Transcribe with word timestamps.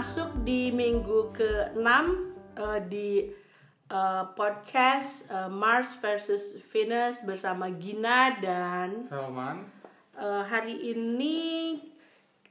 masuk 0.00 0.32
di 0.48 0.72
minggu 0.72 1.28
ke-6 1.36 1.84
uh, 2.56 2.80
di 2.88 3.28
uh, 3.92 4.32
podcast 4.32 5.28
uh, 5.28 5.52
Mars 5.52 5.92
versus 6.00 6.56
Venus 6.72 7.20
bersama 7.20 7.68
Gina 7.76 8.32
dan 8.40 9.04
Helman. 9.12 9.60
uh, 10.16 10.40
hari 10.48 10.96
ini 10.96 11.76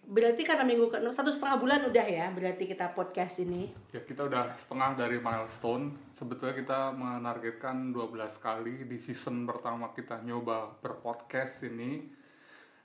berarti 0.06 0.46
karena 0.46 0.62
minggu 0.62 0.94
ke 0.94 1.02
satu 1.10 1.34
setengah 1.34 1.58
bulan 1.58 1.82
udah 1.90 2.06
ya 2.06 2.30
berarti 2.30 2.70
kita 2.70 2.94
podcast 2.94 3.42
ini. 3.42 3.74
Ya 3.98 4.06
kita 4.06 4.30
udah 4.30 4.54
setengah 4.54 4.94
dari 4.94 5.18
milestone. 5.18 6.14
Sebetulnya 6.14 6.54
kita 6.54 6.94
menargetkan 6.94 7.90
12 7.90 8.46
kali 8.46 8.86
di 8.86 9.02
season 9.02 9.50
pertama 9.50 9.90
kita 9.98 10.22
nyoba 10.22 10.78
berpodcast 10.86 11.66
ini. 11.66 12.14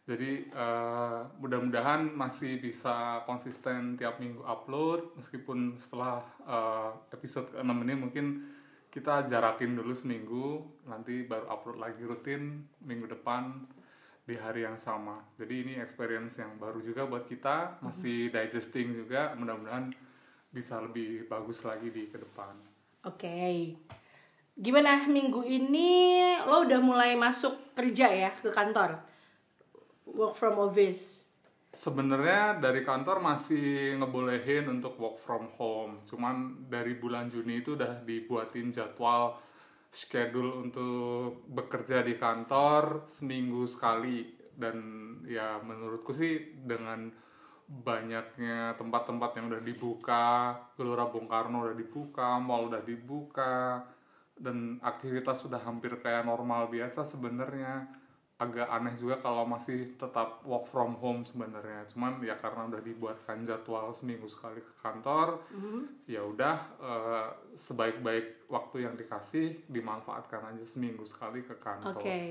Jadi 0.04 0.52
uh, 0.52 1.24
mudah-mudahan 1.40 2.12
masih 2.12 2.60
bisa 2.60 3.24
konsisten 3.24 3.96
tiap 3.96 4.20
minggu 4.20 4.44
upload 4.44 5.16
meskipun 5.16 5.80
setelah 5.80 6.20
uh, 6.44 6.92
episode 7.08 7.48
ke-6 7.56 7.72
ini 7.88 7.94
mungkin 7.96 8.26
kita 8.92 9.24
jarakin 9.26 9.74
dulu 9.74 9.96
seminggu 9.96 10.46
nanti 10.84 11.24
baru 11.24 11.48
upload 11.48 11.78
lagi 11.80 12.04
rutin 12.04 12.68
minggu 12.84 13.16
depan 13.16 13.64
di 14.28 14.36
hari 14.36 14.68
yang 14.68 14.76
sama. 14.76 15.24
Jadi 15.40 15.54
ini 15.64 15.72
experience 15.80 16.36
yang 16.40 16.56
baru 16.56 16.80
juga 16.84 17.08
buat 17.08 17.24
kita, 17.28 17.80
masih 17.84 18.32
digesting 18.32 18.92
juga. 18.92 19.32
Mudah-mudahan 19.36 19.92
bisa 20.52 20.80
lebih 20.80 21.28
bagus 21.28 21.64
lagi 21.64 21.92
di 21.92 22.08
ke 22.08 22.20
depan. 22.20 22.56
Oke. 23.04 23.72
Gimana 24.54 25.04
minggu 25.08 25.42
ini 25.42 26.20
lo 26.46 26.62
udah 26.62 26.80
mulai 26.80 27.16
masuk 27.16 27.74
kerja 27.76 28.06
ya 28.08 28.30
ke 28.36 28.52
kantor? 28.52 29.13
Work 30.04 30.36
from 30.36 30.60
office. 30.60 31.24
Sebenarnya 31.74 32.60
dari 32.62 32.86
kantor 32.86 33.18
masih 33.18 33.98
ngebolehin 33.98 34.68
untuk 34.68 34.94
work 35.00 35.18
from 35.18 35.50
home. 35.58 36.04
Cuman 36.06 36.68
dari 36.70 36.94
bulan 36.94 37.32
Juni 37.32 37.64
itu 37.64 37.74
udah 37.74 38.04
dibuatin 38.04 38.70
jadwal 38.70 39.40
schedule 39.90 40.60
untuk 40.60 41.46
bekerja 41.50 42.04
di 42.04 42.14
kantor 42.14 43.08
seminggu 43.10 43.66
sekali 43.66 44.26
dan 44.54 44.76
ya 45.26 45.58
menurutku 45.62 46.14
sih 46.14 46.62
dengan 46.62 47.10
banyaknya 47.64 48.76
tempat-tempat 48.76 49.40
yang 49.40 49.48
udah 49.50 49.62
dibuka, 49.64 50.26
Gelora 50.76 51.08
Bung 51.08 51.26
Karno 51.26 51.64
udah 51.64 51.78
dibuka, 51.78 52.36
mall 52.38 52.68
udah 52.68 52.84
dibuka 52.84 53.82
dan 54.36 54.82
aktivitas 54.82 55.46
sudah 55.46 55.62
hampir 55.62 55.96
kayak 56.02 56.26
normal 56.26 56.68
biasa 56.68 57.06
sebenarnya 57.06 57.86
agak 58.44 58.68
aneh 58.68 58.94
juga 59.00 59.16
kalau 59.24 59.48
masih 59.48 59.96
tetap 59.96 60.44
work 60.44 60.68
from 60.68 60.92
home 61.00 61.24
sebenarnya 61.24 61.88
cuman 61.88 62.20
ya 62.20 62.36
karena 62.36 62.68
udah 62.68 62.82
dibuatkan 62.84 63.48
jadwal 63.48 63.88
seminggu 63.96 64.28
sekali 64.28 64.60
ke 64.60 64.72
kantor 64.84 65.40
mm-hmm. 65.48 65.82
ya 66.04 66.20
udah 66.20 66.56
uh, 66.78 67.28
sebaik-baik 67.56 68.44
waktu 68.52 68.84
yang 68.84 68.94
dikasih 68.94 69.64
dimanfaatkan 69.66 70.54
aja 70.54 70.64
seminggu 70.64 71.02
sekali 71.08 71.40
ke 71.40 71.56
kantor. 71.56 71.96
Oke. 71.96 72.04
Okay. 72.04 72.26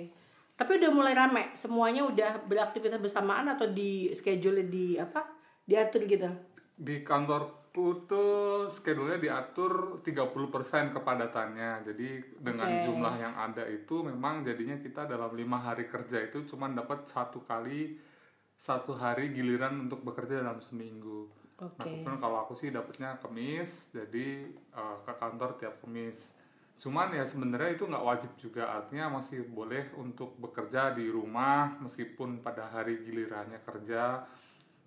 Tapi 0.54 0.78
udah 0.78 0.92
mulai 0.94 1.18
rame, 1.18 1.50
semuanya 1.58 2.06
udah 2.06 2.46
beraktivitas 2.46 3.02
bersamaan 3.02 3.50
atau 3.50 3.66
di 3.66 4.14
schedule 4.14 4.70
di 4.70 5.02
apa? 5.02 5.26
Diatur 5.66 6.06
gitu? 6.06 6.30
Di 6.78 7.02
kantorku 7.02 7.63
tuh 7.74 8.70
schedule-nya 8.70 9.18
diatur 9.18 10.06
30% 10.06 10.94
kepadatannya. 10.94 11.82
Jadi 11.90 12.38
dengan 12.38 12.70
okay. 12.70 12.86
jumlah 12.86 13.16
yang 13.18 13.34
ada 13.34 13.66
itu 13.66 14.06
memang 14.06 14.46
jadinya 14.46 14.78
kita 14.78 15.10
dalam 15.10 15.34
lima 15.34 15.58
hari 15.58 15.90
kerja 15.90 16.22
itu 16.22 16.46
cuma 16.46 16.70
dapat 16.70 17.10
satu 17.10 17.42
kali 17.42 17.98
satu 18.54 18.94
hari 18.94 19.34
giliran 19.34 19.90
untuk 19.90 20.06
bekerja 20.06 20.46
dalam 20.46 20.62
seminggu. 20.62 21.28
Okay. 21.58 22.06
Nah, 22.06 22.22
kalau 22.22 22.46
aku 22.46 22.54
sih 22.54 22.70
dapatnya 22.70 23.18
kemis, 23.18 23.90
jadi 23.90 24.46
uh, 24.78 25.02
ke 25.02 25.14
kantor 25.18 25.58
tiap 25.58 25.82
kemis 25.82 26.34
cuman 26.84 27.16
ya 27.16 27.24
sebenarnya 27.24 27.80
itu 27.80 27.88
nggak 27.88 28.04
wajib 28.04 28.32
juga 28.36 28.68
artinya 28.68 29.16
masih 29.16 29.48
boleh 29.48 29.94
untuk 29.96 30.36
bekerja 30.36 30.92
di 30.92 31.08
rumah 31.08 31.80
meskipun 31.80 32.44
pada 32.44 32.68
hari 32.68 33.00
gilirannya 33.08 33.64
kerja 33.64 34.26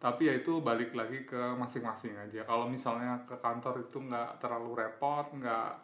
tapi 0.07 0.31
ya 0.31 0.39
itu 0.39 0.63
balik 0.63 0.95
lagi 0.95 1.27
ke 1.27 1.59
masing-masing 1.59 2.15
aja. 2.15 2.47
Kalau 2.47 2.71
misalnya 2.71 3.27
ke 3.27 3.35
kantor 3.43 3.91
itu 3.91 3.99
nggak 3.99 4.39
terlalu 4.39 4.87
repot 4.87 5.27
nggak 5.35 5.83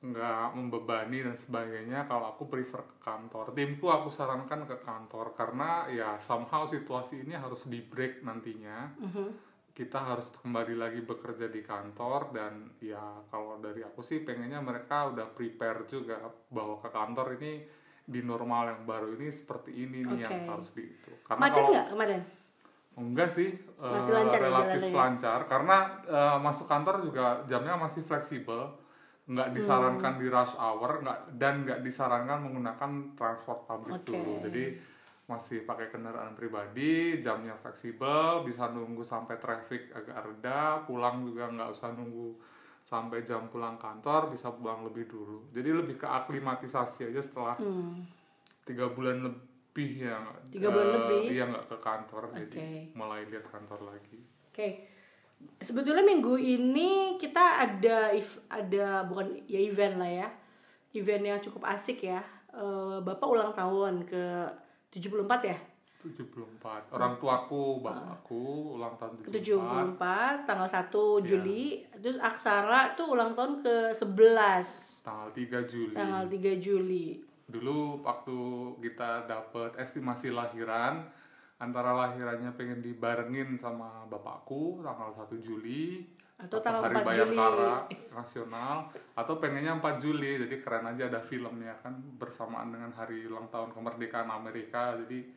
nggak 0.00 0.56
membebani 0.56 1.28
dan 1.28 1.36
sebagainya 1.36 2.08
kalau 2.08 2.32
aku 2.32 2.48
prefer 2.48 2.80
ke 2.88 2.96
kantor. 3.04 3.52
Timku 3.52 3.92
aku 3.92 4.08
sarankan 4.08 4.64
ke 4.64 4.80
kantor 4.80 5.36
karena 5.36 5.84
ya 5.92 6.16
somehow 6.16 6.64
situasi 6.64 7.20
ini 7.20 7.36
harus 7.36 7.68
di 7.68 7.84
break 7.84 8.24
nantinya. 8.24 8.96
Mm 8.96 9.12
-hmm 9.12 9.30
kita 9.70 9.96
harus 9.96 10.28
kembali 10.44 10.76
lagi 10.76 11.00
bekerja 11.00 11.48
di 11.48 11.64
kantor 11.64 12.36
dan 12.36 12.68
ya 12.84 13.00
kalau 13.32 13.56
dari 13.62 13.80
aku 13.80 14.04
sih 14.04 14.20
pengennya 14.20 14.60
mereka 14.60 15.08
udah 15.08 15.32
prepare 15.32 15.88
juga 15.88 16.20
bahwa 16.52 16.76
ke 16.84 16.92
kantor 16.92 17.40
ini 17.40 17.64
di 18.04 18.20
normal 18.20 18.74
yang 18.74 18.82
baru 18.84 19.14
ini 19.14 19.30
seperti 19.30 19.70
ini 19.86 20.02
nih 20.02 20.26
yang 20.26 20.50
harus 20.50 20.74
di 20.74 20.84
itu. 20.84 21.12
Karena 21.22 21.48
Macet 21.48 21.64
nggak 21.64 21.86
kemarin? 21.94 22.20
Enggak 23.00 23.32
sih, 23.32 23.56
masih 23.80 24.12
lancar 24.12 24.38
uh, 24.38 24.44
relatif 24.44 24.82
lancar 24.92 25.40
karena 25.48 25.76
uh, 26.04 26.36
masuk 26.36 26.68
kantor 26.68 27.00
juga 27.00 27.40
jamnya 27.48 27.80
masih 27.80 28.04
fleksibel, 28.04 28.68
nggak 29.24 29.56
disarankan 29.56 30.12
hmm. 30.14 30.20
di 30.20 30.26
rush 30.28 30.54
hour, 30.60 31.00
nggak 31.00 31.18
dan 31.40 31.64
nggak 31.64 31.80
disarankan 31.80 32.44
menggunakan 32.44 33.16
transport 33.16 33.64
publik 33.64 34.04
okay. 34.04 34.08
dulu. 34.12 34.32
Jadi 34.44 34.64
masih 35.30 35.62
pakai 35.62 35.88
kendaraan 35.94 36.34
pribadi, 36.34 37.22
jamnya 37.22 37.54
fleksibel, 37.54 38.42
bisa 38.42 38.66
nunggu 38.68 39.06
sampai 39.06 39.38
traffic 39.38 39.94
agak 39.94 40.26
reda, 40.26 40.82
pulang 40.84 41.22
juga 41.22 41.48
nggak 41.48 41.70
usah 41.70 41.94
nunggu 41.94 42.34
sampai 42.82 43.22
jam 43.22 43.46
pulang 43.46 43.78
kantor, 43.78 44.34
bisa 44.34 44.50
pulang 44.50 44.82
lebih 44.82 45.06
dulu. 45.06 45.46
Jadi 45.54 45.70
lebih 45.70 45.96
ke 46.02 46.06
aklimatisasi 46.10 47.14
aja 47.14 47.22
setelah 47.22 47.54
hmm. 47.62 48.02
tiga 48.66 48.90
bulan 48.90 49.22
lebih 49.30 49.49
ya, 49.76 50.18
tiga 50.50 50.68
uh, 50.68 50.72
bulan 50.74 50.86
eh, 50.86 50.94
lebih, 50.94 51.20
iya 51.30 51.44
nggak 51.46 51.66
ke 51.70 51.76
kantor, 51.78 52.22
okay. 52.26 52.38
jadi 52.46 52.60
mulai 52.94 53.22
lihat 53.30 53.46
kantor 53.46 53.80
lagi. 53.94 54.18
Oke. 54.20 54.54
Okay. 54.54 54.72
Sebetulnya 55.64 56.04
minggu 56.04 56.36
ini 56.36 57.16
kita 57.16 57.64
ada 57.64 58.12
ada 58.52 58.86
bukan 59.08 59.40
ya 59.48 59.56
event 59.56 59.96
lah 59.96 60.10
ya, 60.10 60.28
event 60.92 61.24
yang 61.24 61.38
cukup 61.40 61.64
asik 61.70 62.04
ya. 62.04 62.20
Uh, 62.50 62.98
Bapak 63.00 63.30
ulang 63.30 63.54
tahun 63.54 64.04
ke 64.04 64.24
74 64.90 65.48
ya? 65.48 65.58
74. 66.00 66.96
Orang 66.96 67.20
tuaku, 67.20 67.84
bapakku 67.84 68.72
uh, 68.72 68.76
ulang 68.80 68.96
tahun 68.96 69.20
74. 69.28 70.00
74 70.00 70.48
tanggal 70.48 70.68
1 70.68 70.80
yeah. 70.80 71.20
Juli. 71.28 71.64
Terus 72.00 72.16
Aksara 72.16 72.96
tuh 72.96 73.12
ulang 73.12 73.36
tahun 73.36 73.60
ke 73.60 73.92
11. 73.92 75.04
Tanggal 75.04 75.28
3 75.36 75.70
Juli. 75.70 75.92
Tanggal 75.92 76.24
3 76.26 76.56
Juli. 76.64 77.06
Dulu 77.50 78.06
waktu 78.06 78.38
kita 78.78 79.26
dapat 79.26 79.74
estimasi 79.82 80.30
lahiran 80.30 81.10
antara 81.60 81.92
lahirannya 81.92 82.56
pengen 82.56 82.80
dibarengin 82.80 83.60
sama 83.60 84.08
bapakku 84.08 84.80
tanggal 84.80 85.12
1 85.12 85.36
Juli 85.44 86.08
atau 86.40 86.56
tanggal 86.64 86.88
hari 86.88 86.96
4 87.04 87.04
Bayangkara 87.04 87.84
Juli. 87.84 88.16
nasional 88.16 88.76
atau 89.12 89.36
pengennya 89.36 89.76
4 89.76 90.00
Juli 90.00 90.40
jadi 90.40 90.56
keren 90.64 90.88
aja 90.88 91.12
ada 91.12 91.20
filmnya 91.20 91.76
kan 91.84 92.00
bersamaan 92.16 92.72
dengan 92.72 92.96
hari 92.96 93.28
ulang 93.28 93.52
tahun 93.52 93.76
kemerdekaan 93.76 94.32
Amerika 94.32 94.96
jadi 95.04 95.28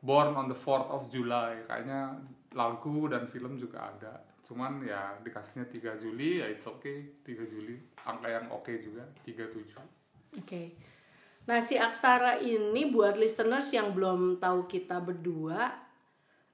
Born 0.00 0.32
on 0.40 0.48
the 0.48 0.56
4th 0.56 0.88
of 0.88 1.02
July 1.12 1.68
kayaknya 1.68 2.16
lagu 2.56 3.04
dan 3.12 3.28
film 3.28 3.60
juga 3.60 3.92
ada 3.92 4.24
cuman 4.48 4.80
ya 4.80 5.20
dikasihnya 5.20 5.68
3 5.68 6.00
Juli 6.00 6.40
ya 6.40 6.48
it's 6.48 6.64
okay 6.64 7.12
3 7.28 7.44
Juli 7.44 7.76
angka 8.08 8.28
yang 8.32 8.48
oke 8.48 8.64
okay 8.64 8.80
juga 8.80 9.04
37 9.28 9.36
oke 9.36 9.84
okay. 10.32 10.72
Nah 11.48 11.64
si 11.64 11.80
Aksara 11.80 12.44
ini 12.44 12.92
buat 12.92 13.16
listeners 13.16 13.72
yang 13.72 13.96
belum 13.96 14.36
tahu 14.36 14.68
kita 14.68 15.00
berdua 15.00 15.88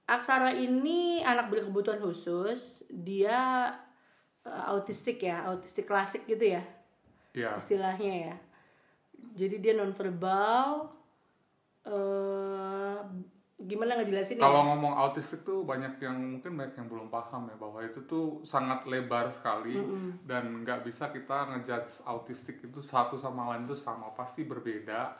Aksara 0.04 0.52
ini 0.52 1.24
anak 1.24 1.48
berkebutuhan 1.48 1.96
khusus 1.96 2.84
dia 2.92 3.72
uh, 4.44 4.62
autistik 4.68 5.24
ya, 5.24 5.48
autistik 5.48 5.88
klasik 5.88 6.28
gitu 6.28 6.44
ya. 6.44 6.62
Yeah. 7.32 7.56
Istilahnya 7.56 8.12
ya. 8.12 8.36
Jadi 9.34 9.64
dia 9.64 9.72
nonverbal 9.72 10.92
uh, 11.88 13.00
gimana 13.64 13.96
ngejelasin 13.98 14.36
Kalau 14.38 14.60
ya? 14.62 14.66
ngomong 14.72 14.94
autistik 14.94 15.42
tuh 15.42 15.64
banyak 15.64 15.96
yang 16.00 16.16
mungkin 16.38 16.54
banyak 16.54 16.74
yang 16.76 16.88
belum 16.88 17.08
paham 17.08 17.48
ya 17.48 17.56
bahwa 17.56 17.80
itu 17.80 18.04
tuh 18.04 18.44
sangat 18.44 18.84
lebar 18.84 19.32
sekali 19.32 19.74
mm 19.74 19.84
-hmm. 19.84 20.10
dan 20.28 20.44
nggak 20.62 20.84
bisa 20.84 21.08
kita 21.10 21.50
ngejudge 21.52 22.04
autistik 22.04 22.60
itu 22.60 22.80
satu 22.84 23.16
sama 23.16 23.52
lain 23.52 23.64
itu 23.64 23.76
sama 23.76 24.12
pasti 24.12 24.44
berbeda 24.44 25.16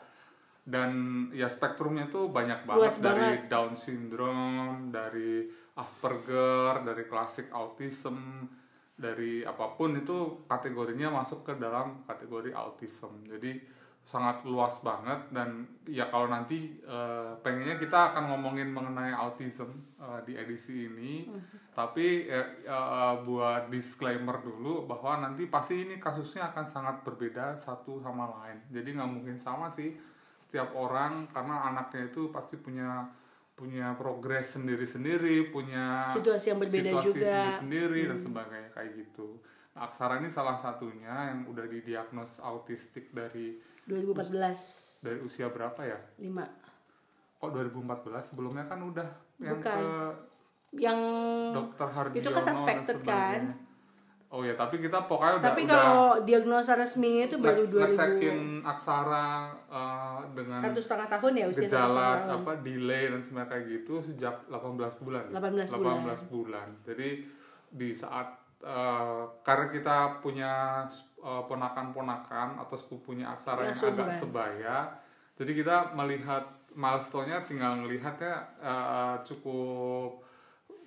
dan 0.65 0.91
ya 1.29 1.45
spektrumnya 1.45 2.09
tuh 2.09 2.33
banyak 2.33 2.65
banget 2.65 2.81
Luas 2.81 2.97
dari 2.97 3.37
banget. 3.37 3.49
Down 3.53 3.73
syndrome, 3.77 4.89
dari 4.89 5.45
Asperger, 5.77 6.81
dari 6.81 7.03
klasik 7.05 7.53
autism, 7.53 8.49
dari 8.95 9.43
apa 9.43 9.75
pun 9.75 9.91
itu 9.99 10.47
kategorinya 10.47 11.11
masuk 11.11 11.43
ke 11.43 11.53
dalam 11.59 12.07
kategori 12.07 12.55
autism 12.55 13.27
jadi 13.27 13.59
sangat 14.05 14.45
luas 14.45 14.85
banget 14.85 15.17
dan 15.33 15.65
ya 15.89 16.05
kalau 16.13 16.29
nanti 16.29 16.77
uh, 16.85 17.33
pengennya 17.41 17.81
kita 17.81 18.13
akan 18.13 18.29
ngomongin 18.29 18.69
mengenai 18.69 19.09
autism 19.09 19.73
uh, 19.97 20.21
di 20.21 20.37
edisi 20.37 20.85
ini 20.85 21.25
mm-hmm. 21.25 21.73
tapi 21.73 22.29
uh, 22.29 22.69
uh, 22.69 23.15
buat 23.25 23.73
disclaimer 23.73 24.37
dulu 24.45 24.85
bahwa 24.85 25.25
nanti 25.25 25.49
pasti 25.49 25.89
ini 25.89 25.97
kasusnya 25.97 26.53
akan 26.53 26.65
sangat 26.69 27.01
berbeda 27.01 27.57
satu 27.57 27.97
sama 28.05 28.29
lain 28.29 28.61
jadi 28.69 28.93
nggak 28.93 29.09
mungkin 29.09 29.41
sama 29.41 29.73
sih 29.73 29.97
setiap 30.37 30.77
orang 30.77 31.25
karena 31.33 31.73
anaknya 31.73 32.05
itu 32.05 32.29
pasti 32.29 32.61
punya 32.61 33.09
punya 33.57 33.97
progres 33.97 34.53
sendiri-sendiri 34.53 35.49
punya 35.49 36.13
situasi 36.13 36.53
yang 36.53 36.61
berbeda 36.61 36.93
situasi 36.93 37.07
juga 37.09 37.25
sendiri-sendiri 37.25 37.99
hmm. 38.05 38.09
dan 38.13 38.17
sebagainya 38.21 38.69
kayak 38.69 38.91
gitu 39.01 39.41
nah, 39.73 39.89
Aksara 39.89 40.21
ini 40.21 40.29
salah 40.29 40.61
satunya 40.61 41.33
yang 41.33 41.49
udah 41.49 41.65
didiagnos 41.65 42.37
autistik 42.37 43.09
dari 43.09 43.73
2014. 43.87 45.05
Dari 45.05 45.19
usia 45.21 45.47
berapa 45.49 45.81
ya? 45.85 45.99
5. 46.17 47.41
Kok 47.41 47.49
2014? 47.53 48.33
Sebelumnya 48.33 48.65
kan 48.65 48.79
udah 48.81 49.09
yang 49.41 49.59
Bukan. 49.59 49.77
ke 49.77 49.85
yang 50.75 50.99
dokter 51.55 51.87
Hardiono 51.87 52.23
itu 52.23 52.29
kan 52.31 52.43
suspected 52.43 52.97
kan 53.03 53.41
oh 54.35 54.43
ya 54.43 54.57
tapi 54.57 54.83
kita 54.83 55.07
pokoknya 55.07 55.39
tapi 55.39 55.63
udah 55.63 55.71
kalau 55.71 56.07
udah 56.19 56.25
diagnosa 56.27 56.75
resmi 56.75 57.23
itu 57.23 57.39
baru 57.39 57.63
dua 57.69 57.87
ribu 57.87 58.59
aksara 58.67 59.53
uh, 59.71 60.19
dengan 60.35 60.59
satu 60.59 60.79
setengah 60.81 61.07
tahun 61.07 61.31
ya 61.39 61.45
usia 61.47 61.61
gejala 61.69 62.09
apa 62.27 62.51
delay 62.59 63.07
dan 63.13 63.21
semacam 63.23 63.55
kayak 63.55 63.63
gitu 63.71 64.03
sejak 64.03 64.35
18 64.51 65.05
bulan 65.05 65.23
18 65.31 65.79
bulan 65.79 65.95
18 66.03 66.33
bulan 66.33 66.67
jadi 66.83 67.09
di 67.71 67.89
saat 67.95 68.27
uh, 68.65 69.23
karena 69.45 69.67
kita 69.69 69.97
punya 70.19 70.83
uh, 71.21 71.45
ponakan-ponakan 71.45 72.57
atau 72.59 72.75
sepupunya 72.75 73.29
aksara 73.29 73.69
ya, 73.69 73.77
yang 73.77 73.93
agak 73.93 74.09
sebaya 74.17 74.77
jadi 75.37 75.51
kita 75.53 75.77
melihat 75.93 76.43
milestone-nya 76.73 77.45
tinggal 77.45 77.77
melihatnya 77.79 78.49
uh, 78.59 79.15
cukup 79.23 80.25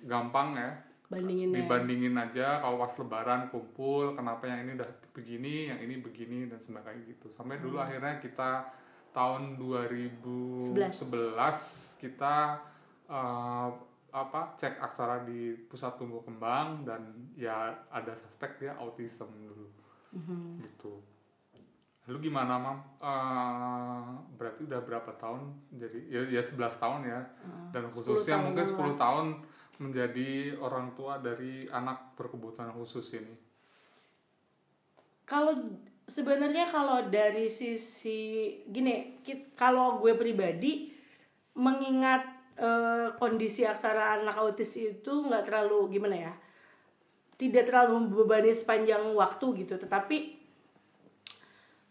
gampang 0.05 0.59
ya 0.59 0.71
Bandingin 1.09 1.49
dibandingin 1.49 2.13
ya. 2.13 2.29
aja 2.29 2.47
kalau 2.61 2.77
pas 2.77 2.93
lebaran 2.93 3.49
kumpul 3.49 4.13
kenapa 4.13 4.45
yang 4.45 4.61
ini 4.61 4.77
udah 4.77 4.89
begini 5.09 5.73
yang 5.73 5.79
ini 5.81 5.97
begini 6.05 6.45
dan 6.45 6.61
sebagainya 6.61 7.01
gitu 7.09 7.33
sampai 7.33 7.57
hmm. 7.57 7.63
dulu 7.65 7.81
akhirnya 7.81 8.21
kita 8.21 8.69
tahun 9.09 9.57
2011 9.57 10.77
11. 11.09 11.97
kita 11.97 12.61
uh, 13.09 13.73
apa 14.09 14.57
cek 14.57 14.81
aksara 14.81 15.23
di 15.23 15.53
pusat 15.69 15.97
tumbuh 15.97 16.25
kembang 16.25 16.85
dan 16.85 17.31
ya 17.37 17.73
ada 17.89 18.13
suspek 18.17 18.57
dia 18.59 18.73
autism 18.77 19.29
dulu. 19.37 19.67
Mm-hmm. 20.09 20.45
gitu. 20.65 20.93
Lalu 22.09 22.33
gimana 22.33 22.57
mam? 22.57 22.77
Uh, 22.97 24.17
berarti 24.33 24.65
udah 24.65 24.81
berapa 24.81 25.13
tahun 25.21 25.53
jadi 25.77 25.99
ya 26.09 26.21
ya 26.25 26.41
11 26.41 26.81
tahun 26.81 27.01
ya. 27.05 27.21
Uh, 27.45 27.69
dan 27.69 27.83
khususnya 27.93 28.41
mungkin 28.41 28.65
10 28.65 28.73
lah. 28.73 28.97
tahun 28.97 29.27
menjadi 29.79 30.57
orang 30.59 30.97
tua 30.97 31.21
dari 31.21 31.69
anak 31.69 32.17
berkebutuhan 32.17 32.73
khusus 32.73 33.13
ini. 33.13 33.37
Kalau 35.29 35.53
sebenarnya 36.09 36.65
kalau 36.73 37.05
dari 37.07 37.45
sisi 37.47 38.49
gini 38.65 39.21
kalau 39.53 40.01
gue 40.01 40.17
pribadi 40.17 40.89
mengingat 41.53 42.25
uh, 42.59 43.07
kondisi 43.15 43.63
aksara 43.63 44.19
anak 44.19 44.35
autis 44.35 44.75
itu 44.77 45.11
nggak 45.25 45.47
terlalu 45.47 45.95
gimana 45.95 46.15
ya? 46.29 46.33
Tidak 47.39 47.63
terlalu 47.63 48.03
membebani 48.03 48.51
sepanjang 48.51 49.15
waktu 49.15 49.63
gitu. 49.63 49.79
Tetapi 49.79 50.17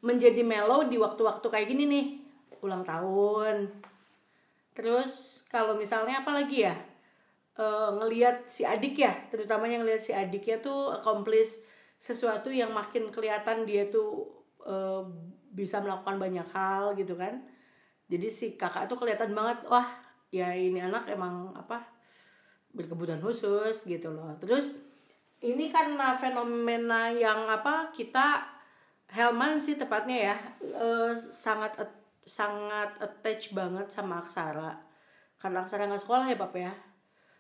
menjadi 0.05 0.45
mellow 0.45 0.87
di 0.87 1.01
waktu-waktu 1.01 1.47
kayak 1.49 1.69
gini 1.73 1.85
nih. 1.89 2.07
Ulang 2.61 2.85
tahun. 2.85 3.73
Terus 4.77 5.43
kalau 5.49 5.75
misalnya 5.75 6.21
apa 6.23 6.31
lagi 6.37 6.69
ya? 6.69 6.77
E, 7.59 7.65
ngelihat 7.99 8.47
si 8.47 8.63
adik 8.63 9.03
ya 9.03 9.11
terutamanya 9.33 9.83
ngelihat 9.83 9.99
si 9.99 10.13
adiknya 10.15 10.63
tuh 10.63 10.95
accomplish 10.95 11.67
sesuatu 11.99 12.55
yang 12.55 12.71
makin 12.71 13.11
kelihatan 13.11 13.67
dia 13.67 13.91
tuh 13.91 14.31
e, 14.63 14.75
bisa 15.51 15.83
melakukan 15.83 16.21
banyak 16.21 16.47
hal 16.53 16.95
gitu 16.95 17.17
kan. 17.17 17.41
Jadi 18.07 18.29
si 18.31 18.47
kakak 18.55 18.87
tuh 18.87 19.01
kelihatan 19.01 19.35
banget 19.35 19.65
wah 19.67 20.08
ya 20.29 20.53
ini 20.53 20.81
anak 20.81 21.09
emang 21.09 21.57
apa 21.57 21.81
berkebutuhan 22.73 23.21
khusus 23.21 23.85
gitu 23.89 24.13
loh. 24.13 24.33
Terus 24.41 24.77
ini 25.41 25.71
karena 25.71 26.13
fenomena 26.19 27.09
yang 27.13 27.47
apa 27.49 27.91
kita 27.95 28.59
Helman 29.09 29.57
sih 29.57 29.81
tepatnya 29.81 30.33
ya 30.33 30.37
uh, 30.77 31.17
sangat 31.17 31.81
sangat 32.29 32.93
attach 33.01 33.57
banget 33.57 33.89
sama 33.89 34.21
Aksara. 34.21 34.77
Karena 35.41 35.65
Aksara 35.65 35.89
nggak 35.89 36.05
sekolah 36.05 36.27
ya 36.29 36.37
papa 36.37 36.59
ya? 36.61 36.75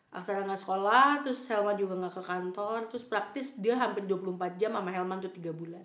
Aksara 0.09 0.49
nggak 0.49 0.63
sekolah 0.65 1.21
terus 1.21 1.45
Helman 1.53 1.77
juga 1.77 2.01
nggak 2.01 2.15
ke 2.17 2.23
kantor 2.25 2.79
terus 2.89 3.05
praktis 3.05 3.61
dia 3.61 3.77
hampir 3.77 4.09
24 4.09 4.57
jam 4.57 4.73
sama 4.73 4.89
Helman 4.89 5.21
tuh 5.21 5.29
tiga 5.29 5.53
bulan. 5.53 5.85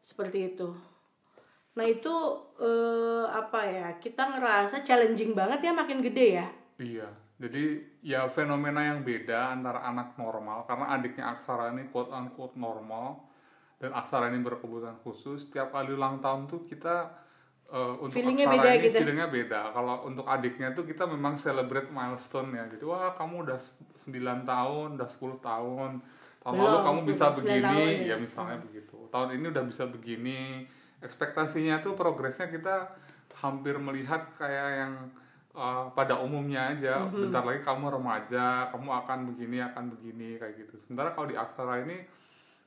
Seperti 0.00 0.56
itu 0.56 0.72
nah 1.74 1.86
itu 1.86 2.14
uh, 2.62 3.26
apa 3.34 3.60
ya 3.66 3.88
kita 3.98 4.22
ngerasa 4.38 4.86
challenging 4.86 5.34
banget 5.34 5.66
ya 5.66 5.72
makin 5.74 5.98
gede 6.02 6.26
ya 6.38 6.46
iya 6.78 7.08
jadi 7.34 7.82
ya 7.98 8.30
fenomena 8.30 8.78
yang 8.78 9.02
beda 9.02 9.58
antara 9.58 9.82
anak 9.82 10.14
normal 10.14 10.62
karena 10.70 10.94
adiknya 10.94 11.34
Aksara 11.34 11.74
ini 11.74 11.90
quote 11.90 12.14
unquote 12.14 12.54
normal 12.54 13.26
dan 13.82 13.90
Aksara 13.90 14.30
ini 14.30 14.38
berkebutuhan 14.40 15.02
khusus. 15.02 15.44
Setiap 15.44 15.74
kali 15.74 15.98
ulang 15.98 16.22
tahun 16.22 16.46
tuh 16.46 16.62
kita 16.62 17.10
uh, 17.74 17.98
untuk 17.98 18.14
feelingnya 18.14 18.46
Aksara 18.46 18.62
beda 18.62 18.70
ini 18.70 18.84
gitu. 18.86 18.96
feelingnya 19.02 19.28
beda. 19.28 19.60
Kalau 19.74 19.94
untuk 20.06 20.26
adiknya 20.30 20.68
tuh 20.72 20.86
kita 20.86 21.04
memang 21.10 21.34
celebrate 21.34 21.90
milestone 21.90 22.54
ya. 22.54 22.64
Jadi 22.70 22.84
wah 22.86 23.12
kamu 23.18 23.50
udah 23.50 23.58
9 23.58 24.46
tahun, 24.46 24.88
udah 24.94 25.08
10 25.10 25.42
tahun. 25.42 25.90
Tahun 26.44 26.54
lalu 26.54 26.78
kamu 26.86 27.00
bisa 27.08 27.32
begini, 27.32 27.66
tahun, 27.66 28.08
ya. 28.08 28.08
ya 28.14 28.16
misalnya 28.16 28.56
hmm. 28.56 28.64
begitu. 28.70 28.98
Tahun 29.10 29.28
ini 29.34 29.46
udah 29.50 29.64
bisa 29.66 29.84
begini. 29.90 30.42
Ekspektasinya 31.04 31.84
tuh 31.84 31.92
progresnya 31.92 32.48
kita 32.48 32.96
hampir 33.44 33.76
melihat 33.76 34.32
kayak 34.40 34.68
yang 34.80 34.94
uh, 35.54 35.86
pada 35.94 36.18
umumnya 36.20 36.74
aja. 36.74 37.06
Mm-hmm. 37.06 37.20
bentar 37.28 37.42
lagi 37.46 37.60
kamu 37.62 37.84
remaja 38.00 38.68
kamu 38.74 38.88
akan 39.04 39.18
begini 39.32 39.58
akan 39.62 39.84
begini 39.96 40.28
kayak 40.36 40.54
gitu. 40.66 40.74
Sementara 40.82 41.14
kalau 41.14 41.30
di 41.30 41.36
aksara 41.38 41.84
ini 41.86 42.02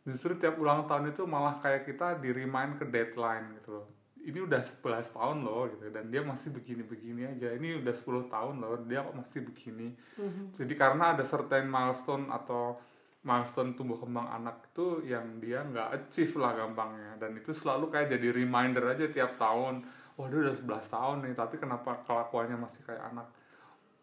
justru 0.07 0.39
tiap 0.39 0.55
ulang 0.55 0.87
tahun 0.87 1.11
itu 1.11 1.27
malah 1.27 1.59
kayak 1.59 1.83
kita 1.83 2.17
di 2.23 2.31
remind 2.31 2.79
ke 2.79 2.87
deadline 2.87 3.59
gitu 3.59 3.83
loh. 3.83 3.87
Ini 4.27 4.43
udah 4.43 4.59
11 4.59 5.15
tahun 5.15 5.37
loh 5.39 5.71
gitu. 5.71 5.87
Dan 5.87 6.11
dia 6.11 6.19
masih 6.19 6.51
begini-begini 6.51 7.37
aja. 7.37 7.47
Ini 7.55 7.79
udah 7.79 7.95
10 7.95 8.27
tahun 8.27 8.55
loh 8.59 8.75
dia 8.83 9.03
kok 9.03 9.15
masih 9.15 9.41
begini. 9.43 9.87
Mm-hmm. 10.17 10.45
jadi 10.57 10.73
karena 10.73 11.15
ada 11.15 11.23
certain 11.23 11.67
milestone 11.67 12.27
atau 12.31 12.79
milestone 13.27 13.75
tumbuh 13.75 13.99
kembang 13.99 14.31
anak 14.31 14.71
itu 14.71 15.03
yang 15.03 15.43
dia 15.43 15.67
nggak 15.67 15.91
achieve 15.91 16.39
lah 16.39 16.55
gampangnya 16.55 17.19
dan 17.19 17.35
itu 17.35 17.51
selalu 17.51 17.91
kayak 17.91 18.15
jadi 18.15 18.31
reminder 18.31 18.87
aja 18.87 19.11
tiap 19.11 19.35
tahun 19.35 19.83
wah 20.15 20.27
dia 20.31 20.39
udah 20.47 20.55
11 20.55 20.95
tahun 20.95 21.17
nih 21.27 21.33
tapi 21.35 21.55
kenapa 21.59 22.07
kelakuannya 22.07 22.55
masih 22.55 22.87
kayak 22.87 23.03
anak 23.11 23.27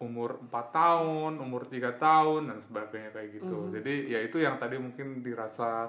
umur 0.02 0.36
4 0.50 0.52
tahun, 0.74 1.32
umur 1.40 1.64
tiga 1.64 1.96
tahun 1.96 2.50
dan 2.50 2.58
sebagainya 2.60 3.10
kayak 3.14 3.28
gitu. 3.40 3.56
Mm. 3.56 3.72
Jadi 3.80 3.94
ya 4.10 4.20
itu 4.20 4.36
yang 4.42 4.60
tadi 4.60 4.76
mungkin 4.76 5.22
dirasa 5.24 5.88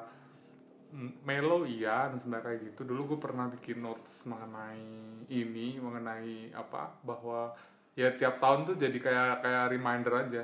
melo 1.26 1.68
iya 1.68 2.08
dan 2.08 2.22
sebagainya 2.22 2.46
kayak 2.46 2.60
gitu. 2.72 2.82
Dulu 2.88 3.02
gue 3.16 3.20
pernah 3.20 3.52
bikin 3.52 3.84
notes 3.84 4.24
mengenai 4.30 5.26
ini, 5.28 5.82
mengenai 5.82 6.56
apa 6.56 6.96
bahwa 7.04 7.52
ya 7.98 8.14
tiap 8.16 8.40
tahun 8.40 8.72
tuh 8.72 8.76
jadi 8.80 8.98
kayak 9.00 9.44
kayak 9.44 9.66
reminder 9.72 10.14
aja 10.16 10.44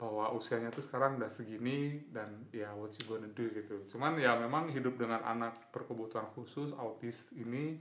bahwa 0.00 0.32
usianya 0.32 0.72
tuh 0.72 0.80
sekarang 0.80 1.20
udah 1.20 1.28
segini 1.28 2.00
dan 2.08 2.48
ya 2.56 2.72
what 2.72 2.96
you 2.96 3.04
gonna 3.04 3.28
do 3.36 3.52
gitu. 3.52 3.84
Cuman 3.92 4.16
ya 4.16 4.40
memang 4.40 4.72
hidup 4.72 4.96
dengan 4.96 5.20
anak 5.20 5.68
berkebutuhan 5.68 6.32
khusus 6.32 6.72
autis 6.72 7.28
ini 7.36 7.76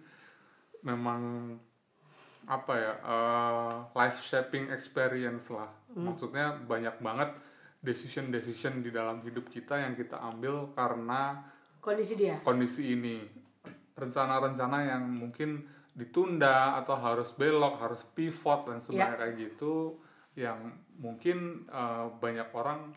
memang 0.84 1.56
apa 2.50 2.74
ya 2.74 2.94
uh, 3.06 3.74
life 3.94 4.26
shaping 4.26 4.74
experience 4.74 5.54
lah 5.54 5.70
hmm. 5.94 6.02
maksudnya 6.02 6.58
banyak 6.58 6.98
banget 6.98 7.30
decision 7.84 8.34
decision 8.34 8.82
di 8.82 8.90
dalam 8.90 9.22
hidup 9.22 9.54
kita 9.54 9.78
yang 9.78 9.94
kita 9.94 10.18
ambil 10.18 10.74
karena 10.74 11.46
kondisi 11.78 12.18
dia 12.18 12.42
kondisi 12.42 12.98
ini 12.98 13.22
rencana-rencana 13.94 14.98
yang 14.98 15.04
mungkin 15.06 15.62
ditunda 15.94 16.80
atau 16.82 16.96
harus 16.98 17.36
belok 17.38 17.78
harus 17.78 18.02
pivot 18.18 18.72
dan 18.72 18.80
sebagainya 18.82 19.14
yeah. 19.14 19.20
kayak 19.20 19.36
gitu 19.36 20.00
yang 20.34 20.74
mungkin 21.00 21.66
uh, 21.72 22.12
banyak 22.20 22.52
orang 22.52 22.92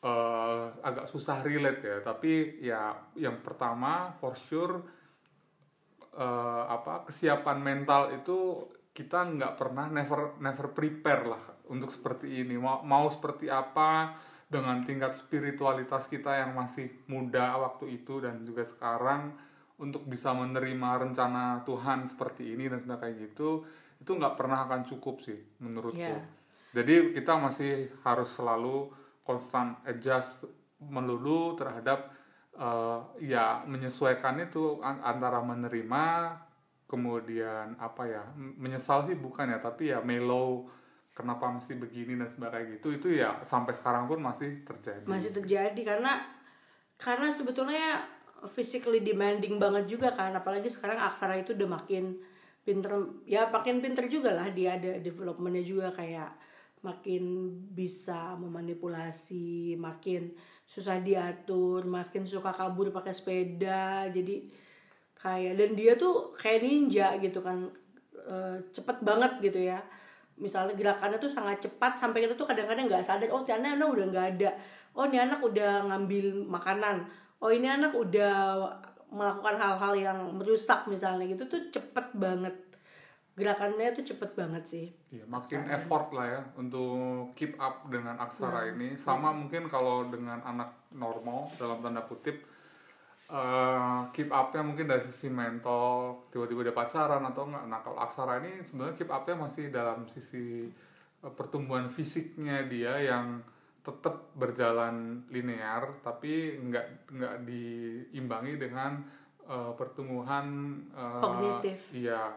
uh, 0.00 0.72
agak 0.80 1.06
susah 1.06 1.44
relate 1.44 1.80
ya. 1.84 1.98
Tapi 2.00 2.32
ya 2.64 2.82
yang 3.14 3.44
pertama 3.44 4.16
for 4.18 4.34
sure 4.34 4.82
uh, 6.16 6.64
apa 6.68 7.06
kesiapan 7.06 7.60
mental 7.60 8.10
itu 8.16 8.68
kita 8.94 9.26
nggak 9.26 9.54
pernah 9.58 9.90
never 9.90 10.38
never 10.38 10.70
prepare 10.72 11.24
lah 11.28 11.44
untuk 11.68 11.92
seperti 11.92 12.42
ini. 12.42 12.56
Mau 12.56 12.80
mau 12.82 13.06
seperti 13.12 13.52
apa 13.52 14.16
dengan 14.48 14.86
tingkat 14.86 15.18
spiritualitas 15.18 16.06
kita 16.06 16.30
yang 16.40 16.54
masih 16.54 16.92
muda 17.10 17.58
waktu 17.58 18.02
itu 18.02 18.22
dan 18.22 18.44
juga 18.46 18.62
sekarang 18.62 19.34
untuk 19.74 20.06
bisa 20.06 20.30
menerima 20.30 21.10
rencana 21.10 21.66
Tuhan 21.66 22.06
seperti 22.06 22.54
ini 22.54 22.70
dan 22.70 22.86
sebagainya 22.86 23.26
gitu 23.26 23.66
itu 23.98 24.10
nggak 24.14 24.36
pernah 24.36 24.68
akan 24.68 24.84
cukup 24.86 25.24
sih 25.24 25.38
menurutku. 25.58 25.98
Iya. 25.98 26.22
Jadi 26.74 27.14
kita 27.14 27.38
masih 27.38 27.88
harus 28.02 28.34
selalu 28.34 28.90
konstan 29.22 29.78
adjust 29.86 30.44
melulu 30.82 31.54
terhadap 31.54 32.10
eh, 32.58 33.00
ya 33.24 33.62
menyesuaikan 33.64 34.42
itu 34.42 34.82
an- 34.82 35.00
antara 35.00 35.38
menerima 35.40 36.36
kemudian 36.84 37.78
apa 37.80 38.02
ya 38.04 38.22
menyesal 38.36 39.06
sih 39.08 39.16
bukan 39.16 39.54
ya 39.54 39.58
tapi 39.62 39.94
ya 39.94 40.04
mellow 40.04 40.68
kenapa 41.14 41.46
mesti 41.48 41.78
begini 41.78 42.18
dan 42.18 42.28
sebagainya 42.28 42.76
gitu. 42.76 42.90
Itu 42.90 43.08
ya 43.08 43.38
sampai 43.46 43.72
sekarang 43.72 44.10
pun 44.10 44.18
masih 44.20 44.66
terjadi. 44.66 45.06
Masih 45.06 45.30
terjadi 45.30 45.80
karena 45.80 46.26
karena 46.98 47.30
sebetulnya 47.30 48.02
physically 48.50 49.00
demanding 49.00 49.56
banget 49.56 49.88
juga 49.88 50.12
kan 50.12 50.34
apalagi 50.36 50.68
sekarang 50.68 51.00
aksara 51.00 51.40
itu 51.40 51.56
udah 51.56 51.80
makin 51.80 52.20
pinter 52.60 52.92
ya 53.24 53.48
makin 53.48 53.80
pinter 53.80 54.04
juga 54.08 54.36
lah 54.36 54.52
dia 54.52 54.76
ada 54.76 55.00
developmentnya 55.00 55.64
juga 55.64 55.88
kayak 55.92 56.28
makin 56.84 57.48
bisa 57.72 58.36
memanipulasi 58.36 59.74
makin 59.80 60.36
susah 60.68 61.00
diatur 61.00 61.88
makin 61.88 62.28
suka 62.28 62.52
kabur 62.52 62.92
pakai 62.92 63.16
sepeda. 63.16 64.06
Jadi 64.12 64.52
kayak 65.16 65.56
dan 65.56 65.70
dia 65.72 65.92
tuh 65.96 66.36
kayak 66.36 66.60
ninja 66.60 67.16
gitu 67.18 67.40
kan. 67.40 67.64
Eh, 68.14 68.56
cepet 68.70 69.00
banget 69.00 69.40
gitu 69.40 69.64
ya. 69.72 69.80
Misalnya 70.36 70.76
gerakannya 70.76 71.16
tuh 71.16 71.32
sangat 71.32 71.64
cepat 71.64 71.96
sampai 71.96 72.28
kita 72.28 72.36
tuh 72.36 72.44
kadang-kadang 72.44 72.90
nggak 72.90 73.06
sadar 73.06 73.30
oh 73.32 73.46
ini 73.48 73.68
anak 73.74 73.88
udah 73.88 74.04
nggak 74.12 74.26
ada. 74.36 74.50
Oh 74.94 75.04
ini 75.08 75.18
anak 75.18 75.40
udah 75.40 75.88
ngambil 75.90 76.46
makanan. 76.46 77.08
Oh 77.40 77.50
ini 77.50 77.66
anak 77.66 77.92
udah 77.96 78.60
melakukan 79.14 79.56
hal-hal 79.56 79.94
yang 79.94 80.18
merusak 80.34 80.90
misalnya 80.90 81.30
gitu 81.30 81.46
tuh 81.46 81.62
cepet 81.70 82.06
banget 82.18 82.54
gerakannya 83.34 83.90
tuh 83.92 84.04
cepet 84.06 84.30
banget 84.38 84.64
sih 84.64 84.86
Iya, 85.10 85.26
makin 85.26 85.66
effort 85.70 86.10
lah 86.10 86.26
ya 86.26 86.42
untuk 86.54 87.30
keep 87.38 87.54
up 87.58 87.86
dengan 87.86 88.18
aksara 88.18 88.70
ini. 88.70 88.98
Sama 88.98 89.30
mungkin 89.30 89.66
kalau 89.70 90.10
dengan 90.10 90.42
anak 90.42 90.90
normal 90.90 91.46
dalam 91.54 91.78
tanda 91.78 92.02
kutip 92.02 92.42
eh, 93.30 94.00
keep 94.10 94.30
upnya 94.30 94.62
mungkin 94.62 94.86
dari 94.90 95.02
sisi 95.06 95.30
mental 95.30 96.18
tiba-tiba 96.30 96.66
dia 96.70 96.74
pacaran 96.74 97.22
atau 97.22 97.46
enggak. 97.46 97.64
Nah 97.66 97.78
kalau 97.82 97.98
aksara 97.98 98.42
ini 98.42 98.62
sebenarnya 98.62 98.94
keep 98.98 99.10
upnya 99.10 99.34
masih 99.38 99.70
dalam 99.70 100.06
sisi 100.10 100.66
eh, 101.22 101.32
pertumbuhan 101.34 101.86
fisiknya 101.86 102.66
dia 102.66 102.98
yang 102.98 103.38
tetap 103.84 104.32
berjalan 104.32 105.20
linear 105.28 106.00
tapi 106.00 106.56
nggak 106.56 107.12
nggak 107.12 107.36
diimbangi 107.44 108.56
dengan 108.56 108.98
eh, 109.46 109.72
pertumbuhan 109.78 110.46
eh, 110.90 111.20
Kognitif. 111.22 111.78
iya 111.92 112.34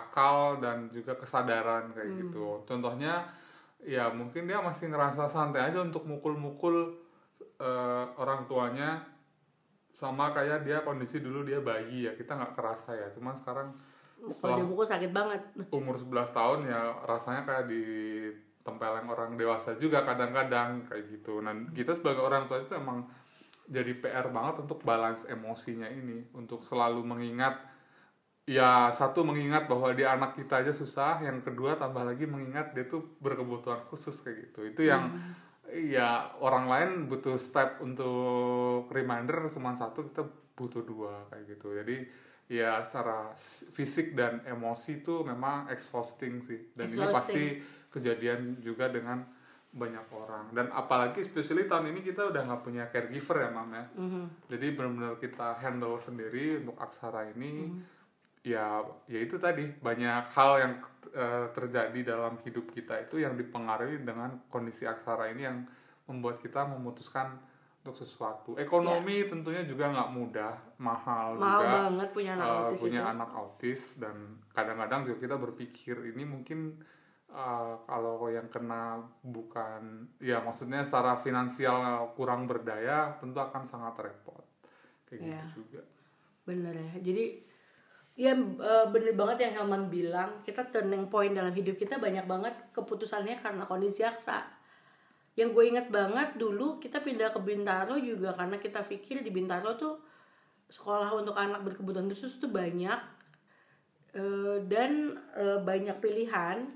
akal 0.00 0.58
dan 0.58 0.90
juga 0.90 1.14
kesadaran 1.14 1.94
kayak 1.94 2.10
Hmm. 2.10 2.20
gitu. 2.26 2.46
Contohnya 2.66 3.28
ya 3.84 4.08
mungkin 4.10 4.48
dia 4.48 4.58
masih 4.58 4.88
ngerasa 4.88 5.28
santai 5.28 5.70
aja 5.70 5.84
untuk 5.84 6.08
mukul-mukul 6.08 7.04
eh, 7.54 8.04
orang 8.18 8.50
tuanya 8.50 9.04
sama 9.94 10.34
kayak 10.34 10.66
dia 10.66 10.82
kondisi 10.82 11.22
dulu 11.22 11.46
dia 11.46 11.62
bayi 11.62 12.10
ya 12.10 12.18
kita 12.18 12.34
nggak 12.34 12.58
kerasa 12.58 12.98
ya 12.98 13.06
cuman 13.14 13.30
sekarang 13.38 13.68
kalau 14.18 14.32
setelah 14.34 14.56
dia 14.58 14.66
pukul 14.66 14.86
sakit 14.90 15.10
banget 15.14 15.40
umur 15.70 15.94
11 15.94 16.34
tahun 16.34 16.58
ya 16.66 16.80
rasanya 17.06 17.46
kayak 17.46 17.70
ditempelin 17.70 19.06
orang 19.06 19.38
dewasa 19.38 19.78
juga 19.78 20.02
kadang-kadang 20.02 20.82
kayak 20.90 21.14
gitu 21.14 21.38
dan 21.46 21.70
kita 21.70 21.94
sebagai 21.94 22.26
orang 22.26 22.50
tua 22.50 22.66
itu 22.66 22.74
emang 22.74 23.06
jadi 23.70 23.94
PR 23.94 24.34
banget 24.34 24.66
untuk 24.66 24.82
balance 24.82 25.30
emosinya 25.30 25.86
ini 25.86 26.26
untuk 26.34 26.66
selalu 26.66 27.06
mengingat 27.06 27.54
ya 28.44 28.92
satu 28.92 29.24
mengingat 29.24 29.64
bahwa 29.64 29.88
dia 29.96 30.12
anak 30.12 30.36
kita 30.36 30.60
aja 30.60 30.72
susah 30.76 31.24
yang 31.24 31.40
kedua 31.40 31.80
tambah 31.80 32.04
lagi 32.04 32.28
mengingat 32.28 32.76
dia 32.76 32.84
tuh 32.84 33.16
berkebutuhan 33.20 33.88
khusus 33.88 34.20
kayak 34.20 34.52
gitu. 34.52 34.60
Itu 34.68 34.82
yang 34.84 35.16
ya 35.72 36.28
orang 36.44 36.68
lain 36.68 36.90
butuh 37.08 37.40
step 37.40 37.80
untuk 37.80 38.86
reminder 38.92 39.48
cuma 39.48 39.72
satu 39.72 40.06
kita 40.12 40.22
butuh 40.54 40.84
dua 40.84 41.24
kayak 41.32 41.56
gitu. 41.56 41.72
Jadi 41.72 41.96
ya 42.44 42.84
secara 42.84 43.32
fisik 43.72 44.12
dan 44.12 44.44
emosi 44.44 45.00
itu 45.00 45.24
memang 45.24 45.72
exhausting 45.72 46.44
sih. 46.44 46.68
Dan 46.76 46.92
ini 46.92 47.00
Exhausting. 47.00 47.16
pasti 47.16 47.42
kejadian 47.88 48.60
juga 48.60 48.92
dengan 48.92 49.24
banyak 49.74 50.06
orang. 50.14 50.52
Dan 50.54 50.70
apalagi 50.70 51.24
especially 51.24 51.66
tahun 51.66 51.90
ini 51.96 52.04
kita 52.04 52.30
udah 52.30 52.46
nggak 52.46 52.62
punya 52.62 52.84
caregiver 52.92 53.42
ya 53.42 53.50
mam 53.50 53.72
ya. 53.74 53.84
Mhm. 53.96 54.24
jadi 54.46 54.66
benar-benar 54.76 55.16
kita 55.18 55.58
handle 55.58 55.96
sendiri 55.98 56.60
untuk 56.62 56.76
aksara 56.78 57.32
ini. 57.34 57.72
Hmm. 57.72 57.80
Ya 58.44 58.84
ya 59.08 59.18
itu 59.24 59.40
tadi 59.40 59.64
banyak 59.80 60.28
hal 60.30 60.50
yang 60.60 60.72
eh, 61.10 61.46
terjadi 61.56 62.00
dalam 62.04 62.36
hidup 62.44 62.68
kita 62.70 63.00
itu 63.00 63.16
yang 63.18 63.34
dipengaruhi 63.34 64.04
dengan 64.04 64.36
kondisi 64.52 64.84
aksara 64.84 65.32
ini 65.32 65.42
yang 65.42 65.64
membuat 66.04 66.38
kita 66.38 66.68
memutuskan 66.68 67.40
untuk 67.80 67.96
sesuatu. 67.96 68.56
Ekonomi 68.56 69.24
tentunya 69.24 69.64
juga 69.64 69.88
nggak 69.88 70.10
mudah 70.12 70.52
mahal, 70.76 71.36
Ya. 71.36 71.40
mahal 71.40 71.60
juga 71.60 71.80
banget 71.88 72.08
punya 72.12 72.32
anak 72.32 72.44
eh, 72.44 72.56
autis 72.60 72.80
punya 72.80 73.00
itu 73.00 73.12
anak 73.12 73.30
autis 73.32 73.82
dan 73.96 74.16
kadang-kadang 74.52 75.00
juga 75.04 75.18
kita 75.20 75.36
berpikir 75.36 75.96
ini 76.12 76.22
mungkin 76.24 76.60
eh, 77.28 77.74
kalau 77.84 78.28
yang 78.28 78.48
kena 78.48 79.00
bukan 79.24 80.04
ya 80.20 80.40
maksudnya 80.40 80.84
secara 80.84 81.16
finansial 81.16 81.80
kurang 82.12 82.44
berdaya 82.44 83.16
tentu 83.16 83.40
akan 83.40 83.64
sangat 83.64 83.96
repot. 84.00 84.44
Kayak 85.08 85.20
Iya. 85.24 85.40
gitu 85.48 85.60
juga. 85.64 85.82
Bener 86.44 86.74
ya. 86.76 86.92
Jadi 87.00 87.24
ya 88.14 88.32
eh, 88.34 88.86
bener 88.90 89.12
banget 89.18 89.50
yang 89.50 89.52
Helman 89.62 89.90
bilang. 89.90 90.40
Kita 90.46 90.66
turning 90.70 91.10
point 91.10 91.34
dalam 91.34 91.50
hidup 91.50 91.74
kita 91.74 91.98
banyak 91.98 92.24
banget 92.24 92.54
keputusannya 92.74 93.38
karena 93.42 93.66
kondisi 93.66 94.06
aksa 94.06 94.54
yang 95.34 95.50
gue 95.50 95.64
inget 95.66 95.90
banget 95.90 96.38
dulu 96.38 96.78
kita 96.78 97.02
pindah 97.02 97.34
ke 97.34 97.40
Bintaro 97.42 97.98
juga 97.98 98.38
karena 98.38 98.54
kita 98.62 98.86
pikir 98.86 99.18
di 99.26 99.34
Bintaro 99.34 99.74
tuh 99.74 99.98
sekolah 100.70 101.10
untuk 101.10 101.34
anak 101.34 101.66
berkebutuhan 101.66 102.06
khusus 102.06 102.38
tuh 102.38 102.50
banyak 102.54 102.98
eh, 104.14 104.58
dan 104.70 105.18
eh, 105.34 105.58
banyak 105.58 105.98
pilihan. 105.98 106.70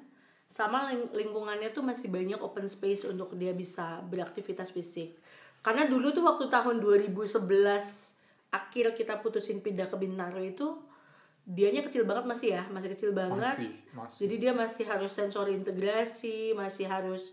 Sama 0.49 0.89
ling- 0.91 1.13
lingkungannya 1.13 1.71
tuh 1.77 1.85
masih 1.85 2.09
banyak 2.09 2.41
open 2.41 2.67
space 2.67 3.05
untuk 3.07 3.37
dia 3.37 3.53
bisa 3.53 4.01
beraktivitas 4.09 4.73
fisik. 4.75 5.21
Karena 5.61 5.85
dulu 5.85 6.11
tuh 6.11 6.25
waktu 6.25 6.49
tahun 6.49 6.81
2011 6.83 7.37
akhir 8.49 8.87
kita 8.97 9.21
putusin 9.21 9.61
pindah 9.61 9.87
ke 9.93 9.97
Bintaro 10.01 10.41
itu 10.41 10.88
dianya 11.49 11.81
kecil 11.89 12.05
banget 12.05 12.29
masih 12.29 12.49
ya 12.61 12.63
masih 12.69 12.93
kecil 12.93 13.11
banget. 13.17 13.57
Masih 13.57 13.73
masih. 13.97 14.19
Jadi 14.29 14.35
dia 14.37 14.53
masih 14.53 14.85
harus 14.85 15.13
sensori 15.17 15.57
integrasi 15.57 16.53
masih 16.53 16.85
harus 16.85 17.33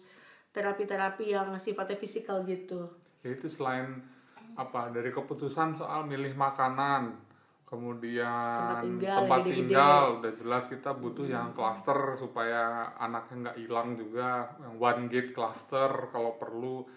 terapi-terapi 0.55 1.35
yang 1.35 1.51
sifatnya 1.59 1.99
fisikal 1.99 2.47
gitu. 2.47 2.87
Ya 3.27 3.35
itu 3.35 3.51
selain 3.51 3.99
apa 4.55 4.87
dari 4.87 5.11
keputusan 5.11 5.75
soal 5.75 6.07
milih 6.07 6.31
makanan 6.39 7.11
kemudian 7.67 8.23
Tempat 8.55 8.83
tinggal, 8.87 9.17
tempat 9.19 9.39
tinggal 9.43 10.03
udah 10.21 10.33
jelas 10.37 10.63
kita 10.71 10.91
butuh 10.95 11.27
yang 11.27 11.51
cluster 11.51 12.15
supaya 12.15 12.93
anaknya 12.95 13.51
nggak 13.51 13.57
hilang 13.59 13.99
juga 13.99 14.47
yang 14.63 14.79
one 14.79 15.11
gate 15.11 15.35
cluster 15.35 15.89
kalau 16.07 16.39
perlu 16.39 16.87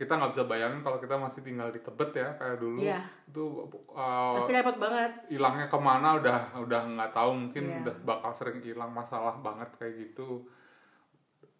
kita 0.00 0.16
nggak 0.16 0.32
bisa 0.32 0.48
bayangin 0.48 0.80
kalau 0.80 0.96
kita 0.96 1.20
masih 1.20 1.44
tinggal 1.44 1.68
di 1.68 1.84
Tebet 1.84 2.10
ya 2.16 2.28
kayak 2.40 2.56
dulu. 2.56 2.80
Iya. 2.80 3.04
itu 3.28 3.44
uh, 3.92 4.40
masih 4.40 4.56
repot 4.56 4.80
banget. 4.80 5.12
hilangnya 5.28 5.68
ke 5.68 5.76
mana 5.76 6.16
udah 6.16 6.38
udah 6.56 6.80
nggak 6.96 7.12
tahu. 7.12 7.30
Mungkin 7.36 7.64
Iya. 7.68 7.76
udah 7.84 7.96
bakal 8.08 8.32
sering 8.32 8.64
hilang 8.64 8.96
masalah 8.96 9.36
banget 9.44 9.68
kayak 9.76 9.94
gitu. 10.00 10.48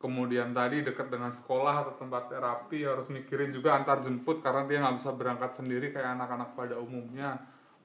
Kemudian 0.00 0.56
tadi 0.56 0.80
dekat 0.80 1.12
dengan 1.12 1.28
sekolah 1.28 1.84
atau 1.84 1.94
tempat 2.00 2.32
terapi 2.32 2.88
harus 2.88 3.12
mikirin 3.12 3.52
juga 3.52 3.76
antar 3.76 4.00
jemput 4.00 4.40
karena 4.40 4.64
dia 4.64 4.80
nggak 4.80 4.96
bisa 4.96 5.12
berangkat 5.12 5.60
sendiri 5.60 5.92
kayak 5.92 6.16
anak-anak 6.16 6.56
pada 6.56 6.80
umumnya 6.80 7.36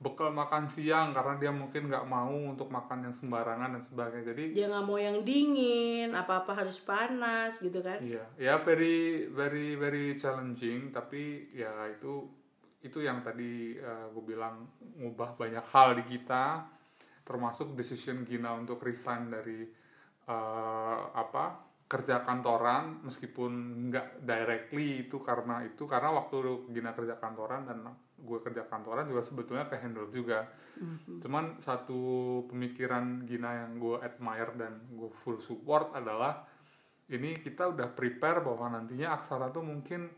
bekal 0.05 0.29
makan 0.29 0.69
siang 0.69 1.17
karena 1.17 1.33
dia 1.41 1.49
mungkin 1.49 1.89
nggak 1.89 2.05
mau 2.05 2.37
untuk 2.53 2.69
makan 2.69 3.09
yang 3.09 3.15
sembarangan 3.17 3.73
dan 3.73 3.81
sebagainya. 3.81 4.25
Jadi 4.29 4.43
dia 4.53 4.69
nggak 4.69 4.85
mau 4.85 5.01
yang 5.01 5.25
dingin 5.25 6.13
apa-apa 6.13 6.61
harus 6.61 6.77
panas 6.77 7.57
gitu 7.57 7.81
kan? 7.81 7.97
Iya, 7.97 8.21
ya 8.37 8.61
very 8.61 9.25
very 9.33 9.73
very 9.73 10.13
challenging 10.13 10.93
tapi 10.93 11.49
ya 11.57 11.73
itu 11.89 12.29
itu 12.85 13.01
yang 13.01 13.25
tadi 13.25 13.81
gue 14.13 14.23
bilang 14.23 14.69
ngubah 15.01 15.41
banyak 15.41 15.65
hal 15.73 15.97
di 15.97 16.05
kita 16.05 16.69
termasuk 17.25 17.73
decision 17.73 18.23
Gina 18.23 18.53
untuk 18.53 18.77
resign 18.85 19.33
dari 19.33 19.65
eh, 20.29 20.99
apa 21.17 21.65
kerja 21.89 22.21
kantoran 22.21 23.01
meskipun 23.05 23.51
nggak 23.89 24.21
directly 24.21 25.09
itu 25.09 25.17
karena 25.17 25.65
itu 25.65 25.89
karena 25.89 26.13
waktu 26.13 26.69
Gina 26.69 26.93
kerja 26.93 27.17
kantoran 27.17 27.65
dan 27.65 27.81
gue 28.15 28.39
kerja 28.41 28.63
kantoran 28.67 29.07
juga 29.11 29.21
sebetulnya 29.21 29.67
ke 29.67 29.75
handle 29.79 30.07
juga 30.09 30.47
cuman 31.23 31.59
satu 31.63 32.43
pemikiran 32.51 33.23
Gina 33.27 33.63
yang 33.63 33.79
gue 33.79 33.95
admire 33.99 34.51
dan 34.59 34.83
gue 34.91 35.07
full 35.23 35.39
support 35.39 35.95
adalah 35.95 36.43
ini 37.11 37.37
kita 37.37 37.69
udah 37.69 37.93
prepare 37.93 38.41
bahwa 38.41 38.75
nantinya 38.75 39.13
aksara 39.13 39.53
tuh 39.53 39.61
mungkin 39.61 40.09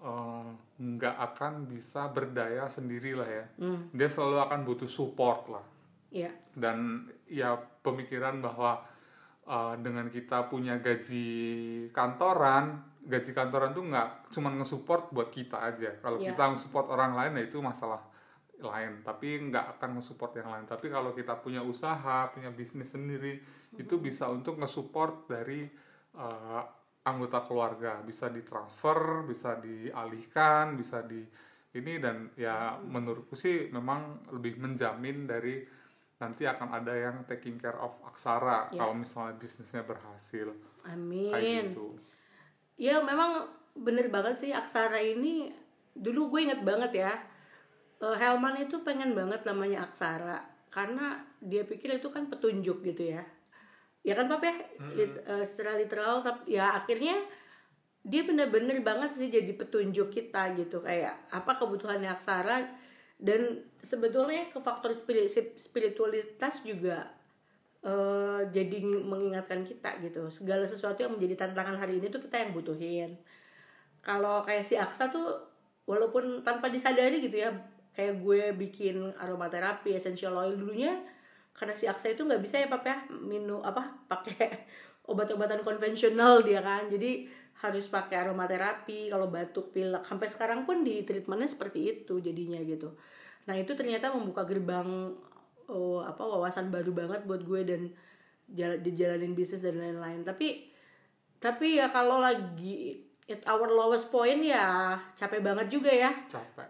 eh, 0.00 0.48
nggak 0.78 1.16
akan 1.18 1.66
bisa 1.66 2.06
berdaya 2.14 2.70
sendiri 2.70 3.18
lah 3.18 3.26
ya. 3.26 3.44
Hmm, 3.58 3.90
dia 3.90 4.06
selalu 4.06 4.38
akan 4.46 4.60
butuh 4.62 4.86
support 4.86 5.50
lah. 5.50 5.66
Iya. 6.08 6.32
dan 6.56 7.04
ya 7.28 7.60
pemikiran 7.84 8.40
bahwa 8.40 8.80
uh, 9.44 9.76
dengan 9.76 10.08
kita 10.08 10.48
punya 10.48 10.80
gaji 10.80 11.28
kantoran 11.92 12.80
gaji 13.08 13.32
kantoran 13.32 13.72
tuh 13.72 13.88
nggak 13.88 14.28
cuma 14.30 14.52
nge-support 14.52 15.08
buat 15.10 15.32
kita 15.32 15.56
aja. 15.64 15.96
Kalau 15.98 16.20
Iya. 16.20 16.36
kita 16.36 16.42
nge-support 16.52 16.92
orang 16.92 17.16
lain 17.16 17.40
ya 17.40 17.44
itu 17.48 17.58
masalah 17.58 18.04
lain. 18.60 19.00
Tapi 19.00 19.48
nggak 19.48 19.80
akan 19.80 19.96
nge-support 19.96 20.36
yang 20.36 20.52
lain. 20.52 20.68
Tapi 20.68 20.92
kalau 20.92 21.16
kita 21.16 21.40
punya 21.40 21.64
usaha 21.64 22.28
punya 22.28 22.52
bisnis 22.52 22.92
sendiri 22.92 23.40
itu 23.72 23.94
bisa 23.96 24.28
untuk 24.28 24.60
nge-support 24.60 25.24
dari 25.26 25.64
uh, 26.14 26.62
anggota 27.02 27.40
keluarga. 27.42 28.04
Bisa 28.04 28.28
ditransfer 28.28 29.24
bisa 29.24 29.56
dialihkan 29.56 30.76
bisa 30.76 31.00
di 31.00 31.24
ini. 31.72 31.96
Dan 31.96 32.28
ya 32.36 32.76
menurutku 32.76 33.32
sih 33.32 33.72
memang 33.72 34.28
lebih 34.36 34.60
menjamin 34.60 35.24
dari 35.24 35.64
nanti 36.18 36.44
akan 36.44 36.74
ada 36.74 36.92
yang 36.92 37.16
taking 37.24 37.56
care 37.56 37.78
of 37.78 37.94
aksara 38.04 38.68
Ya. 38.68 38.82
kalau 38.82 38.92
misalnya 38.92 39.38
bisnisnya 39.38 39.80
berhasil. 39.80 40.50
Kayak 40.82 40.92
Amin. 40.92 41.64
gitu 41.72 41.88
Ya 42.78 43.02
memang 43.02 43.50
bener 43.74 44.06
banget 44.08 44.34
sih 44.38 44.50
Aksara 44.54 44.98
ini 44.98 45.50
dulu 45.94 46.30
gue 46.30 46.46
inget 46.46 46.62
banget 46.62 47.02
ya 47.04 47.12
eh, 47.98 48.16
Helman 48.16 48.54
itu 48.62 48.78
pengen 48.86 49.18
banget 49.18 49.42
namanya 49.42 49.90
Aksara 49.90 50.38
karena 50.70 51.18
dia 51.42 51.66
pikir 51.66 51.98
itu 51.98 52.08
kan 52.08 52.30
petunjuk 52.30 52.86
gitu 52.86 53.14
ya. 53.14 53.22
Ya 54.06 54.14
kan 54.14 54.30
pap 54.30 54.42
ya? 54.42 54.54
Lit- 54.94 55.22
eh, 55.26 55.44
secara 55.44 55.74
literal 55.74 56.22
tapi 56.22 56.54
ya 56.54 56.78
akhirnya 56.78 57.18
dia 58.06 58.22
bener-bener 58.24 58.78
banget 58.80 59.10
sih 59.12 59.28
jadi 59.28 59.52
petunjuk 59.52 60.14
kita 60.14 60.54
gitu 60.54 60.80
kayak 60.80 61.18
apa 61.28 61.58
kebutuhannya 61.58 62.08
Aksara 62.08 62.62
dan 63.18 63.66
sebetulnya 63.82 64.46
ke 64.46 64.62
faktor 64.62 64.94
spiri- 64.94 65.26
spiritualitas 65.58 66.62
juga 66.62 67.10
eh, 67.84 68.40
jadi 68.50 68.78
mengingatkan 68.82 69.62
kita 69.62 70.00
gitu. 70.02 70.26
Segala 70.32 70.64
sesuatu 70.66 70.98
yang 71.02 71.14
menjadi 71.14 71.46
tantangan 71.46 71.78
hari 71.78 71.98
ini 72.02 72.10
tuh 72.10 72.22
kita 72.22 72.36
yang 72.42 72.52
butuhin. 72.56 73.18
Kalau 74.02 74.42
kayak 74.46 74.64
si 74.64 74.74
Aksa 74.78 75.10
tuh 75.10 75.38
walaupun 75.88 76.44
tanpa 76.44 76.68
disadari 76.68 77.20
gitu 77.24 77.40
ya 77.44 77.50
kayak 77.96 78.22
gue 78.22 78.42
bikin 78.54 79.10
aromaterapi 79.18 79.96
essential 79.96 80.38
oil 80.38 80.54
dulunya 80.54 80.94
karena 81.56 81.74
si 81.74 81.90
Aksa 81.90 82.14
itu 82.14 82.22
nggak 82.22 82.38
bisa 82.38 82.62
ya 82.62 82.70
pap 82.70 82.86
ya 82.86 83.02
minum 83.10 83.58
apa 83.66 84.06
pakai 84.06 84.68
obat-obatan 85.10 85.66
konvensional 85.66 86.46
dia 86.46 86.62
kan. 86.62 86.86
Jadi 86.86 87.26
harus 87.58 87.90
pakai 87.90 88.22
aromaterapi 88.22 89.10
kalau 89.10 89.26
batuk 89.26 89.74
pilek. 89.74 90.06
Sampai 90.06 90.30
sekarang 90.30 90.62
pun 90.62 90.86
di 90.86 91.02
treatmentnya 91.02 91.50
seperti 91.50 91.80
itu 91.90 92.22
jadinya 92.22 92.62
gitu. 92.62 92.94
Nah 93.50 93.58
itu 93.58 93.74
ternyata 93.74 94.14
membuka 94.14 94.46
gerbang 94.46 95.10
oh, 95.68 96.00
apa 96.00 96.24
wawasan 96.24 96.72
baru 96.72 96.90
banget 96.96 97.22
buat 97.28 97.44
gue 97.44 97.60
dan 97.62 97.82
jala- 98.48 98.80
dijalanin 98.80 99.36
bisnis 99.36 99.60
dan 99.60 99.76
lain-lain. 99.76 100.24
Tapi 100.24 100.72
tapi 101.38 101.78
ya 101.78 101.92
kalau 101.92 102.18
lagi 102.18 103.06
at 103.28 103.44
our 103.46 103.68
lowest 103.70 104.10
point 104.10 104.40
ya 104.42 104.96
capek 105.14 105.44
banget 105.44 105.68
juga 105.68 105.92
ya. 105.92 106.10
Capek. 106.26 106.66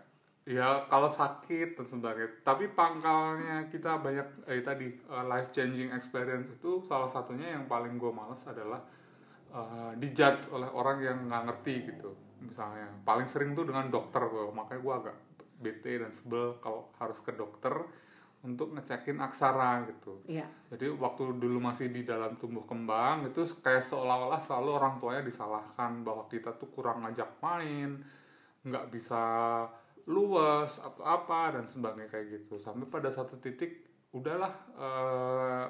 Ya 0.49 0.89
kalau 0.89 1.09
sakit 1.09 1.77
dan 1.77 1.87
sebagainya 1.87 2.41
tapi 2.41 2.73
pangkalnya 2.73 3.69
kita 3.69 4.01
banyak 4.01 4.49
eh, 4.49 4.65
tadi 4.65 4.89
life 5.29 5.53
changing 5.53 5.93
experience 5.93 6.49
itu 6.49 6.81
salah 6.89 7.09
satunya 7.09 7.53
yang 7.53 7.69
paling 7.69 8.01
gue 8.01 8.11
males 8.11 8.43
adalah 8.49 8.81
eh, 9.55 9.93
dijudge 9.97 10.51
oleh 10.53 10.69
orang 10.73 10.99
yang 11.05 11.19
nggak 11.31 11.43
ngerti 11.53 11.75
gitu. 11.95 12.11
Misalnya 12.39 12.91
paling 13.05 13.29
sering 13.31 13.55
tuh 13.55 13.69
dengan 13.69 13.87
dokter 13.93 14.25
tuh 14.27 14.51
makanya 14.51 14.81
gue 14.83 14.95
agak 15.07 15.17
bete 15.59 15.99
dan 16.01 16.15
sebel 16.15 16.57
kalau 16.63 16.91
harus 17.03 17.19
ke 17.19 17.35
dokter 17.35 17.75
untuk 18.47 18.71
ngecekin 18.75 19.19
aksara 19.19 19.83
gitu 19.91 20.23
Iya 20.31 20.47
jadi 20.69 20.93
waktu 20.93 21.41
dulu 21.41 21.65
masih 21.65 21.89
di 21.89 22.05
dalam 22.05 22.37
tumbuh 22.37 22.69
kembang 22.69 23.25
itu 23.25 23.41
kayak 23.65 23.81
seolah-olah 23.81 24.37
selalu 24.37 24.71
orang 24.77 24.95
tuanya 25.01 25.25
disalahkan 25.25 26.05
bahwa 26.05 26.29
kita 26.29 26.53
tuh 26.61 26.69
kurang 26.69 27.01
ngajak 27.09 27.41
main, 27.41 28.05
nggak 28.69 28.93
bisa 28.93 29.25
luas 30.05 30.77
atau 30.77 31.05
apa 31.09 31.57
dan 31.57 31.65
sebagainya 31.65 32.13
kayak 32.13 32.27
gitu. 32.37 32.61
Sampai 32.61 32.85
pada 32.85 33.09
satu 33.09 33.41
titik 33.41 33.89
udahlah 34.13 34.53
eh, 34.77 35.67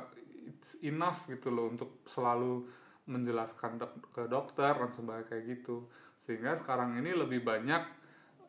it's 0.51 0.83
enough 0.83 1.31
gitu 1.31 1.55
loh 1.55 1.71
untuk 1.71 2.03
selalu 2.03 2.67
menjelaskan 3.07 3.79
dok- 3.79 4.11
ke 4.11 4.27
dokter 4.27 4.75
dan 4.75 4.91
sebagainya 4.91 5.31
kayak 5.31 5.45
gitu. 5.47 5.87
Sehingga 6.19 6.59
sekarang 6.59 6.99
ini 6.99 7.15
lebih 7.15 7.47
banyak 7.47 7.98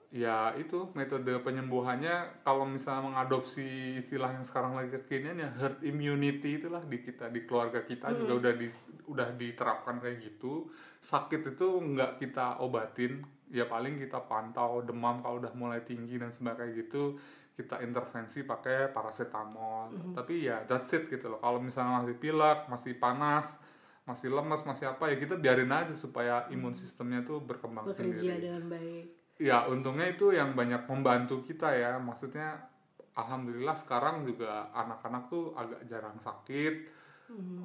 ya 0.09 0.57
itu 0.57 0.89
metode 0.97 1.37
penyembuhannya 1.45 2.41
kalau 2.41 2.65
misalnya 2.65 3.13
mengadopsi 3.13 4.01
istilah 4.01 4.33
yang 4.33 4.41
sekarang 4.41 4.73
lagi 4.73 4.97
kekinian 4.97 5.37
ya 5.37 5.49
herd 5.53 5.85
immunity 5.85 6.57
itulah 6.57 6.81
di 6.81 6.97
kita 7.05 7.29
di 7.29 7.45
keluarga 7.45 7.85
kita 7.85 8.09
juga 8.17 8.33
udah 8.41 8.53
di 8.57 8.67
udah 9.05 9.29
diterapkan 9.37 10.01
kayak 10.01 10.17
gitu. 10.21 10.69
Sakit 10.97 11.53
itu 11.53 11.67
nggak 11.81 12.17
kita 12.21 12.57
obatin 12.61 13.21
ya 13.53 13.69
paling 13.69 14.01
kita 14.01 14.25
pantau 14.25 14.81
demam 14.81 15.21
kalau 15.21 15.41
udah 15.41 15.53
mulai 15.53 15.85
tinggi 15.85 16.17
dan 16.17 16.33
sebagainya 16.33 16.85
gitu 16.85 17.17
kita 17.53 17.85
intervensi 17.85 18.41
pakai 18.41 18.89
paracetamol. 18.89 19.93
Tapi 20.17 20.49
ya 20.49 20.65
that's 20.65 20.89
it 20.97 21.05
gitu 21.05 21.29
loh. 21.29 21.37
Kalau 21.37 21.61
misalnya 21.61 22.01
masih 22.01 22.17
pilek 22.17 22.65
masih 22.65 22.97
panas 22.97 23.45
masih 24.09 24.33
lemas 24.33 24.65
masih 24.65 24.89
apa 24.89 25.13
ya 25.13 25.21
kita 25.21 25.37
biarin 25.37 25.69
aja 25.69 25.93
supaya 25.93 26.49
imun 26.49 26.73
sistemnya 26.73 27.21
tuh 27.21 27.45
berkembang 27.45 27.85
bekerja 27.85 28.17
sendiri. 28.17 28.41
dengan 28.41 28.65
baik 28.65 29.05
ya 29.39 29.65
untungnya 29.71 30.11
itu 30.11 30.35
yang 30.35 30.53
banyak 30.53 30.83
membantu 30.85 31.41
kita 31.47 31.71
ya. 31.71 31.95
Maksudnya 31.97 32.59
alhamdulillah 33.15 33.73
sekarang 33.79 34.27
juga 34.27 34.67
anak-anak 34.75 35.31
tuh 35.31 35.55
agak 35.55 35.81
jarang 35.87 36.19
sakit 36.19 36.99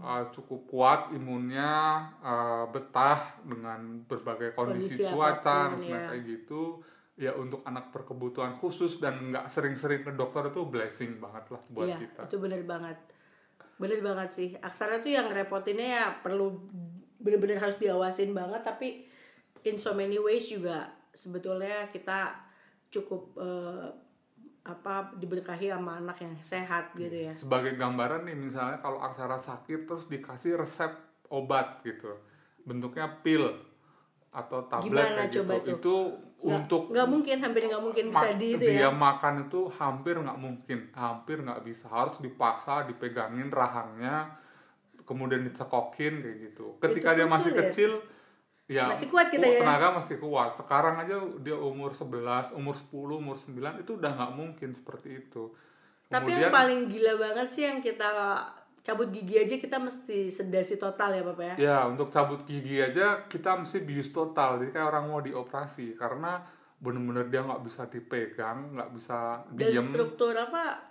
uh, 0.00 0.24
cukup 0.30 0.60
kuat 0.68 1.00
imunnya 1.16 2.04
uh, 2.20 2.64
betah 2.68 3.40
dengan 3.44 4.04
berbagai 4.04 4.52
kondisi, 4.52 5.02
Kondisi 5.02 5.08
cuaca 5.08 5.72
dan 5.74 5.80
ya. 5.80 6.00
kayak 6.12 6.22
gitu. 6.24 6.80
Ya 7.14 7.30
untuk 7.30 7.62
anak 7.62 7.94
berkebutuhan 7.94 8.58
khusus 8.58 8.98
dan 8.98 9.30
nggak 9.30 9.46
sering-sering 9.46 10.02
ke 10.02 10.10
dokter 10.18 10.50
itu 10.50 10.66
blessing 10.66 11.22
banget 11.22 11.46
lah 11.46 11.62
buat 11.70 11.86
iya 11.86 11.98
kita. 12.02 12.22
itu 12.26 12.36
bener 12.42 12.62
banget. 12.66 12.98
Bener 13.78 14.02
banget 14.02 14.30
sih. 14.34 14.48
Aksara 14.58 14.98
tuh 14.98 15.14
yang 15.14 15.30
repotinnya 15.30 15.86
ya 15.86 16.06
perlu 16.18 16.58
bener-bener 17.22 17.62
harus 17.62 17.78
diawasin 17.78 18.34
banget 18.34 18.66
tapi 18.66 19.06
in 19.62 19.78
so 19.78 19.94
many 19.94 20.18
ways 20.18 20.50
juga 20.50 20.90
sebetulnya 21.14 21.88
kita 21.88 22.34
cukup 22.90 23.38
eh, 23.38 23.86
apa 24.64 25.12
diberkahi 25.20 25.68
sama 25.68 26.00
anak 26.00 26.24
yang 26.24 26.34
sehat 26.40 26.96
gitu 26.96 27.28
ya 27.28 27.32
sebagai 27.32 27.76
gambaran 27.76 28.24
nih 28.24 28.36
misalnya 28.36 28.80
kalau 28.80 28.96
aksara 28.98 29.36
sakit 29.36 29.84
terus 29.84 30.08
dikasih 30.08 30.56
resep 30.56 30.88
obat 31.28 31.84
gitu 31.84 32.16
bentuknya 32.64 33.08
pil 33.20 33.44
atau 34.32 34.64
tablet 34.66 35.04
Gimana 35.04 35.20
kayak 35.20 35.30
gitu 35.30 35.38
coba 35.44 35.54
tuh? 35.54 35.74
itu 35.76 35.94
untuk 36.44 36.82
nggak 36.92 37.08
mungkin 37.08 37.36
hampir 37.40 37.62
nggak 37.68 37.82
mungkin 37.84 38.04
bisa 38.12 38.28
di 38.36 38.48
itu 38.56 38.64
dia 38.64 38.88
ya 38.88 38.90
makan 38.92 39.34
itu 39.48 39.60
hampir 39.68 40.14
nggak 40.20 40.38
mungkin 40.40 40.78
hampir 40.92 41.36
nggak 41.40 41.60
bisa 41.64 41.86
harus 41.88 42.16
dipaksa 42.20 42.84
dipegangin 42.88 43.48
rahangnya 43.48 44.32
kemudian 45.04 45.44
dicekokin 45.44 46.24
kayak 46.24 46.36
gitu 46.50 46.76
ketika 46.80 47.12
Itu 47.12 47.16
dia 47.20 47.26
masih 47.28 47.52
sulit. 47.52 47.60
kecil 47.68 47.92
ya 48.66 48.88
Masih 48.88 49.06
kuat 49.06 49.28
kita 49.28 49.44
ya. 49.44 49.60
tenaga 49.60 49.92
masih 49.92 50.16
kuat 50.16 50.54
sekarang 50.54 50.96
aja 50.96 51.14
dia 51.38 51.52
umur 51.52 51.92
11 51.92 52.54
umur 52.54 52.72
10 52.72 52.90
umur 53.14 53.36
9 53.36 53.52
itu 53.78 53.90
udah 53.94 54.10
nggak 54.10 54.32
mungkin 54.32 54.72
seperti 54.72 55.20
itu 55.20 55.52
tapi 56.06 56.32
yang 56.32 56.48
paling 56.48 56.86
gila 56.86 57.12
banget 57.18 57.46
sih 57.46 57.62
yang 57.62 57.78
kita 57.78 58.08
cabut 58.80 59.08
gigi 59.08 59.36
aja 59.38 59.56
kita 59.56 59.76
mesti 59.76 60.28
sedasi 60.28 60.76
total 60.76 61.10
ya 61.10 61.22
bapak 61.22 61.44
ya 61.44 61.54
Ya, 61.58 61.78
untuk 61.84 62.08
cabut 62.08 62.44
gigi 62.44 62.78
aja 62.78 63.24
kita 63.24 63.56
mesti 63.56 63.80
bius 63.80 64.12
total. 64.12 64.60
Jadi 64.60 64.70
kayak 64.70 64.86
orang 64.86 65.04
mau 65.06 65.20
dioperasi 65.20 65.96
karena 65.96 66.44
bener-bener 66.76 67.24
dia 67.26 67.40
nggak 67.40 67.64
bisa 67.64 67.88
dipegang, 67.88 68.76
nggak 68.76 68.92
bisa 68.92 69.40
dan 69.50 69.72
diem. 69.72 69.88
struktur 69.88 70.34
apa 70.34 70.84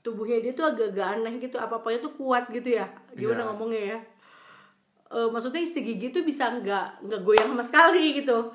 tubuhnya 0.00 0.40
dia 0.40 0.52
tuh 0.52 0.64
agak-agak 0.64 1.08
aneh 1.14 1.34
gitu 1.36 1.56
apa 1.56 1.76
apanya 1.76 1.98
tuh 2.00 2.14
kuat 2.14 2.48
gitu 2.48 2.72
ya 2.72 2.86
gimana 3.12 3.42
Iya. 3.42 3.46
ngomongnya 3.46 3.82
ya 3.86 3.98
Eh, 5.06 5.28
maksudnya 5.30 5.62
si 5.70 5.86
gigi 5.86 6.10
tuh 6.10 6.26
bisa 6.26 6.50
nggak 6.50 7.06
nggak 7.06 7.20
goyang 7.22 7.54
sama 7.54 7.62
sekali 7.62 8.18
gitu 8.18 8.50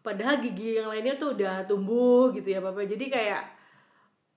padahal 0.00 0.38
gigi 0.38 0.78
yang 0.78 0.86
lainnya 0.88 1.18
tuh 1.18 1.34
udah 1.34 1.66
tumbuh 1.66 2.30
gitu 2.30 2.46
ya 2.46 2.62
bapak 2.62 2.86
jadi 2.88 3.06
kayak 3.10 3.42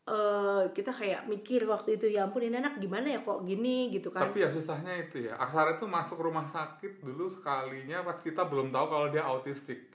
eh 0.04 0.64
kita 0.76 0.92
kayak 0.92 1.32
mikir 1.32 1.64
waktu 1.64 1.96
itu 1.96 2.12
ya 2.12 2.28
ampun 2.28 2.44
ini 2.44 2.60
anak 2.60 2.76
gimana 2.76 3.08
ya 3.08 3.24
kok 3.24 3.46
gini 3.48 3.88
gitu 3.88 4.12
kan 4.12 4.28
Tapi 4.28 4.44
ya 4.44 4.52
susahnya 4.52 4.92
itu 5.00 5.32
ya. 5.32 5.40
Aksara 5.40 5.80
itu 5.80 5.88
masuk 5.88 6.20
rumah 6.20 6.44
sakit 6.44 7.00
dulu 7.00 7.32
sekalinya 7.32 8.04
pas 8.04 8.20
kita 8.20 8.44
belum 8.44 8.68
tahu 8.68 8.86
kalau 8.92 9.08
dia 9.08 9.24
autistik. 9.24 9.94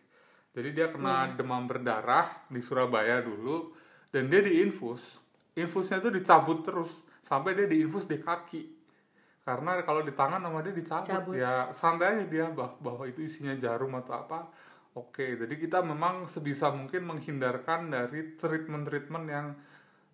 Jadi 0.57 0.73
dia 0.73 0.89
kena 0.89 1.29
Iya. 1.29 1.37
demam 1.37 1.69
berdarah 1.69 2.49
di 2.49 2.65
Surabaya 2.65 3.21
dulu 3.21 3.77
dan 4.09 4.33
dia 4.33 4.41
diinfus. 4.41 5.21
Infusnya 5.53 6.01
tuh 6.01 6.15
dicabut 6.15 6.65
terus 6.65 7.05
sampai 7.21 7.53
dia 7.53 7.69
diinfus 7.69 8.09
di 8.09 8.17
kaki. 8.17 8.78
Karena 9.49 9.81
kalau 9.81 10.05
di 10.05 10.13
tangan 10.13 10.45
sama 10.45 10.61
dia 10.61 10.77
dicabut 10.77 11.09
Cabut. 11.09 11.33
ya 11.33 11.73
santai 11.73 12.21
aja 12.21 12.25
dia 12.29 12.47
bah- 12.53 12.77
bahwa 12.85 13.09
itu 13.09 13.25
isinya 13.25 13.57
jarum 13.57 13.97
atau 13.97 14.21
apa. 14.21 14.45
Oke, 14.93 15.41
jadi 15.41 15.55
kita 15.57 15.81
memang 15.81 16.29
sebisa 16.29 16.69
mungkin 16.69 17.09
menghindarkan 17.09 17.89
dari 17.89 18.37
treatment-treatment 18.37 19.25
yang 19.25 19.57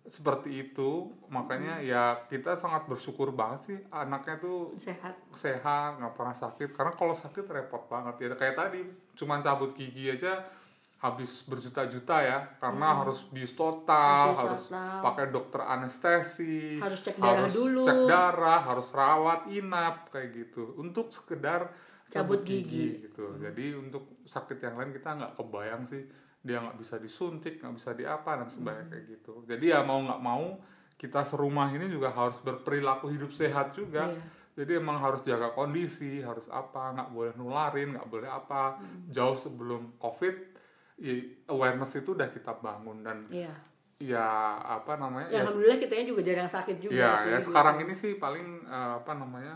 seperti 0.07 0.71
itu. 0.71 1.11
Makanya 1.27 1.83
ya 1.83 2.15
kita 2.31 2.55
sangat 2.55 2.87
bersyukur 2.87 3.35
banget 3.35 3.59
sih 3.67 3.77
anaknya 3.91 4.39
tuh 4.39 4.71
sehat 4.79 5.19
sehat, 5.35 5.99
nggak 5.99 6.13
pernah 6.15 6.35
sakit. 6.37 6.69
Karena 6.71 6.93
kalau 6.95 7.11
sakit 7.11 7.43
repot 7.49 7.91
banget 7.91 8.15
ya. 8.23 8.27
Kayak 8.39 8.55
tadi, 8.55 8.81
cuman 9.19 9.43
cabut 9.43 9.75
gigi 9.75 10.15
aja 10.15 10.47
habis 10.95 11.43
berjuta-juta 11.45 12.17
ya 12.23 12.37
karena 12.57 13.03
harus 13.03 13.27
bius 13.29 13.53
total, 13.53 14.33
Harus 14.33 14.71
harus, 14.71 15.03
pakai 15.03 15.29
dokter 15.29 15.61
anestesi, 15.61 16.79
Harus 16.79 17.03
cek 17.03 17.19
darah 17.19 17.51
dulu. 17.51 17.83
cek 17.83 17.99
darah, 18.07 18.61
harus 18.63 18.87
rawat 18.89 19.45
inap 19.51 20.09
kayak 20.09 20.33
gitu 20.33 20.73
untuk 20.79 21.11
sekedar 21.11 21.69
cabut, 22.09 22.39
Cabut 22.39 22.41
gigi. 22.47 22.63
gigi. 22.63 22.85
gitu. 23.11 23.37
Jadi 23.37 23.65
untuk 23.75 24.23
sakit 24.23 24.57
yang 24.61 24.79
lain 24.79 24.95
kita 24.95 25.09
nggak 25.13 25.33
kebayang 25.35 25.83
sih 25.85 26.03
dia 26.45 26.61
nggak 26.61 26.77
bisa 26.77 26.95
disuntik, 27.01 27.57
nggak 27.57 27.75
bisa 27.75 27.91
diapa 27.97 28.37
dan 28.37 28.47
sebagainya 28.47 28.85
kayak 28.89 29.05
gitu. 29.19 29.33
Jadi 29.49 29.65
ya 29.73 29.81
mau 29.81 29.97
nggak 29.99 30.21
mau 30.21 30.61
kita 30.95 31.27
serumah 31.27 31.75
ini 31.75 31.91
juga 31.91 32.13
harus 32.13 32.39
berperilaku 32.39 33.11
hidup 33.11 33.35
sehat 33.35 33.75
juga. 33.75 34.09
Iya. 34.09 34.21
Jadi 34.55 34.71
emang 34.79 35.03
harus 35.03 35.19
jaga 35.27 35.51
kondisi, 35.51 36.23
harus 36.23 36.47
apa, 36.47 36.95
nggak 36.95 37.09
boleh 37.11 37.33
nularin, 37.35 37.91
nggak 37.99 38.07
boleh 38.07 38.29
apa. 38.31 38.79
Hmm. 38.79 39.11
Jauh 39.11 39.35
sebelum 39.35 39.99
COVID, 39.99 40.54
ya, 40.99 41.15
awareness 41.51 41.99
itu 41.99 42.15
udah 42.15 42.29
kita 42.31 42.55
bangun 42.59 43.03
dan 43.03 43.27
iya 43.31 43.53
ya 43.95 44.59
apa 44.59 44.99
namanya? 44.99 45.31
ya, 45.31 45.39
ya, 45.39 45.41
alhamdulillah 45.47 45.79
kitanya 45.79 46.05
juga 46.11 46.21
jarang 46.27 46.51
sakit 46.51 46.77
juga 46.83 46.99
ya, 46.99 47.11
sih 47.15 47.29
ya 47.31 47.39
gitu. 47.39 47.47
sekarang 47.47 47.75
ini 47.79 47.93
sih 47.95 48.11
paling 48.19 48.67
eh, 48.67 48.93
apa 48.99 49.11
namanya 49.15 49.55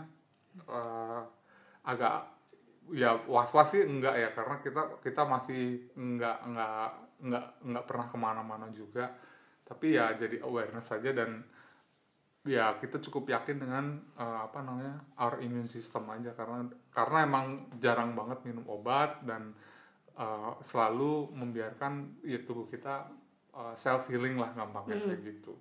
eh, 0.64 1.20
agak 1.84 2.40
ya 2.90 3.20
was-was 3.28 3.76
sih 3.76 3.84
enggak 3.84 4.16
ya 4.16 4.28
karena 4.32 4.56
kita 4.64 4.82
kita 5.04 5.22
masih 5.28 5.92
enggak 5.94 6.40
enggak 6.42 6.88
enggak 7.20 7.44
enggak 7.62 7.84
pernah 7.84 8.06
ke 8.08 8.16
mana-mana 8.16 8.66
juga 8.72 9.12
tapi 9.62 9.94
ya 9.94 10.16
jadi 10.16 10.42
awareness 10.42 10.88
saja 10.88 11.12
dan 11.12 11.44
ya 12.48 12.80
kita 12.80 12.96
cukup 13.04 13.36
yakin 13.36 13.60
dengan 13.60 14.00
eh, 14.16 14.40
apa 14.48 14.64
namanya 14.64 15.04
our 15.20 15.36
immune 15.44 15.68
system 15.68 16.08
aja 16.08 16.32
karena 16.32 16.64
karena 16.88 17.18
emang 17.28 17.46
jarang 17.76 18.16
banget 18.16 18.40
minum 18.48 18.64
obat 18.72 19.20
dan 19.28 19.52
eh, 20.20 20.52
selalu 20.60 21.32
membiarkan 21.32 22.20
ya 22.22 22.38
tubuh 22.44 22.68
kita 22.68 23.08
self 23.74 24.06
healing 24.06 24.38
lah 24.38 24.54
gampangnya 24.54 24.94
kayak 25.00 25.20
gitu. 25.26 25.52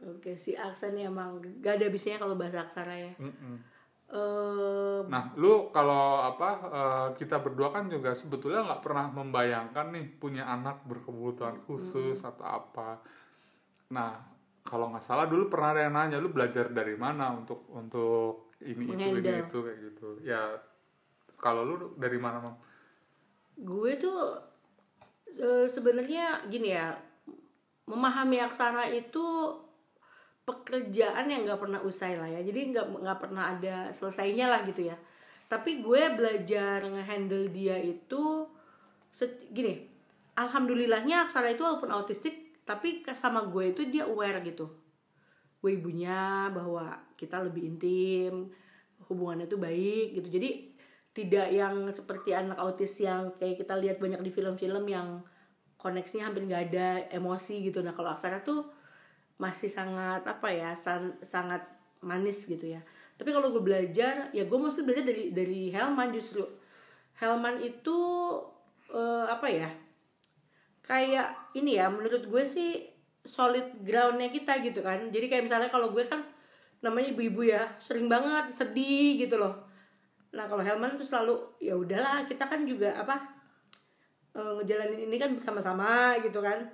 oke 0.00 0.32
si 0.40 0.56
aksen 0.56 0.96
emang 0.96 1.36
gak 1.60 1.76
ada 1.76 1.86
bisanya 1.92 2.16
kalau 2.24 2.34
bahasa 2.34 2.64
aksara 2.64 2.96
ya 2.96 3.12
Mm-mm. 3.20 3.60
Eh, 4.10 5.00
Nah, 5.06 5.30
lu 5.38 5.70
kalau 5.70 6.18
apa 6.18 6.48
eh, 6.66 7.08
kita 7.14 7.38
berdua 7.38 7.70
kan 7.70 7.86
juga 7.86 8.10
sebetulnya 8.10 8.66
nggak 8.66 8.82
pernah 8.82 9.06
membayangkan 9.06 9.94
nih 9.94 10.06
punya 10.18 10.50
anak 10.50 10.82
berkebutuhan 10.82 11.62
khusus 11.62 12.18
atau 12.26 12.42
apa. 12.42 12.98
Nah, 13.94 14.18
kalau 14.66 14.90
nggak 14.90 15.02
salah 15.06 15.30
dulu 15.30 15.46
pernah 15.46 15.78
ada 15.78 15.86
yang 15.86 15.94
nanya 15.94 16.18
lu 16.18 16.34
belajar 16.34 16.74
dari 16.74 16.98
mana 16.98 17.30
untuk 17.38 17.70
untuk 17.70 18.50
ini 18.66 18.82
itu 18.90 19.14
ini 19.14 19.30
itu 19.46 19.58
kayak 19.62 19.78
gitu. 19.94 20.08
Ya 20.26 20.42
kalau 21.38 21.62
lu 21.62 21.74
dari 21.94 22.18
mana, 22.18 22.42
Mam? 22.42 22.56
Gue 23.60 23.92
tuh 24.00 24.20
sebenarnya 25.68 26.48
gini 26.50 26.74
ya 26.74 26.96
memahami 27.86 28.40
aksara 28.42 28.88
itu 28.90 29.22
pekerjaan 30.46 31.30
yang 31.30 31.46
nggak 31.46 31.60
pernah 31.62 31.80
usai 31.84 32.18
lah 32.18 32.26
ya. 32.26 32.40
Jadi 32.42 32.74
nggak 32.74 32.86
nggak 33.02 33.18
pernah 33.22 33.54
ada 33.54 33.94
selesainya 33.94 34.50
lah 34.50 34.66
gitu 34.66 34.90
ya. 34.90 34.96
Tapi 35.50 35.82
gue 35.82 36.02
belajar 36.14 36.82
ngehandle 36.86 37.50
dia 37.50 37.78
itu 37.78 38.46
gini 39.50 39.86
alhamdulillahnya 40.38 41.26
aksara 41.26 41.50
itu 41.50 41.66
walaupun 41.66 41.90
autistik 41.90 42.62
tapi 42.62 43.02
sama 43.18 43.44
gue 43.50 43.74
itu 43.74 43.82
dia 43.90 44.06
aware 44.06 44.40
gitu. 44.46 44.70
Gue 45.58 45.76
ibunya 45.76 46.48
bahwa 46.54 46.96
kita 47.18 47.42
lebih 47.42 47.66
intim 47.66 48.48
hubungannya 49.10 49.50
tuh 49.50 49.58
baik 49.58 50.22
gitu. 50.22 50.38
Jadi 50.38 50.69
tidak 51.10 51.50
yang 51.50 51.90
seperti 51.90 52.30
anak 52.30 52.58
autis 52.62 53.02
yang 53.02 53.34
kayak 53.34 53.58
kita 53.58 53.74
lihat 53.74 53.98
banyak 53.98 54.22
di 54.22 54.30
film-film 54.30 54.84
yang 54.86 55.18
koneksinya 55.74 56.30
hampir 56.30 56.46
nggak 56.46 56.64
ada 56.70 56.88
emosi 57.10 57.66
gitu. 57.66 57.82
Nah 57.82 57.96
kalau 57.96 58.14
aksara 58.14 58.44
tuh 58.46 58.68
masih 59.40 59.72
sangat 59.72 60.22
apa 60.28 60.48
ya 60.52 60.70
san- 60.76 61.18
sangat 61.24 61.64
manis 62.04 62.46
gitu 62.46 62.76
ya. 62.76 62.80
Tapi 63.18 63.30
kalau 63.34 63.50
gue 63.50 63.62
belajar 63.64 64.30
ya 64.30 64.44
gue 64.46 64.58
mesti 64.58 64.86
belajar 64.86 65.04
dari 65.08 65.34
dari 65.34 65.72
Helman 65.74 66.14
justru. 66.14 66.46
Helman 67.18 67.58
itu 67.58 67.98
eh, 68.94 69.26
apa 69.26 69.48
ya 69.50 69.70
kayak 70.86 71.54
ini 71.58 71.78
ya 71.78 71.90
menurut 71.90 72.26
gue 72.26 72.44
sih 72.46 72.86
solid 73.26 73.82
groundnya 73.82 74.30
kita 74.30 74.62
gitu 74.62 74.80
kan. 74.84 75.10
Jadi 75.10 75.26
kayak 75.26 75.44
misalnya 75.50 75.68
kalau 75.72 75.90
gue 75.90 76.06
kan 76.06 76.22
namanya 76.80 77.12
ibu-ibu 77.12 77.44
ya 77.44 77.66
sering 77.82 78.08
banget 78.08 78.52
sedih 78.56 79.20
gitu 79.20 79.36
loh 79.36 79.69
nah 80.30 80.46
kalau 80.46 80.62
Helman 80.62 80.94
tuh 80.94 81.06
selalu 81.06 81.34
ya 81.58 81.74
udahlah 81.74 82.22
kita 82.26 82.46
kan 82.46 82.62
juga 82.62 82.94
apa 82.94 83.18
eh, 84.38 84.52
ngejalanin 84.62 85.10
ini 85.10 85.16
kan 85.18 85.34
bersama-sama 85.34 86.18
gitu 86.22 86.38
kan 86.38 86.70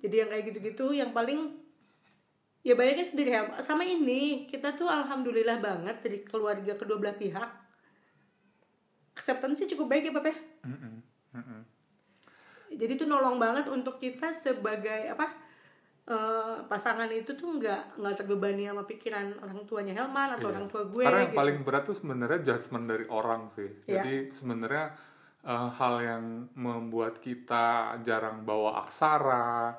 jadi 0.00 0.24
yang 0.24 0.28
kayak 0.32 0.44
gitu-gitu 0.52 0.96
yang 0.96 1.12
paling 1.12 1.60
ya 2.66 2.74
bayangin 2.74 3.06
sendiri 3.06 3.30
Helm 3.30 3.54
sama 3.62 3.86
ini 3.86 4.48
kita 4.50 4.74
tuh 4.74 4.88
alhamdulillah 4.88 5.60
banget 5.62 6.02
dari 6.02 6.18
keluarga 6.24 6.72
kedua 6.74 6.98
belah 6.98 7.14
pihak 7.14 7.50
acceptance 9.16 9.64
cukup 9.64 9.86
baik 9.92 10.10
ya 10.10 10.12
Papa 10.12 10.28
ya? 10.28 10.38
Mm-mm. 10.66 10.94
Mm-mm. 11.36 11.60
jadi 12.76 12.92
tuh 12.98 13.08
nolong 13.08 13.38
banget 13.38 13.70
untuk 13.70 14.02
kita 14.02 14.34
sebagai 14.34 15.12
apa 15.12 15.45
eh, 16.06 16.56
pasangan 16.64 17.10
itu 17.10 17.34
tuh 17.34 17.58
nggak 17.58 17.98
nggak 17.98 18.14
terbebani 18.14 18.70
sama 18.70 18.86
pikiran 18.86 19.42
orang 19.42 19.66
tuanya 19.66 19.92
Helman 19.92 20.38
atau 20.38 20.48
Iya. 20.48 20.54
orang 20.54 20.66
tua 20.70 20.82
gue 20.86 21.02
Karena 21.02 21.20
yang 21.26 21.32
gitu. 21.34 21.40
paling 21.42 21.58
berat 21.66 21.82
tuh 21.82 21.96
sebenarnya 21.98 22.38
judgement 22.42 22.86
dari 22.86 23.06
orang 23.10 23.42
sih. 23.50 23.70
Iya. 23.84 24.02
Jadi 24.02 24.14
sebenarnya 24.30 24.86
eh, 25.42 25.68
hal 25.78 25.94
yang 26.02 26.24
membuat 26.54 27.18
kita 27.18 27.98
jarang 28.02 28.42
bawa 28.42 28.82
aksara 28.82 29.74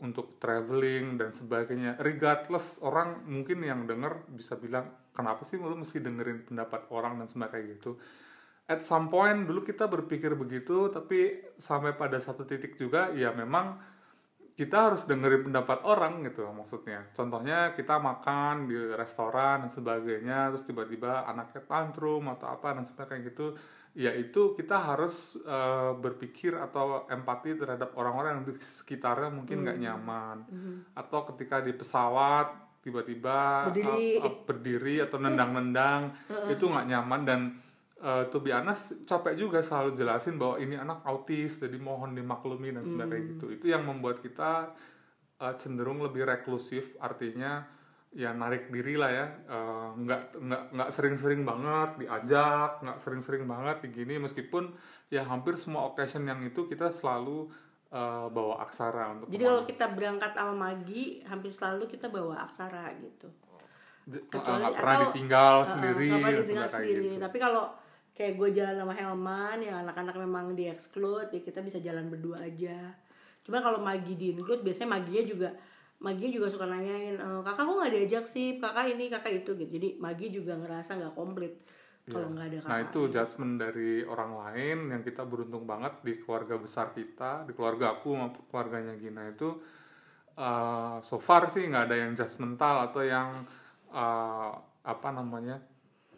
untuk 0.00 0.40
traveling 0.40 1.20
dan 1.20 1.32
sebagainya. 1.32 2.00
Regardless 2.00 2.80
orang 2.80 3.24
mungkin 3.28 3.60
yang 3.60 3.84
denger 3.84 4.24
bisa 4.32 4.56
bilang 4.56 4.88
kenapa 5.12 5.44
sih 5.44 5.60
lu 5.60 5.76
mesti 5.76 6.00
dengerin 6.00 6.48
pendapat 6.48 6.88
orang 6.88 7.20
dan 7.20 7.28
sebagainya 7.28 7.76
gitu. 7.76 8.00
At 8.64 8.84
some 8.84 9.12
point 9.12 9.44
dulu 9.44 9.60
kita 9.60 9.84
berpikir 9.90 10.32
begitu, 10.36 10.88
tapi 10.88 11.44
sampai 11.60 11.92
pada 11.96 12.16
satu 12.16 12.48
titik 12.48 12.80
juga 12.80 13.12
ya 13.12 13.28
memang 13.34 13.76
kita 14.60 14.92
harus 14.92 15.08
dengerin 15.08 15.48
pendapat 15.48 15.80
orang 15.88 16.20
gitu 16.20 16.44
maksudnya. 16.52 17.08
Contohnya 17.16 17.72
kita 17.72 17.96
makan 17.96 18.68
di 18.68 18.76
restoran 18.92 19.64
dan 19.64 19.72
sebagainya, 19.72 20.52
terus 20.52 20.68
tiba-tiba 20.68 21.24
anaknya 21.24 21.64
tantrum 21.64 22.28
atau 22.28 22.44
apa 22.46 22.76
dan 22.76 22.84
sebagainya 22.84 23.32
gitu. 23.32 23.56
Ya 23.96 24.12
itu 24.12 24.52
kita 24.52 24.76
harus 24.76 25.40
eh, 25.40 25.92
berpikir 25.96 26.54
atau 26.54 27.08
empati 27.08 27.56
terhadap 27.56 27.96
orang-orang 27.96 28.30
yang 28.36 28.44
di 28.46 28.54
sekitarnya 28.60 29.32
mungkin 29.32 29.64
nggak 29.64 29.80
nyaman. 29.80 30.36
Atau 30.92 31.24
ketika 31.32 31.58
di 31.58 31.72
pesawat 31.72 32.52
tiba-tiba 32.80 33.68
Berdiri. 33.72 34.20
ap- 34.20 34.24
ap- 34.24 34.42
berdiri 34.44 35.00
atau 35.00 35.16
nendang-nendang 35.18 36.12
itu 36.48 36.64
nggak 36.64 36.86
nyaman 36.86 37.20
dan 37.24 37.40
eh, 38.00 38.24
to 38.26 38.38
be 38.38 38.50
honest 38.50 38.96
capek 39.04 39.36
juga 39.36 39.60
selalu 39.60 39.92
jelasin 39.92 40.34
bahwa 40.34 40.56
ini 40.56 40.74
anak 40.74 41.04
autis 41.04 41.56
jadi 41.56 41.76
mohon 41.76 42.12
dimaklumi 42.12 42.72
dan 42.72 42.82
sebagainya 42.82 43.26
gitu. 43.30 43.46
Itu 43.50 43.66
yang 43.66 43.84
membuat 43.84 44.18
kita 44.18 44.72
eh, 45.38 45.54
cenderung 45.54 46.00
lebih 46.00 46.24
reklusif. 46.24 46.96
Artinya 46.98 47.64
ya 48.10 48.32
narik 48.32 48.68
diri 48.68 48.94
lah 48.94 49.10
ya. 49.10 49.26
Eh, 49.46 49.88
nggak 49.98 50.20
nggak 50.38 50.62
nggak 50.72 50.90
sering-sering 50.90 51.42
banget 51.42 51.90
diajak 51.98 52.80
nggak 52.80 52.98
sering-sering 52.98 53.44
banget 53.44 53.76
begini 53.80 54.18
meskipun 54.18 54.72
ya 55.08 55.22
hampir 55.22 55.54
semua 55.54 55.86
occasion 55.86 56.22
yang 56.22 56.40
itu 56.40 56.64
kita 56.64 56.88
selalu 56.88 57.46
eh, 57.90 58.26
bawa 58.28 58.62
aksara 58.62 59.12
untuk 59.12 59.26
jadi 59.28 59.44
kalau 59.44 59.62
kita 59.64 59.86
berangkat 59.90 60.32
sama 60.32 60.54
Magi 60.54 61.20
hampir 61.22 61.50
selalu 61.50 61.84
kita 61.86 62.06
bawa 62.06 62.42
aksara 62.42 62.90
gitu. 62.96 63.26
Kecuali- 64.26 64.62
nggak 64.64 64.74
pernah 64.74 64.94
atau- 64.96 65.04
ditinggal 65.06 65.54
Uh-uh, 65.56 65.68
sendiri 65.68 66.08
pernah 66.08 66.30
ditinggal 66.32 66.68
sendiri. 66.68 67.02
gitu. 67.04 67.20
tapi 67.20 67.36
kalau 67.38 67.64
kayak 68.20 68.36
gue 68.36 68.52
jalan 68.52 68.76
sama 68.76 68.92
Helman 68.92 69.64
yang 69.64 69.80
anak-anak 69.80 70.12
memang 70.20 70.52
di 70.52 70.68
exclude 70.68 71.32
ya 71.32 71.40
kita 71.40 71.64
bisa 71.64 71.80
jalan 71.80 72.12
berdua 72.12 72.44
aja. 72.44 72.92
Cuma 73.40 73.64
kalau 73.64 73.80
Magi 73.80 74.12
di 74.12 74.36
include 74.36 74.60
biasanya 74.60 75.00
Maginya 75.00 75.24
juga 75.24 75.48
Magi 76.04 76.28
juga 76.28 76.52
suka 76.52 76.68
nanyain 76.68 77.16
e, 77.16 77.28
kakak 77.40 77.64
kok 77.64 77.76
nggak 77.80 77.92
diajak 77.96 78.24
sih? 78.28 78.60
Kakak 78.60 78.92
ini 78.92 79.08
kakak 79.08 79.40
itu 79.40 79.56
gitu. 79.56 79.72
Jadi 79.72 79.88
Magi 79.96 80.28
juga 80.28 80.52
ngerasa 80.60 81.00
nggak 81.00 81.16
komplit 81.16 81.64
kalau 82.12 82.28
nggak 82.28 82.44
ada 82.44 82.56
kakak. 82.60 82.68
Nah 82.68 82.78
itu 82.84 83.00
judgement 83.08 83.54
dari 83.56 83.90
orang 84.04 84.32
lain 84.36 84.78
yang 84.92 85.00
kita 85.00 85.24
beruntung 85.24 85.64
banget 85.64 86.04
di 86.04 86.20
keluarga 86.20 86.60
besar 86.60 86.92
kita, 86.92 87.48
di 87.48 87.56
keluarga 87.56 87.96
aku 87.96 88.20
maupun 88.20 88.44
keluarganya 88.52 89.00
Gina 89.00 89.32
itu 89.32 89.48
eh, 90.36 90.96
so 91.00 91.16
far 91.16 91.48
sih 91.48 91.64
nggak 91.64 91.84
ada 91.88 91.96
yang 91.96 92.12
judgmental 92.12 92.84
atau 92.84 93.00
yang 93.00 93.32
eh, 93.88 94.52
apa 94.84 95.08
namanya 95.08 95.56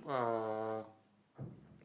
eh, 0.03 0.83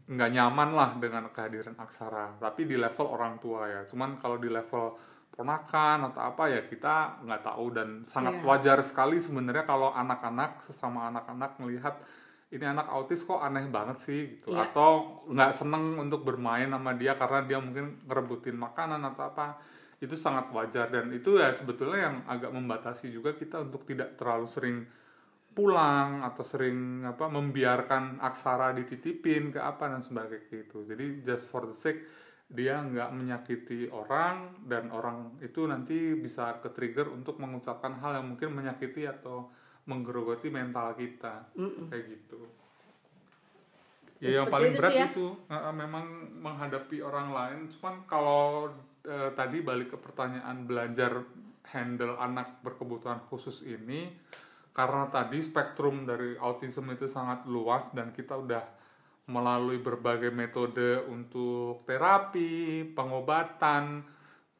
nggak 0.08 0.32
nyaman 0.32 0.70
lah 0.72 0.90
dengan 0.96 1.28
kehadiran 1.28 1.76
aksara. 1.76 2.40
Tapi 2.40 2.64
di 2.64 2.80
level 2.80 3.08
orang 3.12 3.36
tua 3.44 3.68
ya. 3.68 3.82
Cuman 3.84 4.16
kalau 4.16 4.40
di 4.40 4.48
level 4.48 4.96
ponakan 5.36 6.10
atau 6.10 6.22
apa 6.34 6.48
ya 6.48 6.64
kita 6.64 7.22
nggak 7.28 7.42
tahu. 7.44 7.66
Dan 7.76 7.90
sangat 8.08 8.40
Iya. 8.40 8.46
wajar 8.48 8.80
sekali 8.88 9.20
sebenarnya 9.20 9.68
kalau 9.68 9.92
anak-anak 9.92 10.64
sesama 10.64 11.12
anak-anak 11.12 11.60
melihat 11.60 12.00
ini 12.48 12.64
anak 12.64 12.88
autis 12.88 13.28
kok 13.28 13.44
aneh 13.44 13.68
banget 13.68 13.98
sih 14.00 14.22
gitu. 14.40 14.56
Iya. 14.56 14.72
atau 14.72 15.22
nggak 15.28 15.52
seneng 15.52 16.00
untuk 16.00 16.24
bermain 16.24 16.72
sama 16.72 16.96
dia 16.96 17.20
karena 17.20 17.44
dia 17.44 17.60
mungkin 17.60 18.00
ngerebutin 18.08 18.56
makanan 18.56 19.04
atau 19.04 19.28
apa. 19.28 19.60
Itu 20.00 20.16
sangat 20.16 20.48
wajar. 20.56 20.88
Dan 20.88 21.12
itu 21.12 21.36
ya 21.36 21.52
sebetulnya 21.52 22.00
yang 22.08 22.16
agak 22.32 22.56
membatasi 22.56 23.12
juga 23.12 23.36
kita 23.36 23.60
untuk 23.68 23.84
tidak 23.84 24.16
terlalu 24.16 24.48
sering 24.48 24.78
pulang 25.58 26.22
atau 26.22 26.46
sering 26.46 27.02
apa 27.02 27.26
membiarkan 27.34 28.22
aksara 28.22 28.78
dititipin 28.78 29.50
ke 29.50 29.58
apa 29.58 29.90
dan 29.90 30.06
sebagainya 30.06 30.46
gitu. 30.54 30.86
Jadi 30.86 31.26
just 31.26 31.50
for 31.50 31.66
the 31.66 31.74
sake 31.74 32.06
dia 32.48 32.78
nggak 32.80 33.10
menyakiti 33.12 33.90
orang 33.90 34.54
dan 34.70 34.94
orang 34.94 35.36
itu 35.42 35.66
nanti 35.66 36.14
bisa 36.14 36.62
ke 36.62 36.70
trigger 36.70 37.10
untuk 37.10 37.42
mengucapkan 37.42 37.98
hal 37.98 38.22
yang 38.22 38.38
mungkin 38.38 38.54
menyakiti 38.54 39.10
atau 39.10 39.50
menggerogoti 39.90 40.54
mental 40.54 40.94
kita. 40.94 41.50
Kayak 41.90 42.06
gitu. 42.06 42.40
Ya, 44.22 44.30
Ya, 44.30 44.30
yang 44.42 44.50
paling 44.54 44.74
itu 44.74 44.80
berat 44.80 44.94
ya. 44.94 45.06
itu 45.10 45.28
eh, 45.50 45.74
memang 45.74 46.06
menghadapi 46.38 47.02
orang 47.02 47.34
lain. 47.34 47.60
Cuman 47.74 48.06
kalau 48.06 48.70
eh, 49.06 49.30
tadi 49.34 49.66
balik 49.66 49.94
ke 49.94 49.98
pertanyaan 49.98 50.70
belajar 50.70 51.26
handle 51.74 52.16
anak 52.16 52.64
berkebutuhan 52.64 53.20
khusus 53.28 53.66
ini 53.68 54.08
karena 54.78 55.10
tadi 55.10 55.42
spektrum 55.42 56.06
dari 56.06 56.38
autism 56.38 56.94
itu 56.94 57.10
sangat 57.10 57.50
luas 57.50 57.90
dan 57.98 58.14
kita 58.14 58.38
udah 58.38 58.62
melalui 59.26 59.82
berbagai 59.82 60.30
metode 60.30 61.02
untuk 61.10 61.82
terapi, 61.90 62.86
pengobatan, 62.94 64.06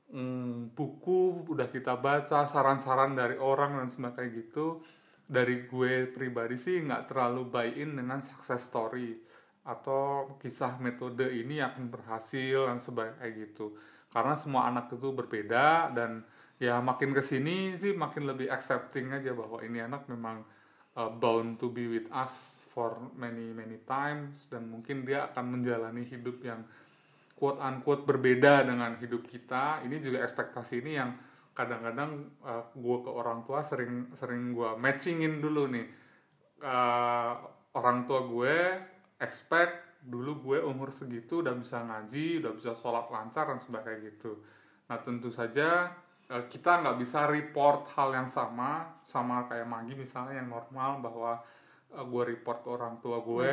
mm, 0.10 0.74
buku 0.74 1.46
udah 1.46 1.70
kita 1.70 2.02
baca, 2.02 2.50
saran-saran 2.50 3.14
dari 3.14 3.38
orang 3.38 3.78
dan 3.78 3.94
sebagainya 3.94 4.42
gitu. 4.42 4.82
Dari 5.30 5.70
gue 5.70 6.10
pribadi 6.10 6.58
sih 6.58 6.82
nggak 6.82 7.14
terlalu 7.14 7.54
buy 7.54 7.70
in 7.78 7.94
dengan 7.94 8.26
success 8.26 8.66
story 8.66 9.14
atau 9.70 10.34
kisah 10.42 10.82
metode 10.82 11.30
ini 11.30 11.62
akan 11.62 11.94
berhasil 11.94 12.66
dan 12.66 12.82
sebagainya 12.82 13.38
gitu. 13.38 13.78
Karena 14.10 14.34
semua 14.34 14.66
anak 14.66 14.90
itu 14.98 15.14
berbeda 15.14 15.94
dan 15.94 16.26
ya 16.58 16.82
makin 16.82 17.14
ke 17.14 17.22
sini 17.22 17.78
sih 17.78 17.94
makin 17.94 18.26
lebih 18.26 18.50
accepting 18.50 19.14
aja 19.14 19.34
bahwa 19.34 19.62
ini 19.62 19.78
anak 19.82 20.10
memang 20.10 20.42
uh, 20.98 21.10
bound 21.14 21.62
to 21.62 21.70
be 21.70 21.86
with 21.86 22.10
us 22.10 22.66
for 22.74 22.98
many 23.14 23.54
many 23.54 23.78
times 23.86 24.50
dan 24.50 24.66
mungkin 24.66 25.06
dia 25.06 25.30
akan 25.30 25.62
menjalani 25.62 26.02
hidup 26.02 26.42
yang 26.42 26.66
quote 27.38 27.62
unquote 27.62 28.04
berbeda 28.10 28.66
dengan 28.66 28.98
hidup 28.98 29.30
kita. 29.30 29.86
Ini 29.86 30.02
juga 30.02 30.26
ekspektasi 30.26 30.82
ini 30.82 30.92
yang 30.98 31.14
kadang-kadang 31.54 32.42
uh, 32.42 32.66
gue 32.74 32.98
ke 33.06 33.12
orang 33.14 33.46
tua 33.46 33.62
sering 33.62 34.10
sering 34.18 34.58
gue 34.58 34.74
matchingin 34.82 35.38
dulu 35.38 35.70
nih. 35.70 35.88
Uh, 36.58 37.38
orang 37.78 38.10
tua 38.10 38.26
gue 38.26 38.58
expect 39.22 40.02
dulu 40.02 40.42
gue 40.42 40.58
umur 40.66 40.90
segitu 40.90 41.46
udah 41.46 41.54
bisa 41.54 41.86
ngaji 41.86 42.42
udah 42.42 42.54
bisa 42.58 42.74
sholat 42.74 43.06
lancar 43.14 43.54
dan 43.54 43.62
sebagainya 43.62 44.18
gitu. 44.18 44.42
Nah 44.90 44.98
tentu 45.06 45.30
saja 45.30 45.94
kita 46.28 46.84
nggak 46.84 46.98
bisa 47.00 47.24
report 47.32 47.88
hal 47.96 48.12
yang 48.12 48.28
sama 48.28 49.00
sama 49.08 49.48
kayak 49.48 49.64
Magi 49.64 49.96
misalnya 49.96 50.44
yang 50.44 50.52
normal 50.52 51.00
bahwa 51.00 51.40
uh, 51.96 52.04
gue 52.04 52.24
report 52.36 52.68
orang 52.68 53.00
tua 53.00 53.24
gue 53.24 53.48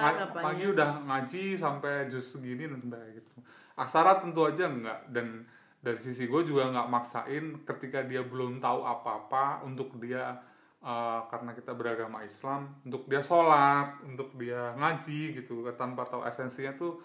Ma- 0.00 0.16
apanya. 0.32 0.44
Magi 0.48 0.64
udah 0.72 0.90
ngaji 1.04 1.44
sampai 1.60 2.08
jus 2.08 2.24
segini 2.24 2.64
dan 2.64 2.80
sebagainya 2.80 3.20
gitu 3.20 3.30
Aksara 3.74 4.22
tentu 4.22 4.48
aja 4.48 4.70
enggak 4.70 5.00
dan 5.12 5.44
dari 5.84 6.00
sisi 6.00 6.24
gue 6.24 6.42
juga 6.48 6.72
nggak 6.72 6.88
maksain 6.88 7.44
ketika 7.68 8.00
dia 8.00 8.24
belum 8.24 8.64
tahu 8.64 8.80
apa-apa 8.88 9.60
untuk 9.68 9.92
dia 10.00 10.40
uh, 10.80 11.20
karena 11.28 11.52
kita 11.52 11.76
beragama 11.76 12.24
Islam 12.24 12.80
untuk 12.88 13.04
dia 13.04 13.20
sholat 13.20 14.00
untuk 14.08 14.32
dia 14.40 14.72
ngaji 14.80 15.36
gitu 15.36 15.60
tanpa 15.76 16.08
tahu 16.08 16.24
esensinya 16.24 16.72
tuh 16.72 16.96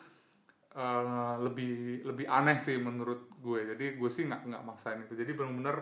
uh, 0.76 1.40
lebih 1.42 2.06
lebih 2.06 2.26
aneh 2.30 2.58
sih 2.60 2.78
menurut 2.78 3.32
gue 3.40 3.74
jadi 3.76 3.86
gue 3.98 4.10
sih 4.12 4.28
nggak 4.28 4.42
nggak 4.50 4.64
maksain 4.66 5.02
itu 5.06 5.16
jadi 5.16 5.32
benar-benar 5.34 5.82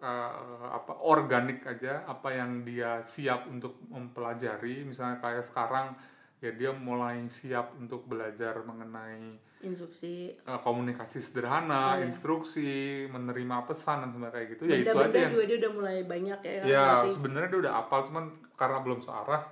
uh, 0.00 0.66
apa 0.72 0.92
organik 1.02 1.66
aja 1.66 2.06
apa 2.06 2.32
yang 2.32 2.62
dia 2.62 3.02
siap 3.04 3.50
untuk 3.50 3.80
mempelajari 3.90 4.86
misalnya 4.86 5.18
kayak 5.20 5.44
sekarang 5.44 5.96
ya 6.42 6.50
dia 6.50 6.74
mulai 6.74 7.22
siap 7.30 7.78
untuk 7.78 8.10
belajar 8.10 8.66
mengenai 8.66 9.38
instruksi 9.62 10.34
uh, 10.42 10.58
komunikasi 10.58 11.22
sederhana, 11.22 12.02
Iya. 12.02 12.10
instruksi, 12.10 13.06
menerima 13.06 13.62
pesan 13.62 14.02
dan 14.02 14.10
sebagainya 14.10 14.34
kayak 14.34 14.48
gitu. 14.58 14.62
Ya 14.66 14.76
itu 14.82 14.98
aja 14.98 15.18
yang 15.22 15.32
juga 15.38 15.44
dia 15.46 15.58
udah 15.62 15.72
mulai 15.78 15.96
banyak 16.02 16.38
ya 16.42 16.52
ya 16.66 16.86
sebenarnya 17.06 17.48
dia 17.54 17.60
udah 17.62 17.74
apal 17.78 18.02
cuman 18.02 18.24
karena 18.58 18.78
belum 18.82 19.00
searah 19.06 19.46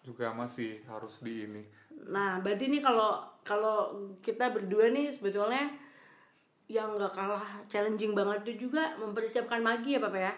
juga 0.00 0.32
masih 0.32 0.80
harus 0.88 1.20
di 1.20 1.44
ini. 1.44 1.62
Nah, 2.08 2.42
berarti 2.42 2.66
nih 2.72 2.82
kalau 2.82 3.22
kalau 3.42 3.94
kita 4.22 4.50
berdua 4.50 4.90
nih 4.90 5.10
sebetulnya 5.10 5.70
yang 6.70 6.96
nggak 6.96 7.12
kalah 7.12 7.44
challenging 7.68 8.16
banget 8.16 8.48
itu 8.48 8.66
juga 8.70 8.96
mempersiapkan 8.96 9.60
Magi 9.60 9.98
ya 9.98 10.00
Papa 10.02 10.18
ya. 10.18 10.34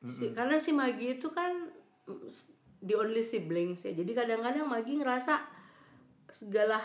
Si- 0.00 0.32
karena 0.32 0.56
si 0.56 0.72
Magi 0.72 1.20
itu 1.20 1.28
kan 1.28 1.68
mm, 2.08 2.26
the 2.80 2.94
only 2.96 3.20
siblings 3.20 3.84
ya. 3.84 3.92
Jadi 3.92 4.10
kadang-kadang 4.16 4.64
Magi 4.64 4.96
ngerasa 4.96 5.36
segala 6.30 6.78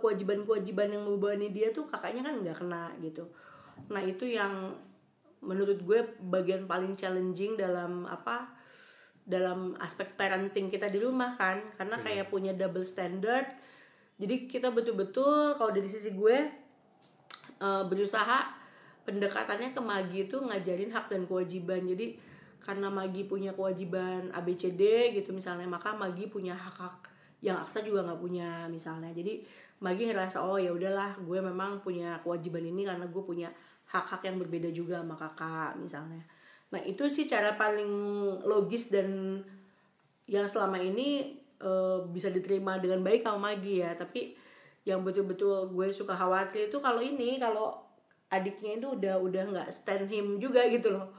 kewajiban-kewajiban 0.00 0.88
yang 0.96 1.04
membebani 1.04 1.52
dia 1.52 1.68
tuh 1.70 1.84
kakaknya 1.84 2.24
kan 2.24 2.34
nggak 2.40 2.56
kena 2.56 2.90
gitu. 3.04 3.28
Nah, 3.92 4.00
itu 4.00 4.24
yang 4.24 4.74
menurut 5.40 5.80
gue 5.80 6.00
bagian 6.28 6.68
paling 6.68 6.96
challenging 6.96 7.56
dalam 7.56 8.04
apa 8.04 8.59
dalam 9.30 9.78
aspek 9.78 10.18
parenting 10.18 10.66
kita 10.66 10.90
di 10.90 10.98
rumah 10.98 11.38
kan 11.38 11.62
karena 11.78 11.96
kayak 12.02 12.26
punya 12.26 12.50
double 12.50 12.82
standard. 12.82 13.46
Jadi 14.18 14.50
kita 14.50 14.74
betul-betul 14.74 15.54
kalau 15.56 15.70
dari 15.70 15.86
sisi 15.86 16.10
gue 16.12 16.36
eh, 17.62 17.82
berusaha 17.86 18.58
pendekatannya 19.06 19.72
ke 19.72 19.80
Magi 19.80 20.28
itu 20.28 20.36
ngajarin 20.42 20.90
hak 20.90 21.06
dan 21.14 21.24
kewajiban. 21.30 21.86
Jadi 21.86 22.18
karena 22.60 22.90
Magi 22.92 23.24
punya 23.24 23.54
kewajiban 23.54 24.34
ABCD 24.34 25.14
gitu 25.16 25.30
misalnya 25.32 25.70
maka 25.70 25.94
Magi 25.94 26.28
punya 26.28 26.52
hak-hak 26.52 27.08
yang 27.40 27.56
Aksa 27.56 27.80
juga 27.80 28.04
nggak 28.04 28.20
punya 28.20 28.66
misalnya. 28.66 29.14
Jadi 29.14 29.46
Magi 29.80 30.10
ngerasa 30.10 30.44
oh 30.44 30.60
ya 30.60 30.74
udahlah 30.74 31.16
gue 31.22 31.38
memang 31.40 31.80
punya 31.80 32.20
kewajiban 32.20 32.66
ini 32.66 32.84
karena 32.84 33.08
gue 33.08 33.22
punya 33.24 33.48
hak-hak 33.88 34.26
yang 34.28 34.36
berbeda 34.36 34.68
juga 34.70 35.00
sama 35.00 35.16
kakak 35.16 35.80
misalnya 35.80 36.20
nah 36.70 36.80
itu 36.86 37.10
sih 37.10 37.26
cara 37.26 37.58
paling 37.58 37.90
logis 38.46 38.94
dan 38.94 39.42
yang 40.30 40.46
selama 40.46 40.78
ini 40.78 41.34
eh, 41.58 41.98
bisa 42.06 42.30
diterima 42.30 42.78
dengan 42.78 43.02
baik 43.02 43.26
sama 43.26 43.50
Magi 43.50 43.82
ya. 43.82 43.90
Tapi 43.98 44.38
yang 44.86 45.02
betul-betul 45.02 45.74
gue 45.74 45.90
suka 45.90 46.14
khawatir 46.14 46.70
itu 46.70 46.78
kalau 46.78 47.02
ini 47.02 47.36
kalau 47.36 47.76
adiknya 48.30 48.78
itu 48.78 48.86
udah 48.96 49.18
udah 49.20 49.42
nggak 49.50 49.68
stand 49.74 50.06
him 50.06 50.38
juga 50.38 50.62
gitu 50.70 50.94
loh. 50.94 51.10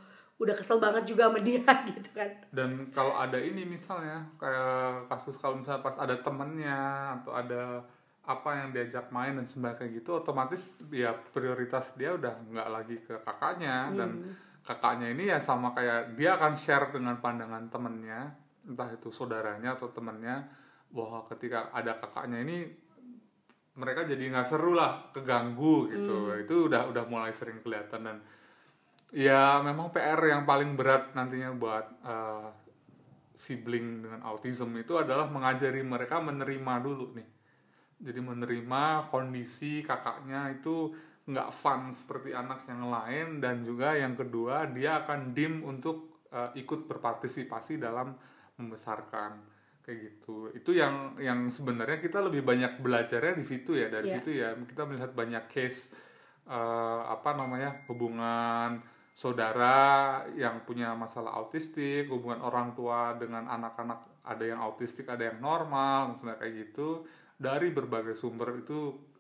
Udah 0.41 0.57
kesel 0.57 0.81
banget 0.81 1.05
juga 1.05 1.27
sama 1.29 1.43
dia 1.43 1.61
gitu 1.91 2.09
kan. 2.15 2.31
Dan 2.55 2.87
kalau 2.95 3.13
ada 3.19 3.37
ini 3.37 3.67
misalnya 3.67 4.23
kayak 4.39 5.11
kasus 5.11 5.35
kalau 5.37 5.59
misalnya 5.59 5.83
pas 5.83 5.99
ada 5.99 6.15
temennya 6.17 6.79
atau 7.21 7.35
ada 7.35 7.83
apa 8.21 8.63
yang 8.63 8.69
diajak 8.71 9.09
main 9.09 9.33
dan 9.33 9.49
sebagainya 9.49 9.97
gitu 9.97 10.21
otomatis 10.21 10.77
ya 10.93 11.09
prioritas 11.33 11.89
dia 11.97 12.13
udah 12.13 12.37
nggak 12.53 12.69
lagi 12.69 12.95
ke 13.01 13.17
kakaknya 13.25 13.89
dan 13.97 14.37
kakaknya 14.61 15.09
ini 15.11 15.33
ya 15.33 15.41
sama 15.41 15.73
kayak 15.73 16.13
dia 16.13 16.37
akan 16.37 16.53
share 16.53 16.93
dengan 16.93 17.17
pandangan 17.17 17.67
temennya 17.73 18.29
entah 18.61 18.89
itu 18.93 19.09
saudaranya 19.09 19.73
atau 19.73 19.89
temennya 19.89 20.45
bahwa 20.93 21.25
ketika 21.31 21.73
ada 21.73 21.97
kakaknya 21.97 22.45
ini 22.45 22.57
mereka 23.71 24.03
jadi 24.03 24.21
nggak 24.29 24.47
seru 24.47 24.75
lah 24.75 25.09
keganggu 25.15 25.89
gitu. 25.89 26.35
Itu 26.43 26.55
udah 26.69 26.91
udah 26.91 27.03
mulai 27.07 27.31
sering 27.31 27.63
kelihatan 27.63 28.03
dan 28.03 28.17
ya 29.11 29.59
memang 29.63 29.89
PR 29.89 30.19
yang 30.27 30.43
paling 30.43 30.75
berat 30.75 31.15
nantinya 31.15 31.51
buat 31.55 31.85
uh, 32.03 32.47
sibling 33.35 34.05
dengan 34.05 34.21
autism 34.27 34.69
itu 34.77 34.99
adalah 34.99 35.25
mengajari 35.31 35.81
mereka 35.81 36.19
menerima 36.21 36.73
dulu 36.83 37.17
nih. 37.17 37.29
Jadi 38.01 38.19
menerima 38.19 39.09
kondisi 39.13 39.81
kakaknya 39.85 40.51
itu 40.53 40.93
nggak 41.31 41.49
fun 41.55 41.95
seperti 41.95 42.35
anak 42.35 42.67
yang 42.67 42.91
lain 42.91 43.27
dan 43.39 43.63
juga 43.63 43.95
yang 43.95 44.13
kedua 44.13 44.67
dia 44.67 44.99
akan 45.05 45.31
dim 45.31 45.63
untuk 45.63 46.27
uh, 46.35 46.51
ikut 46.59 46.91
berpartisipasi 46.91 47.79
dalam 47.79 48.11
membesarkan 48.59 49.39
kayak 49.81 49.97
gitu 50.11 50.51
itu 50.53 50.77
yang 50.77 51.15
yang 51.17 51.49
sebenarnya 51.49 51.97
kita 51.97 52.21
lebih 52.21 52.45
banyak 52.45 52.83
belajarnya 52.83 53.33
di 53.39 53.45
situ 53.47 53.73
ya 53.73 53.89
dari 53.89 54.11
Iya. 54.11 54.15
situ 54.19 54.29
ya 54.35 54.49
kita 54.53 54.83
melihat 54.85 55.11
banyak 55.15 55.49
case 55.49 55.89
uh, 56.45 57.07
apa 57.09 57.33
namanya 57.33 57.81
hubungan 57.89 58.83
saudara 59.11 60.21
yang 60.37 60.63
punya 60.67 60.93
masalah 60.93 61.35
autistik 61.35 62.07
hubungan 62.07 62.43
orang 62.45 62.77
tua 62.77 63.15
dengan 63.17 63.47
anak-anak 63.47 64.23
ada 64.23 64.43
yang 64.45 64.61
autistik 64.61 65.09
ada 65.09 65.33
yang 65.33 65.41
normal 65.41 66.13
misalnya 66.13 66.37
kayak 66.37 66.69
gitu 66.69 67.03
dari 67.35 67.73
berbagai 67.73 68.13
sumber 68.13 68.61
itu 68.61 69.10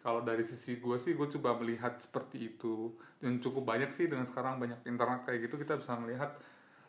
kalau 0.00 0.24
dari 0.24 0.44
sisi 0.44 0.80
gue 0.80 0.96
sih 0.96 1.12
gue 1.12 1.28
coba 1.38 1.60
melihat 1.60 2.00
seperti 2.00 2.56
itu 2.56 2.96
dan 3.20 3.36
cukup 3.36 3.68
banyak 3.68 3.92
sih 3.92 4.08
dengan 4.08 4.24
sekarang 4.24 4.56
banyak 4.56 4.80
internet 4.88 5.28
kayak 5.28 5.48
gitu 5.48 5.60
kita 5.60 5.76
bisa 5.76 5.92
melihat 6.00 6.40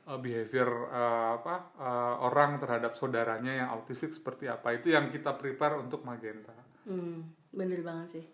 uh, 0.07 0.19
behavior 0.19 0.87
uh, 0.87 1.37
apa 1.43 1.55
uh, 1.75 2.15
orang 2.23 2.57
terhadap 2.63 2.95
saudaranya 2.95 3.51
yang 3.51 3.69
autistik 3.75 4.15
seperti 4.15 4.47
apa 4.47 4.79
itu 4.79 4.95
yang 4.95 5.11
kita 5.11 5.35
prepare 5.35 5.75
untuk 5.77 6.07
Magenta. 6.07 6.55
Hmm, 6.87 7.27
bener 7.51 7.83
banget 7.83 8.19
sih 8.19 8.25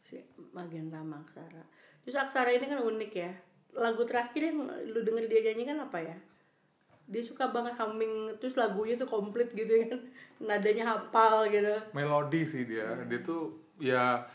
si 0.00 0.16
Magenta 0.56 1.04
sama 1.04 1.20
Aksara. 1.20 1.64
Terus 2.02 2.16
Aksara 2.16 2.50
ini 2.56 2.64
kan 2.64 2.80
unik 2.80 3.12
ya. 3.12 3.32
Lagu 3.76 4.08
terakhir 4.08 4.40
yang 4.40 4.64
lu 4.88 5.04
denger 5.04 5.28
dia 5.28 5.52
nyanyi 5.52 5.64
kan 5.68 5.78
apa 5.84 5.98
ya? 6.00 6.16
Dia 7.08 7.20
suka 7.20 7.52
banget 7.52 7.76
humming 7.76 8.40
terus 8.40 8.56
lagunya 8.56 8.96
tuh 8.96 9.04
komplit 9.04 9.52
gitu 9.52 9.68
ya 9.68 9.92
kan. 9.92 10.00
Nadanya 10.40 10.96
hafal 10.96 11.52
gitu. 11.52 11.76
Melodi 11.92 12.48
sih 12.48 12.64
dia, 12.64 13.04
dia 13.04 13.20
tuh 13.20 13.67
ya 13.78 14.26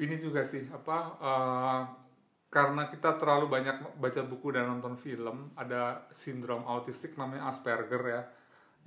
ini 0.00 0.16
juga 0.16 0.44
sih 0.44 0.64
apa 0.72 0.98
uh, 1.20 1.82
karena 2.50 2.90
kita 2.90 3.14
terlalu 3.14 3.46
banyak 3.46 4.00
baca 4.00 4.22
buku 4.26 4.50
dan 4.50 4.66
nonton 4.66 4.98
film 4.98 5.54
ada 5.54 6.08
sindrom 6.10 6.66
autistik 6.66 7.14
namanya 7.14 7.46
Asperger 7.52 8.02
ya 8.02 8.22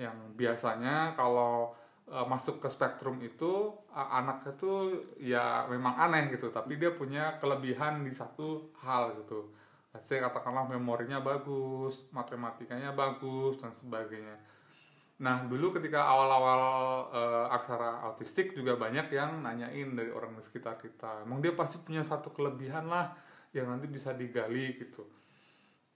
yang 0.10 0.18
biasanya 0.36 1.14
kalau 1.16 1.72
uh, 2.10 2.26
masuk 2.26 2.60
ke 2.60 2.68
spektrum 2.68 3.22
itu 3.22 3.72
uh, 3.94 4.10
anaknya 4.20 4.52
tuh 4.58 4.78
ya 5.22 5.70
memang 5.70 5.96
aneh 5.96 6.34
gitu 6.34 6.50
tapi 6.50 6.76
dia 6.76 6.92
punya 6.92 7.38
kelebihan 7.40 8.04
di 8.04 8.12
satu 8.12 8.74
hal 8.84 9.16
gitu. 9.24 9.54
Saya 9.94 10.26
katakanlah 10.26 10.66
memorinya 10.74 11.22
bagus 11.22 12.10
matematikanya 12.10 12.98
bagus 12.98 13.62
dan 13.62 13.78
sebagainya 13.78 14.42
Nah, 15.24 15.48
dulu 15.48 15.72
ketika 15.72 16.04
awal-awal 16.04 16.62
uh, 17.08 17.56
aksara 17.56 18.04
autistik 18.04 18.52
juga 18.52 18.76
banyak 18.76 19.08
yang 19.16 19.40
nanyain 19.40 19.96
dari 19.96 20.12
orang 20.12 20.36
di 20.36 20.44
sekitar 20.44 20.76
kita. 20.76 21.24
Emang 21.24 21.40
dia 21.40 21.56
pasti 21.56 21.80
punya 21.80 22.04
satu 22.04 22.36
kelebihan 22.36 22.92
lah 22.92 23.16
yang 23.56 23.72
nanti 23.72 23.88
bisa 23.88 24.12
digali 24.12 24.76
gitu. 24.76 25.08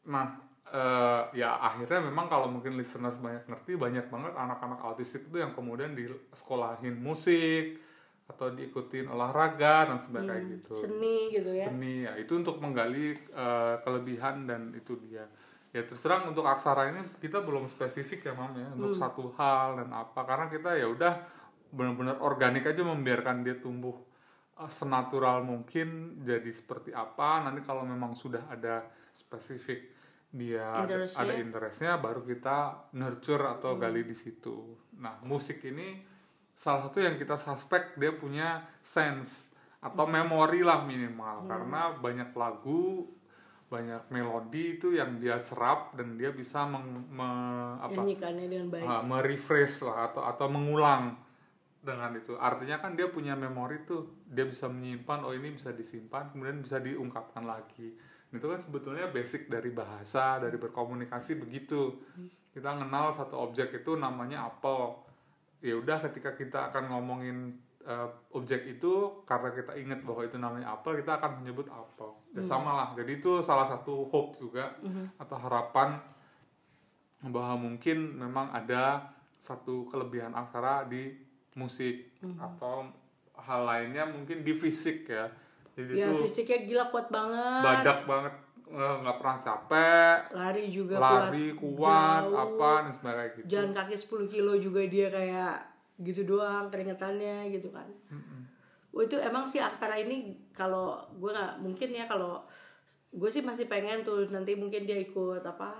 Nah, 0.07 0.39
uh, 0.71 1.27
ya 1.35 1.59
akhirnya 1.59 2.07
memang 2.07 2.31
kalau 2.31 2.47
mungkin 2.47 2.79
listeners 2.79 3.19
banyak 3.19 3.43
ngerti, 3.51 3.75
banyak 3.75 4.07
banget 4.07 4.31
anak-anak 4.31 4.79
autistik 4.87 5.27
itu 5.27 5.43
yang 5.43 5.51
kemudian 5.51 5.91
di 5.91 6.07
sekolahin 6.31 6.95
musik 6.95 7.83
atau 8.31 8.51
diikutin 8.51 9.11
olahraga 9.11 9.91
dan 9.91 9.99
sebagainya 9.99 10.43
hmm, 10.47 10.55
gitu. 10.55 10.73
Seni 10.87 11.35
gitu 11.35 11.51
ya. 11.51 11.67
Seni 11.67 12.07
ya, 12.07 12.15
itu 12.15 12.31
untuk 12.31 12.63
menggali 12.63 13.11
uh, 13.35 13.83
kelebihan 13.83 14.47
dan 14.47 14.71
itu 14.71 14.95
dia 15.03 15.27
ya 15.77 15.85
terus 15.85 16.01
terang 16.01 16.25
untuk 16.25 16.49
aksara 16.49 16.89
ini 16.89 17.05
kita 17.21 17.45
belum 17.45 17.69
spesifik 17.69 18.25
ya 18.25 18.33
mam 18.33 18.57
ya 18.57 18.67
untuk 18.73 18.97
hmm. 18.97 19.01
satu 19.01 19.29
hal 19.37 19.77
dan 19.77 19.93
apa 19.93 20.25
karena 20.25 20.49
kita 20.49 20.73
ya 20.73 20.89
udah 20.89 21.13
benar-benar 21.69 22.17
organik 22.25 22.65
aja 22.65 22.81
membiarkan 22.81 23.45
dia 23.45 23.61
tumbuh 23.61 23.93
uh, 24.57 24.71
senatural 24.73 25.45
mungkin 25.45 26.17
jadi 26.25 26.49
seperti 26.49 26.97
apa 26.97 27.45
nanti 27.45 27.61
kalau 27.61 27.85
memang 27.85 28.17
sudah 28.17 28.49
ada 28.49 28.89
spesifik 29.13 29.93
dia 30.33 30.81
Interest 30.81 31.13
ada, 31.13 31.29
ada 31.29 31.33
interestnya 31.37 31.91
baru 32.01 32.25
kita 32.25 32.89
nurture 32.97 33.45
atau 33.45 33.77
hmm. 33.77 33.79
gali 33.79 34.01
di 34.01 34.17
situ 34.17 34.73
nah 34.97 35.21
musik 35.21 35.61
ini 35.61 36.01
salah 36.57 36.89
satu 36.89 37.05
yang 37.05 37.21
kita 37.21 37.37
suspek 37.37 37.93
dia 38.01 38.17
punya 38.17 38.65
sense 38.81 39.53
atau 39.77 40.09
memori 40.09 40.65
lah 40.65 40.81
minimal 40.81 41.45
hmm. 41.45 41.49
karena 41.53 41.81
banyak 42.01 42.29
lagu 42.33 43.13
banyak 43.67 44.07
melodi 44.07 44.79
itu 44.79 44.95
yang 44.95 45.19
dia 45.19 45.35
serap 45.35 45.91
dan 45.99 46.15
dia 46.15 46.31
bisa 46.31 46.63
meng, 46.63 47.03
me, 47.11 47.29
apa? 47.83 47.91
Dengan 47.91 48.07
baik. 48.71 48.87
Uh, 48.87 49.03
merefresh 49.03 49.83
lah 49.83 50.07
atau 50.07 50.23
atau 50.23 50.47
mengulang 50.47 51.19
dengan 51.83 52.15
itu. 52.15 52.39
Artinya 52.39 52.79
kan 52.79 52.95
dia 52.95 53.11
punya 53.11 53.35
memori 53.35 53.83
tuh 53.83 54.23
dia 54.23 54.47
bisa 54.47 54.71
menyimpan 54.71 55.27
oh 55.27 55.35
ini 55.35 55.51
bisa 55.51 55.75
disimpan 55.75 56.31
kemudian 56.31 56.63
bisa 56.63 56.79
diungkapkan 56.79 57.43
lagi. 57.43 57.91
Itu 58.31 58.47
kan 58.47 58.59
sebetulnya 58.63 59.11
basic 59.11 59.51
dari 59.51 59.71
bahasa 59.75 60.39
dari 60.39 60.55
berkomunikasi 60.55 61.35
begitu. 61.35 61.99
Kita 62.55 62.71
kenal 62.71 63.11
satu 63.11 63.35
objek 63.51 63.83
itu 63.83 63.99
namanya 63.99 64.47
apel. 64.47 64.95
Ya 65.59 65.75
udah 65.75 65.99
ketika 66.07 66.39
kita 66.39 66.71
akan 66.71 66.87
ngomongin 66.87 67.59
uh, 67.83 68.07
objek 68.31 68.63
itu 68.63 69.23
karena 69.27 69.51
kita 69.51 69.75
ingat 69.75 69.99
bahwa 70.07 70.21
itu 70.23 70.39
namanya 70.39 70.71
apel 70.71 71.03
kita 71.03 71.19
akan 71.19 71.43
menyebut 71.43 71.67
apel 71.67 72.15
ya 72.37 72.43
hmm. 72.45 72.49
sama 72.49 72.71
lah. 72.77 72.89
Jadi 72.93 73.17
itu 73.17 73.41
salah 73.41 73.65
satu 73.65 74.05
hope 74.13 74.37
juga 74.37 74.77
hmm. 74.85 75.17
atau 75.17 75.37
harapan 75.41 75.97
bahwa 77.25 77.65
mungkin 77.65 78.13
memang 78.13 78.53
ada 78.53 79.09
satu 79.41 79.89
kelebihan 79.89 80.37
aksara 80.37 80.85
di 80.85 81.17
musik 81.57 82.21
hmm. 82.21 82.37
atau 82.37 82.85
hal 83.37 83.61
lainnya 83.65 84.05
mungkin 84.05 84.45
di 84.45 84.53
fisik 84.53 85.09
ya. 85.09 85.25
Jadi 85.77 85.93
ya, 85.93 86.09
itu 86.09 86.25
fisiknya 86.29 86.59
gila 86.65 86.85
kuat 86.93 87.07
banget. 87.09 87.61
Badak 87.65 87.99
banget. 88.05 88.33
Eh, 88.67 88.95
nggak 88.99 89.17
pernah 89.23 89.37
capek. 89.39 90.17
Lari 90.35 90.63
juga 90.67 90.95
lari 90.99 91.55
kuat, 91.55 92.27
kuat 92.27 92.35
apa 92.35 92.71
dan 92.83 92.93
sebagainya 92.93 93.29
gitu. 93.39 93.45
Jalan 93.47 93.71
kaki 93.71 93.95
10 93.95 94.33
kilo 94.33 94.53
juga 94.59 94.81
dia 94.83 95.07
kayak 95.07 95.55
gitu 96.03 96.21
doang 96.27 96.67
keringetannya 96.69 97.49
gitu 97.53 97.71
kan. 97.71 97.87
Mm-hmm. 98.11 98.36
Oh, 98.97 99.05
itu 99.05 99.15
emang 99.21 99.45
sih 99.45 99.61
aksara 99.61 100.01
ini 100.01 100.33
kalau 100.49 100.97
gue 101.13 101.29
nggak 101.29 101.61
mungkin 101.61 101.89
ya 101.93 102.09
kalau 102.09 102.41
gue 103.13 103.29
sih 103.29 103.45
masih 103.45 103.69
pengen 103.69 104.01
tuh 104.01 104.25
nanti 104.33 104.57
mungkin 104.57 104.83
dia 104.89 104.97
ikut 104.97 105.45
apa 105.45 105.77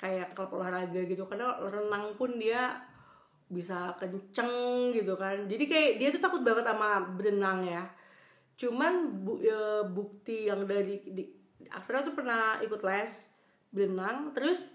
kayak 0.00 0.32
klub 0.32 0.56
olahraga 0.56 1.00
gitu. 1.06 1.28
Karena 1.28 1.60
renang 1.60 2.16
pun 2.18 2.40
dia 2.40 2.80
bisa 3.50 3.94
kenceng 4.00 4.90
gitu 4.96 5.14
kan. 5.14 5.44
Jadi 5.44 5.64
kayak 5.68 5.92
dia 6.00 6.08
tuh 6.14 6.22
takut 6.22 6.42
banget 6.42 6.64
sama 6.64 7.04
berenang 7.14 7.66
ya. 7.66 7.84
Cuman 8.56 9.24
bu, 9.24 9.40
e, 9.40 9.58
bukti 9.90 10.48
yang 10.48 10.64
dari 10.64 11.04
di, 11.04 11.24
Aksara 11.70 12.00
tuh 12.02 12.16
pernah 12.16 12.56
ikut 12.64 12.80
les 12.80 13.12
berenang 13.70 14.32
terus 14.32 14.74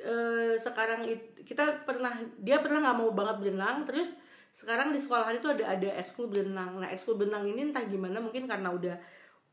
e, 0.00 0.14
sekarang 0.56 1.04
it, 1.06 1.44
kita 1.44 1.84
pernah 1.84 2.16
dia 2.40 2.58
pernah 2.64 2.82
nggak 2.82 2.98
mau 2.98 3.10
banget 3.12 3.36
berenang 3.46 3.84
terus 3.84 4.18
sekarang 4.56 4.96
di 4.96 4.96
sekolahan 4.96 5.36
itu 5.36 5.52
ada 5.52 5.76
ada 5.76 5.88
ekskul 6.00 6.32
berenang 6.32 6.80
nah 6.80 6.88
ekskul 6.88 7.20
berenang 7.20 7.44
ini 7.44 7.68
entah 7.68 7.84
gimana 7.84 8.24
mungkin 8.24 8.48
karena 8.48 8.72
udah 8.72 8.96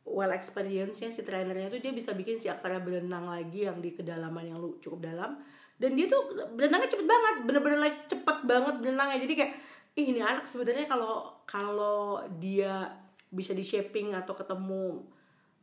well 0.08 0.32
experience 0.32 1.04
nya 1.04 1.12
si 1.12 1.28
trainernya 1.28 1.68
itu 1.68 1.84
dia 1.84 1.92
bisa 1.92 2.16
bikin 2.16 2.40
si 2.40 2.48
aksara 2.48 2.80
berenang 2.80 3.28
lagi 3.28 3.68
yang 3.68 3.84
di 3.84 3.92
kedalaman 3.92 4.48
yang 4.48 4.64
lu 4.64 4.80
cukup 4.80 5.12
dalam 5.12 5.44
dan 5.76 5.92
dia 6.00 6.08
tuh 6.08 6.48
berenangnya 6.56 6.88
cepet 6.88 7.04
banget 7.04 7.36
bener-bener 7.44 7.80
like 7.84 8.00
cepet 8.08 8.38
banget 8.48 8.76
berenangnya 8.80 9.20
jadi 9.20 9.36
kayak 9.36 9.54
Ih, 9.94 10.10
ini 10.10 10.26
anak 10.26 10.50
sebenarnya 10.50 10.90
kalau 10.90 11.30
kalau 11.46 12.18
dia 12.42 12.90
bisa 13.30 13.54
di 13.54 13.62
shaping 13.62 14.18
atau 14.18 14.34
ketemu 14.34 15.06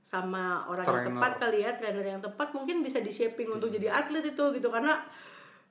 sama 0.06 0.70
orang 0.70 0.86
trainer. 0.86 1.02
yang 1.02 1.18
tepat 1.18 1.32
kali 1.42 1.58
ya 1.66 1.70
trainer 1.74 2.06
yang 2.06 2.22
tepat 2.22 2.48
mungkin 2.54 2.86
bisa 2.86 3.02
di 3.02 3.10
shaping 3.10 3.50
hmm. 3.50 3.56
untuk 3.58 3.74
jadi 3.74 3.90
atlet 3.90 4.30
itu 4.30 4.44
gitu 4.54 4.68
karena 4.70 5.02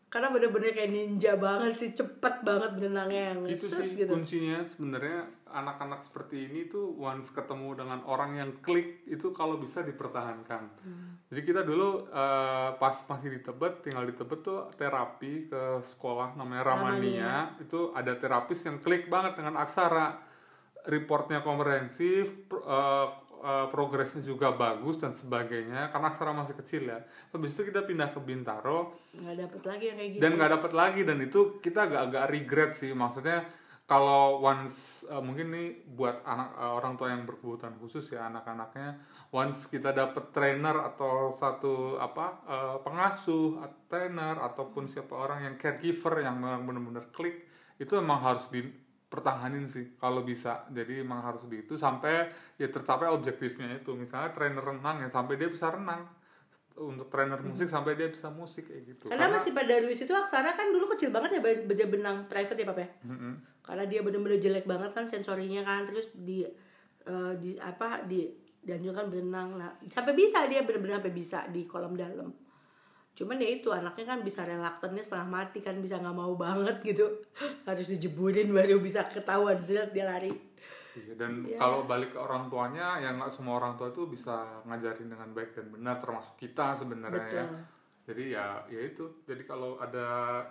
karena 0.09 0.33
bener-bener 0.33 0.73
kayak 0.73 0.89
ninja 0.89 1.37
banget 1.37 1.77
sih 1.77 1.93
cepet 1.93 2.41
banget 2.41 2.81
berenangnya 2.81 3.23
yang 3.33 3.39
itu 3.45 3.69
sih 3.69 3.93
gitu. 3.93 4.09
kuncinya 4.09 4.65
sebenarnya 4.65 5.29
anak-anak 5.45 6.01
seperti 6.01 6.49
ini 6.49 6.65
tuh 6.65 6.97
once 6.97 7.29
ketemu 7.29 7.77
dengan 7.77 8.01
orang 8.09 8.41
yang 8.41 8.51
klik 8.65 9.05
itu 9.05 9.29
kalau 9.29 9.61
bisa 9.61 9.85
dipertahankan 9.85 10.65
hmm. 10.81 11.29
jadi 11.29 11.41
kita 11.45 11.61
dulu 11.61 12.09
uh, 12.09 12.73
pas 12.81 12.97
masih 13.05 13.37
di 13.37 13.39
Tebet 13.45 13.85
tinggal 13.85 14.09
di 14.09 14.17
Tebet 14.17 14.41
tuh 14.41 14.73
terapi 14.73 15.45
ke 15.45 15.61
sekolah 15.85 16.33
namanya 16.33 16.73
Ramania, 16.73 16.89
Ramania. 16.89 17.33
itu 17.61 17.93
ada 17.93 18.13
terapis 18.17 18.65
yang 18.65 18.81
klik 18.81 19.13
banget 19.13 19.37
dengan 19.37 19.61
aksara 19.61 20.25
reportnya 20.89 21.45
komprehensif 21.45 22.49
uh, 22.49 23.28
uh, 23.39 23.67
progresnya 23.73 24.21
juga 24.21 24.51
bagus 24.53 24.99
dan 24.99 25.15
sebagainya 25.15 25.89
karena 25.89 26.07
aksara 26.11 26.31
masih 26.31 26.55
kecil 26.59 26.87
ya. 26.91 26.99
Habis 27.31 27.55
itu 27.55 27.71
kita 27.71 27.83
pindah 27.87 28.11
ke 28.11 28.19
Bintaro. 28.21 28.99
Nggak 29.15 29.35
dapet 29.47 29.61
lagi 29.65 29.83
yang 29.89 29.97
kayak 29.97 30.11
gitu. 30.13 30.21
dan 30.21 30.31
nggak 30.37 30.51
dapet 30.59 30.71
lagi 30.75 31.01
dan 31.07 31.17
itu 31.23 31.39
kita 31.63 31.79
agak-agak 31.87 32.23
regret 32.29 32.71
sih. 32.75 32.91
Maksudnya 32.91 33.47
kalau 33.89 34.37
once 34.45 35.01
uh, 35.09 35.17
mungkin 35.17 35.49
nih 35.49 35.67
buat 35.97 36.21
anak 36.21 36.53
uh, 36.53 36.77
orang 36.77 36.93
tua 36.93 37.09
yang 37.09 37.25
berkebutuhan 37.25 37.73
khusus 37.81 38.13
ya 38.13 38.29
anak-anaknya 38.29 39.01
once 39.33 39.65
kita 39.65 39.89
dapet 39.89 40.29
trainer 40.29 40.77
atau 40.93 41.33
satu 41.33 41.97
apa 41.97 42.45
uh, 42.45 42.77
pengasuh 42.85 43.57
trainer 43.89 44.37
ataupun 44.45 44.85
siapa 44.85 45.17
orang 45.17 45.49
yang 45.49 45.55
caregiver 45.57 46.21
yang 46.21 46.37
benar-benar 46.37 47.09
klik 47.09 47.49
itu 47.81 47.97
memang 47.97 48.21
harus 48.21 48.45
di 48.53 48.61
pertahanin 49.09 49.65
sih 49.65 49.97
kalau 49.97 50.21
bisa. 50.21 50.69
Jadi 50.69 51.01
emang 51.01 51.25
harus 51.25 51.49
di 51.49 51.65
itu 51.65 51.73
sampai 51.73 52.29
ya 52.55 52.69
tercapai 52.69 53.09
objektifnya 53.09 53.81
itu. 53.81 53.97
Misalnya 53.97 54.29
trainer 54.31 54.61
renang 54.61 55.01
ya 55.01 55.09
sampai 55.09 55.35
dia 55.35 55.49
bisa 55.49 55.73
renang. 55.73 56.05
Untuk 56.79 57.11
trainer 57.11 57.35
musik 57.43 57.67
hmm. 57.67 57.75
sampai 57.75 57.99
dia 57.99 58.07
bisa 58.07 58.31
musik 58.31 58.71
kayak 58.71 58.83
gitu. 58.87 59.05
Karena, 59.11 59.27
karena 59.27 59.35
masih 59.35 59.51
pada 59.51 59.67
Darwis 59.67 59.99
itu 59.99 60.13
Aksara 60.15 60.55
kan 60.55 60.71
dulu 60.71 60.87
kecil 60.95 61.11
banget 61.11 61.35
ya 61.35 61.41
baca 61.43 61.85
benang 61.91 62.17
private 62.31 62.55
ya 62.55 62.67
papa 62.71 62.81
ya? 62.85 62.89
Hmm. 63.03 63.35
karena 63.69 63.85
dia 63.85 64.01
bener-bener 64.01 64.41
jelek 64.41 64.65
banget 64.65 64.97
kan 64.97 65.05
sensorinya 65.05 65.61
kan 65.61 65.85
terus 65.85 66.09
di 66.17 66.41
uh, 67.05 67.37
di 67.37 67.53
apa 67.61 68.01
di 68.07 68.31
dianjurkan 68.63 69.11
berenang. 69.11 69.59
Nah 69.59 69.75
sampai 69.91 70.15
bisa 70.15 70.47
dia 70.47 70.63
bener-bener 70.63 71.03
sampai 71.03 71.13
bisa 71.13 71.39
di 71.51 71.67
kolam 71.67 71.99
dalam 71.99 72.31
cuman 73.19 73.35
ya 73.35 73.51
itu 73.51 73.67
anaknya 73.67 74.15
kan 74.15 74.19
bisa 74.23 74.47
relaktannya 74.47 75.03
setengah 75.03 75.27
mati 75.27 75.59
kan 75.59 75.75
bisa 75.83 75.99
nggak 75.99 76.15
mau 76.15 76.39
banget 76.39 76.79
gitu. 76.87 77.03
Harus 77.67 77.91
dijeburin 77.91 78.47
baru 78.55 78.79
bisa 78.79 79.03
ketahuan 79.11 79.59
sih 79.59 79.75
dia 79.91 80.07
lari. 80.07 80.31
Iya, 80.95 81.13
dan 81.19 81.43
Iya. 81.43 81.59
kalau 81.59 81.83
balik 81.83 82.15
ke 82.15 82.19
orang 82.19 82.47
tuanya 82.47 82.95
ya 83.03 83.11
nggak 83.19 83.27
semua 83.27 83.59
orang 83.59 83.75
tua 83.75 83.91
tuh 83.91 84.07
bisa 84.07 84.63
ngajarin 84.63 85.11
dengan 85.11 85.29
baik 85.35 85.51
dan 85.51 85.67
benar 85.67 85.99
termasuk 85.99 86.39
kita 86.39 86.71
sebenarnya 86.79 87.27
ya. 87.27 87.45
Jadi 88.07 88.23
ya 88.31 88.63
ya 88.71 88.81
itu. 88.87 89.05
Jadi 89.27 89.43
kalau 89.43 89.75
ada 89.83 90.41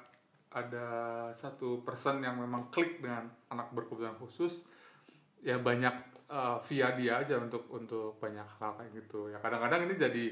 ada 0.53 0.89
satu 1.33 1.81
person 1.85 2.21
yang 2.21 2.37
memang 2.37 2.69
klik 2.69 3.01
dengan 3.01 3.29
anak 3.49 3.73
berkebutuhan 3.73 4.17
khusus 4.17 4.65
ya 5.45 5.61
banyak 5.61 5.93
uh, 6.29 6.57
via 6.65 6.93
dia 6.97 7.21
aja 7.21 7.37
untuk 7.41 7.69
untuk 7.73 8.21
banyak 8.21 8.47
hal 8.61 8.77
kayak 8.77 8.93
gitu. 8.93 9.33
Ya 9.33 9.41
kadang-kadang 9.41 9.89
ini 9.89 9.95
jadi 9.97 10.25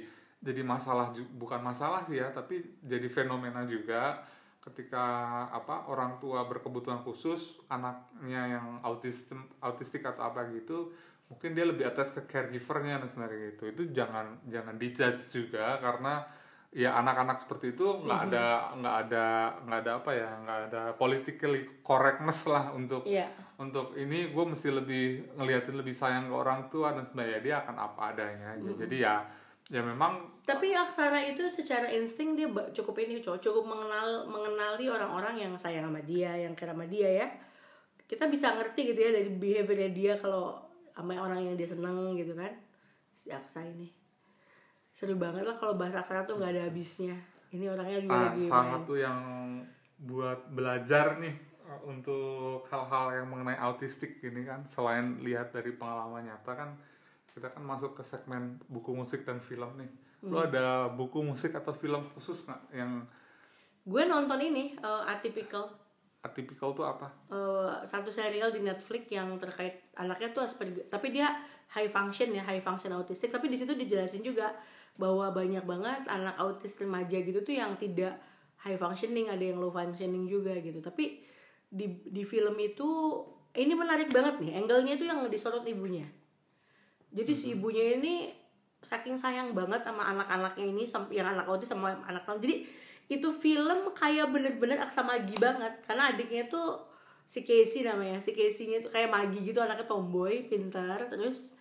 jadi 0.47 0.63
masalah 0.63 1.11
bukan 1.35 1.59
masalah 1.59 2.07
sih 2.07 2.23
ya 2.23 2.31
tapi 2.31 2.79
jadi 2.87 3.11
fenomena 3.11 3.67
juga 3.67 4.23
ketika 4.63 5.07
apa 5.51 5.91
orang 5.91 6.19
tua 6.19 6.47
berkebutuhan 6.47 7.03
khusus 7.03 7.59
anaknya 7.71 8.59
yang 8.59 8.67
autism 8.83 9.47
autistik 9.63 10.03
atau 10.07 10.27
apa 10.27 10.47
gitu 10.55 10.91
mungkin 11.27 11.59
dia 11.59 11.67
lebih 11.67 11.87
atas 11.87 12.15
ke 12.15 12.23
caregivernya 12.27 13.03
dan 13.03 13.09
sebenarnya 13.11 13.39
gitu. 13.55 13.65
Itu 13.71 13.83
jangan 13.91 14.47
jangan 14.47 14.75
dijudge 14.79 15.23
juga 15.35 15.79
karena 15.83 16.23
ya 16.77 16.93
anak-anak 16.99 17.41
seperti 17.41 17.73
itu 17.73 17.87
nggak 18.05 18.21
ada 18.31 18.47
nggak 18.77 18.97
ada 19.07 19.27
nggak 19.65 19.79
ada 19.87 19.93
apa 20.03 20.11
ya 20.13 20.31
nggak 20.45 20.59
ada 20.71 20.83
politically 20.99 21.63
correctness 21.81 22.47
lah 22.47 22.71
untuk 22.75 23.07
iya. 23.07 23.31
untuk 23.59 23.95
ini. 23.99 24.31
Gue 24.31 24.45
mesti 24.47 24.71
lebih 24.71 25.35
ngeliatin 25.35 25.75
lebih 25.79 25.95
sayang 25.95 26.31
ke 26.31 26.35
orang 26.35 26.71
tua 26.71 26.95
dan 26.95 27.03
sebenarnya 27.03 27.41
dia 27.43 27.55
akan 27.67 27.77
apa 27.79 28.01
adanya 28.15 28.47
aja. 28.55 28.71
jadi 28.87 28.97
ya 28.99 29.15
ya 29.67 29.83
memang 29.83 30.37
tapi 30.47 30.71
aksara 30.71 31.27
itu 31.27 31.43
secara 31.51 31.91
insting 31.91 32.39
dia 32.39 32.47
cukup 32.71 33.03
ini 33.03 33.19
cowok 33.19 33.43
cukup 33.43 33.67
mengenal 33.67 34.31
mengenali 34.31 34.87
orang-orang 34.87 35.43
yang 35.43 35.53
sayang 35.59 35.91
sama 35.91 35.99
dia 36.07 36.39
yang 36.39 36.55
care 36.55 36.71
sama 36.71 36.87
dia 36.87 37.11
ya. 37.11 37.27
Kita 38.07 38.31
bisa 38.31 38.55
ngerti 38.55 38.95
gitu 38.95 39.01
ya 39.03 39.11
dari 39.11 39.27
behaviornya 39.27 39.91
dia 39.91 40.15
kalau 40.23 40.55
sama 40.95 41.19
orang 41.19 41.43
yang 41.43 41.59
dia 41.59 41.67
seneng 41.67 42.15
gitu 42.15 42.39
kan. 42.39 42.55
Si 43.19 43.35
aksa 43.35 43.67
ini. 43.67 43.91
Seru 44.95 45.19
banget 45.19 45.43
lah 45.43 45.59
kalau 45.59 45.75
bahasa 45.75 45.99
aksara 45.99 46.23
tuh 46.23 46.39
nggak 46.39 46.55
ada 46.55 46.63
habisnya. 46.71 47.19
Ini 47.51 47.67
orangnya 47.67 47.99
juga 47.99 48.15
ah, 48.15 48.25
lagi 48.31 48.47
salah 48.47 48.71
satu 48.79 48.95
yang 48.95 49.19
buat 49.99 50.47
belajar 50.55 51.19
nih 51.19 51.35
uh, 51.67 51.81
untuk 51.91 52.71
hal-hal 52.71 53.19
yang 53.19 53.27
mengenai 53.35 53.59
autistik 53.59 54.23
ini 54.23 54.47
kan. 54.47 54.63
Selain 54.71 55.19
lihat 55.27 55.51
dari 55.51 55.75
pengalaman 55.75 56.31
nyata 56.31 56.55
kan 56.55 56.71
kita 57.37 57.53
kan 57.53 57.61
masuk 57.61 57.93
ke 57.93 58.01
segmen 58.01 58.57
buku 58.65 58.97
musik 58.97 59.29
dan 59.29 59.45
film 59.45 59.69
nih. 59.77 59.91
Lo 60.25 60.41
Hmm. 60.41 60.49
ada 60.49 60.89
buku 60.89 61.21
musik 61.21 61.53
atau 61.53 61.77
film 61.77 62.09
khusus 62.17 62.49
nggak 62.49 62.73
yang 62.73 63.05
gue 63.85 64.03
nonton 64.09 64.41
ini 64.41 64.73
uh, 64.81 65.05
atypical. 65.05 65.69
Atypical 66.25 66.73
tuh 66.73 66.89
apa? 66.89 67.13
Uh, 67.29 67.85
satu 67.85 68.09
serial 68.09 68.49
di 68.49 68.65
Netflix 68.65 69.13
yang 69.13 69.37
terkait 69.37 69.93
anaknya 70.01 70.33
tuh 70.33 70.49
Asperger 70.49 70.89
tapi 70.89 71.13
dia 71.13 71.29
high 71.77 71.93
function 71.93 72.33
ya 72.33 72.41
high 72.41 72.65
function 72.65 72.97
autistik 72.97 73.29
tapi 73.29 73.53
di 73.53 73.61
situ 73.61 73.77
dijelasin 73.77 74.25
juga 74.25 74.57
bahwa 74.97 75.29
banyak 75.29 75.69
banget 75.69 76.09
anak 76.09 76.41
autis 76.41 76.81
remaja 76.81 77.21
gitu 77.21 77.45
tuh 77.45 77.53
yang 77.53 77.77
tidak 77.77 78.17
high 78.65 78.81
functioning 78.81 79.29
ada 79.29 79.45
yang 79.45 79.61
low 79.61 79.69
functioning 79.69 80.25
juga 80.25 80.57
gitu. 80.57 80.81
Tapi 80.81 81.21
di 81.69 82.01
di 82.09 82.25
film 82.25 82.57
itu 82.57 82.89
ini 83.53 83.77
menarik 83.77 84.09
banget 84.09 84.41
nih 84.41 84.57
angle-nya 84.57 84.97
itu 84.97 85.05
yang 85.05 85.21
disorot 85.29 85.69
ibunya 85.69 86.09
jadi 87.13 87.33
si 87.33 87.55
ibunya 87.55 87.99
ini 87.99 88.33
saking 88.83 89.19
sayang 89.19 89.51
banget 89.57 89.83
sama 89.83 90.07
anak-anaknya 90.15 90.67
ini 90.69 90.85
yang 91.11 91.27
anak 91.27 91.49
autis 91.49 91.73
sama 91.73 91.97
anak 92.07 92.23
non 92.29 92.39
jadi 92.39 92.63
itu 93.07 93.29
film 93.31 93.95
kayak 93.95 94.35
bener-bener 94.35 94.83
aksa 94.83 95.07
magi 95.07 95.35
banget. 95.39 95.79
Karena 95.87 96.11
adiknya 96.11 96.51
tuh 96.51 96.83
si 97.27 97.43
Casey 97.43 97.83
namanya 97.83 98.23
si 98.23 98.35
Casey-nya 98.35 98.83
tuh 98.83 98.91
kayak 98.91 99.11
magi 99.11 99.43
gitu 99.43 99.59
anaknya 99.59 99.83
tomboy 99.83 100.47
pintar 100.47 101.11
terus 101.11 101.59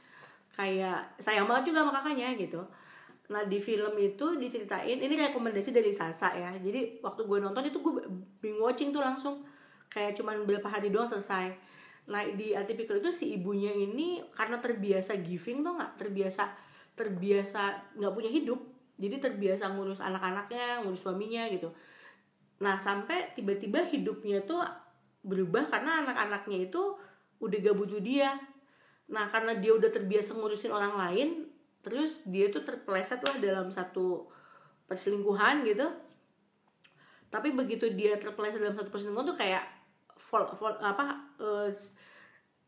kayak 0.54 1.18
sayang 1.18 1.50
banget 1.50 1.74
juga 1.74 1.86
sama 1.86 2.02
kakaknya 2.02 2.38
gitu. 2.38 2.62
Nah 3.34 3.42
di 3.50 3.58
film 3.58 3.94
itu 3.98 4.38
diceritain 4.38 4.98
ini 5.02 5.14
rekomendasi 5.18 5.74
dari 5.74 5.90
Sasa 5.90 6.34
ya. 6.38 6.54
Jadi 6.58 7.02
waktu 7.02 7.26
gue 7.26 7.38
nonton 7.42 7.66
itu 7.66 7.78
gue 7.82 7.94
binge 8.42 8.62
watching 8.62 8.90
tuh 8.94 9.02
langsung. 9.02 9.42
Kayak 9.90 10.18
cuman 10.18 10.46
berapa 10.46 10.66
hari 10.66 10.90
doang 10.90 11.10
selesai 11.10 11.54
nah 12.06 12.22
di 12.22 12.54
atypical 12.54 13.02
itu 13.02 13.10
si 13.10 13.34
ibunya 13.34 13.74
ini 13.74 14.22
karena 14.38 14.62
terbiasa 14.62 15.18
giving 15.26 15.66
tuh 15.66 15.74
nggak? 15.74 15.92
Terbiasa 15.98 16.44
terbiasa 16.96 17.62
nggak 17.98 18.14
punya 18.14 18.32
hidup. 18.32 18.62
Jadi 18.96 19.20
terbiasa 19.20 19.76
ngurus 19.76 20.00
anak-anaknya 20.00 20.86
ngurus 20.86 21.04
suaminya 21.04 21.44
gitu. 21.52 21.74
Nah 22.64 22.80
sampai 22.80 23.36
tiba-tiba 23.36 23.84
hidupnya 23.84 24.40
tuh 24.48 24.64
berubah 25.26 25.68
karena 25.68 26.06
anak-anaknya 26.06 26.70
itu 26.72 26.96
udah 27.42 27.58
gak 27.60 27.76
butuh 27.76 28.00
dia. 28.00 28.38
Nah 29.12 29.28
karena 29.28 29.58
dia 29.60 29.76
udah 29.76 29.92
terbiasa 29.92 30.38
ngurusin 30.38 30.72
orang 30.72 30.96
lain 30.96 31.30
terus 31.84 32.26
dia 32.26 32.50
tuh 32.50 32.66
terpeleset 32.66 33.22
lah 33.22 33.36
dalam 33.44 33.68
satu 33.74 34.32
perselingkuhan 34.88 35.68
gitu. 35.68 35.92
Tapi 37.28 37.52
begitu 37.52 37.92
dia 37.92 38.16
terpeleset 38.16 38.64
dalam 38.64 38.80
satu 38.80 38.88
perselingkuhan 38.88 39.28
tuh 39.28 39.38
kayak 39.38 39.75
vol, 40.16 40.44
vol- 40.58 40.82
apa 40.82 41.36
eh, 41.40 41.70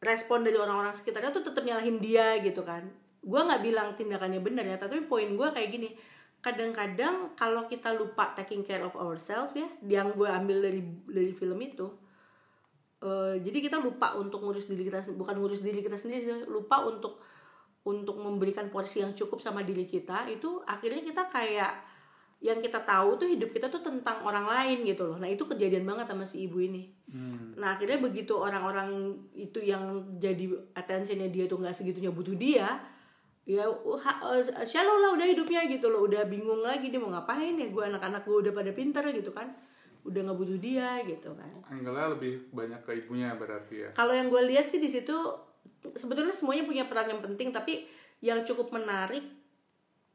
respon 0.04 0.46
dari 0.46 0.56
orang-orang 0.60 0.94
sekitarnya 0.94 1.34
tuh 1.34 1.44
tetap 1.48 1.64
nyalahin 1.66 1.98
dia 1.98 2.38
gitu 2.44 2.62
kan. 2.62 2.86
Gue 3.24 3.42
nggak 3.42 3.62
bilang 3.64 3.88
tindakannya 3.98 4.40
benar 4.44 4.66
ya 4.68 4.78
tapi 4.78 5.04
poin 5.08 5.28
gue 5.28 5.48
kayak 5.52 5.70
gini. 5.72 5.90
Kadang-kadang 6.38 7.34
kalau 7.34 7.66
kita 7.66 7.98
lupa 7.98 8.32
taking 8.38 8.62
care 8.62 8.86
of 8.86 8.94
ourselves 8.94 9.58
ya 9.58 9.68
yang 9.84 10.14
gue 10.14 10.30
ambil 10.30 10.62
dari 10.62 10.86
dari 11.10 11.34
film 11.34 11.58
itu 11.60 11.90
eh, 13.02 13.36
jadi 13.42 13.58
kita 13.70 13.78
lupa 13.82 14.18
untuk 14.18 14.42
ngurus 14.42 14.70
diri 14.70 14.86
kita 14.90 15.02
bukan 15.18 15.36
ngurus 15.38 15.62
diri 15.62 15.82
kita 15.82 15.98
sendiri 15.98 16.22
sih 16.22 16.34
lupa 16.50 16.86
untuk 16.86 17.22
untuk 17.88 18.20
memberikan 18.20 18.68
porsi 18.68 19.00
yang 19.00 19.16
cukup 19.16 19.40
sama 19.40 19.64
diri 19.64 19.88
kita 19.88 20.28
itu 20.28 20.60
akhirnya 20.68 21.02
kita 21.08 21.24
kayak 21.32 21.74
yang 22.38 22.62
kita 22.62 22.86
tahu 22.86 23.18
tuh 23.18 23.28
hidup 23.34 23.50
kita 23.50 23.66
tuh 23.66 23.82
tentang 23.82 24.22
orang 24.22 24.46
lain 24.46 24.86
gitu 24.86 25.10
loh. 25.10 25.18
Nah 25.18 25.26
itu 25.26 25.42
kejadian 25.50 25.90
banget 25.90 26.06
sama 26.06 26.22
si 26.22 26.46
ibu 26.46 26.62
ini. 26.62 26.86
Nah 27.58 27.74
akhirnya 27.74 27.98
begitu 27.98 28.38
orang-orang 28.38 29.18
itu 29.34 29.58
yang 29.58 30.06
jadi 30.22 30.46
attentionnya 30.78 31.34
dia 31.34 31.50
tuh 31.50 31.58
nggak 31.58 31.74
segitunya 31.74 32.14
butuh 32.14 32.38
dia, 32.38 32.78
ya 33.50 33.66
uh, 33.66 34.42
shallow 34.68 35.02
lah 35.02 35.18
udah 35.18 35.26
hidupnya 35.26 35.66
gitu 35.66 35.90
loh, 35.90 36.06
udah 36.06 36.30
bingung 36.30 36.62
lagi 36.62 36.94
dia 36.94 37.02
mau 37.02 37.10
ngapain 37.10 37.58
ya? 37.58 37.68
Gue 37.74 37.90
anak-anak 37.90 38.22
gue 38.22 38.38
udah 38.46 38.54
pada 38.54 38.72
pinter 38.76 39.02
gitu 39.10 39.34
kan, 39.34 39.50
udah 40.06 40.20
nggak 40.30 40.38
butuh 40.38 40.60
dia 40.62 41.02
gitu 41.10 41.34
kan. 41.34 41.52
angle-nya 41.74 42.14
lebih 42.14 42.54
banyak 42.54 42.82
ke 42.86 42.92
ibunya 43.02 43.34
berarti 43.34 43.76
ya. 43.82 43.90
Kalau 43.98 44.14
yang 44.14 44.30
gue 44.30 44.42
lihat 44.46 44.70
sih 44.70 44.78
di 44.78 44.92
situ 44.92 45.18
sebetulnya 45.98 46.36
semuanya 46.38 46.70
punya 46.70 46.84
peran 46.86 47.10
yang 47.10 47.22
penting 47.26 47.50
tapi 47.50 47.90
yang 48.22 48.46
cukup 48.46 48.74
menarik 48.74 49.26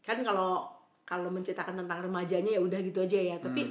kan 0.02 0.22
kalau 0.26 0.81
kalau 1.02 1.28
menceritakan 1.28 1.84
tentang 1.84 2.04
remajanya 2.06 2.56
ya 2.56 2.60
udah 2.62 2.80
gitu 2.82 3.02
aja 3.02 3.18
ya. 3.18 3.36
Tapi 3.42 3.62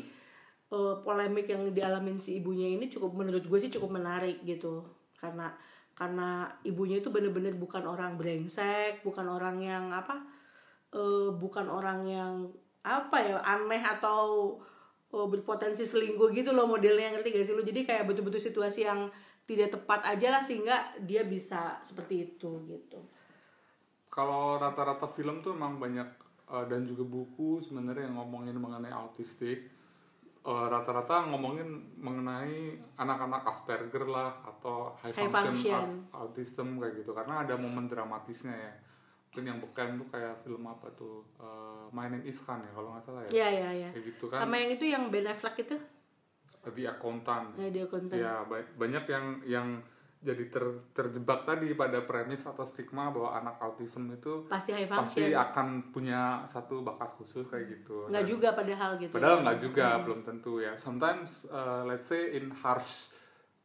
eh, 0.71 0.95
polemik 1.03 1.47
yang 1.51 1.69
dialamin 1.71 2.17
si 2.19 2.39
ibunya 2.39 2.67
ini 2.67 2.87
cukup 2.91 3.15
menurut 3.15 3.43
gue 3.45 3.59
sih 3.59 3.71
cukup 3.71 3.97
menarik 3.99 4.43
gitu. 4.43 4.83
Karena 5.17 5.51
karena 5.91 6.49
ibunya 6.65 6.97
itu 7.03 7.13
bener-bener 7.13 7.53
bukan 7.59 7.83
orang 7.85 8.15
brengsek 8.15 9.03
bukan 9.05 9.27
orang 9.27 9.61
yang 9.61 9.91
apa 9.91 10.17
eh, 10.95 11.29
bukan 11.35 11.67
orang 11.67 11.99
yang 12.07 12.33
apa 12.81 13.17
ya 13.21 13.37
aneh 13.43 13.83
atau 13.83 14.57
eh, 15.13 15.27
berpotensi 15.29 15.85
selingkuh 15.85 16.33
gitu 16.33 16.55
loh 16.55 16.65
modelnya 16.65 17.13
ngerti 17.13 17.37
gak 17.37 17.45
sih 17.45 17.53
lo 17.53 17.61
jadi 17.61 17.85
kayak 17.85 18.07
betul-betul 18.09 18.41
situasi 18.41 18.87
yang 18.87 19.11
tidak 19.45 19.77
tepat 19.77 20.01
aja 20.07 20.27
lah 20.31 20.41
sehingga 20.41 20.95
dia 21.03 21.27
bisa 21.27 21.75
seperti 21.83 22.33
itu 22.33 22.65
gitu. 22.71 22.99
Kalau 24.07 24.59
rata-rata 24.59 25.07
film 25.11 25.43
tuh 25.43 25.55
emang 25.55 25.75
banyak 25.75 26.07
uh, 26.51 26.65
dan 26.67 26.83
juga 26.83 27.07
buku 27.07 27.63
sebenarnya 27.63 28.11
yang 28.11 28.19
ngomongin 28.19 28.59
mengenai 28.59 28.91
autistik. 28.91 29.71
Uh, 30.41 30.65
rata-rata 30.65 31.29
ngomongin 31.29 31.69
mengenai 32.01 32.73
anak-anak 32.97 33.45
Asperger 33.45 34.09
lah 34.09 34.41
atau 34.41 34.89
high, 35.05 35.13
High 35.13 35.29
function, 35.29 35.53
function. 35.53 35.85
autism 36.11 36.67
kayak 36.81 36.93
gitu. 36.99 37.13
Karena 37.13 37.45
ada 37.45 37.53
momen 37.55 37.85
dramatisnya 37.85 38.51
ya. 38.51 38.73
Mungkin 39.31 39.43
yang 39.47 39.59
beken 39.61 40.01
tuh 40.01 40.07
kayak 40.09 40.35
film 40.41 40.65
apa 40.65 40.89
tuh? 40.97 41.23
Uh, 41.37 41.85
My 41.93 42.09
Name 42.09 42.25
Is 42.25 42.41
Khan 42.41 42.59
ya 42.65 42.73
kalau 42.73 42.89
nggak 42.97 43.05
salah 43.05 43.21
ya. 43.29 43.29
Ya 43.31 43.47
ya 43.53 43.69
ya 43.85 43.89
kayak 43.93 44.05
gitu 44.11 44.25
kan. 44.27 44.43
Sama 44.43 44.57
yang 44.57 44.71
itu 44.73 44.85
yang 44.89 45.03
Ben 45.13 45.29
Affleck 45.29 45.61
itu? 45.61 45.77
The 46.65 46.83
Accountant. 46.89 47.53
Ya 47.57 47.69
ya 48.17 48.33
ba- 48.49 48.73
banyak 48.75 49.05
yang 49.07 49.25
yang 49.45 49.67
jadi 50.21 50.43
ter- 50.47 50.85
terjebak 50.93 51.43
tadi 51.43 51.73
pada 51.73 51.97
premis 51.99 52.45
atau 52.45 52.61
stigma 52.61 53.09
bahwa 53.09 53.33
anak 53.33 53.57
autism 53.59 54.05
itu 54.07 54.45
pasti 54.45 54.69
high 54.69 54.85
pasti 54.85 55.33
akan 55.33 55.89
punya 55.89 56.45
satu 56.45 56.85
bakat 56.85 57.17
khusus 57.17 57.45
kayak 57.45 57.65
gitu. 57.71 58.05
nggak 58.05 58.21
Dan- 58.21 58.29
juga 58.29 58.47
padahal 58.53 58.91
gitu 58.95 59.11
Padahal 59.11 59.37
nggak 59.41 59.57
juga, 59.59 59.87
belum 59.99 60.21
tentu 60.21 60.53
ya. 60.57 60.77
Sometimes 60.77 61.49
uh, 61.49 61.81
let's 61.83 62.05
say 62.05 62.37
in 62.37 62.53
harsh 62.53 63.09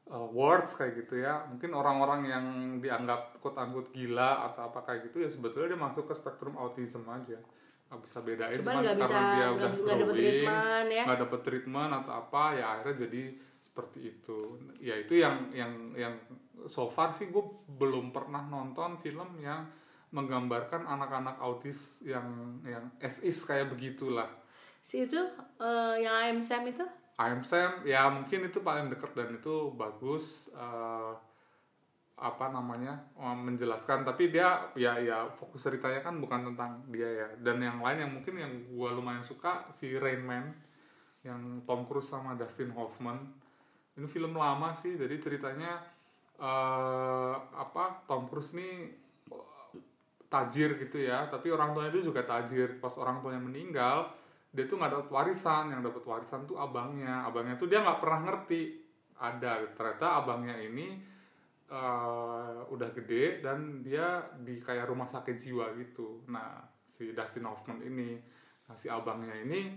uh, 0.09 0.25
words 0.25 0.73
kayak 0.73 0.97
gitu 0.99 1.21
ya, 1.21 1.45
mungkin 1.45 1.71
orang-orang 1.71 2.21
yang 2.25 2.45
dianggap 2.79 3.37
quote 3.37 3.55
unquote 3.55 3.93
gila 3.93 4.49
atau 4.49 4.67
apa 4.67 4.81
kayak 4.83 5.01
gitu 5.07 5.21
ya 5.21 5.29
sebetulnya 5.29 5.77
dia 5.77 5.81
masuk 5.83 6.09
ke 6.09 6.15
spektrum 6.15 6.57
autism 6.57 7.05
aja. 7.07 7.37
nggak 7.87 8.01
bisa 8.03 8.19
bedain 8.19 8.59
Cuman 8.59 8.73
cuman 8.73 8.83
karena 8.83 8.99
bisa- 8.99 9.31
dia 9.31 9.47
udah 9.47 9.71
growing, 9.71 10.11
treatment, 10.11 10.89
ya. 10.91 11.03
nggak 11.07 11.19
dapet 11.23 11.41
treatment 11.45 11.91
atau 11.95 12.13
apa 12.17 12.43
ya 12.53 12.67
akhirnya 12.75 12.97
jadi 13.07 13.23
seperti 13.77 14.17
itu. 14.17 14.57
Ya 14.81 14.97
itu 14.97 15.21
yang 15.21 15.53
yang 15.53 15.93
yang 15.93 16.17
so 16.65 16.89
far 16.89 17.13
sih 17.13 17.29
gue 17.29 17.45
belum 17.77 18.09
pernah 18.09 18.41
nonton 18.49 18.97
film 18.97 19.37
yang 19.45 19.69
menggambarkan 20.17 20.89
anak-anak 20.89 21.37
autis 21.45 22.01
yang 22.01 22.25
yang 22.65 22.89
is 23.21 23.45
kayak 23.45 23.69
begitulah. 23.69 24.33
Si 24.81 25.05
itu 25.05 25.21
eh, 25.61 25.95
yang 26.01 26.17
I 26.17 26.33
Am 26.33 26.41
Sam 26.41 26.65
itu? 26.65 26.89
I 27.21 27.37
am 27.37 27.45
Sam 27.45 27.85
ya 27.85 28.09
mungkin 28.09 28.49
itu 28.49 28.65
paling 28.65 28.89
deket 28.89 29.13
dan 29.13 29.37
itu 29.37 29.77
bagus 29.77 30.49
eh, 30.57 31.13
apa 32.17 32.49
namanya 32.49 32.97
eh, 33.21 33.37
menjelaskan. 33.37 34.09
Tapi 34.09 34.33
dia 34.33 34.73
ya 34.73 34.97
ya 34.97 35.29
fokus 35.37 35.69
ceritanya 35.69 36.01
kan 36.01 36.17
bukan 36.17 36.49
tentang 36.49 36.81
dia 36.89 37.13
ya. 37.13 37.29
Dan 37.45 37.61
yang 37.61 37.85
lain 37.85 38.09
yang 38.09 38.13
mungkin 38.17 38.41
yang 38.41 38.53
gua 38.73 38.97
lumayan 38.97 39.21
suka 39.21 39.69
si 39.77 39.93
Rain 40.01 40.25
Man 40.25 40.49
yang 41.27 41.61
Tom 41.69 41.85
Cruise 41.85 42.09
sama 42.09 42.39
Dustin 42.39 42.73
Hoffman 42.73 43.45
ini 43.97 44.07
film 44.09 44.37
lama 44.37 44.73
sih 44.77 44.95
jadi 44.95 45.17
ceritanya 45.17 45.81
eh 46.37 47.35
apa 47.57 48.05
Tom 48.05 48.29
Cruise 48.29 48.53
nih 48.53 48.93
tajir 50.27 50.77
gitu 50.77 50.99
ya 51.01 51.31
tapi 51.31 51.49
orang 51.55 51.73
tuanya 51.73 51.91
itu 51.95 52.13
juga 52.13 52.27
tajir. 52.27 52.77
Pas 52.83 52.93
orang 52.99 53.23
tuanya 53.23 53.41
meninggal 53.41 54.11
dia 54.53 54.65
tuh 54.69 54.77
nggak 54.77 54.93
dapat 54.93 55.09
warisan. 55.09 55.73
Yang 55.73 55.83
dapat 55.93 56.05
warisan 56.05 56.41
tuh 56.45 56.61
abangnya. 56.61 57.25
Abangnya 57.25 57.57
tuh 57.57 57.69
dia 57.71 57.81
nggak 57.81 58.01
pernah 58.03 58.21
ngerti. 58.29 58.63
Ada 59.17 59.73
ternyata 59.73 60.07
abangnya 60.21 60.57
ini 60.61 61.01
eh, 61.73 62.59
udah 62.69 62.89
gede 62.93 63.41
dan 63.41 63.81
dia 63.81 64.29
di 64.37 64.61
kayak 64.61 64.93
rumah 64.93 65.09
sakit 65.09 65.37
jiwa 65.41 65.73
gitu. 65.81 66.27
Nah 66.29 66.61
si 66.85 67.13
Dustin 67.17 67.49
Hoffman 67.49 67.81
ini 67.85 68.17
nah, 68.69 68.77
si 68.77 68.89
abangnya 68.89 69.37
ini 69.41 69.73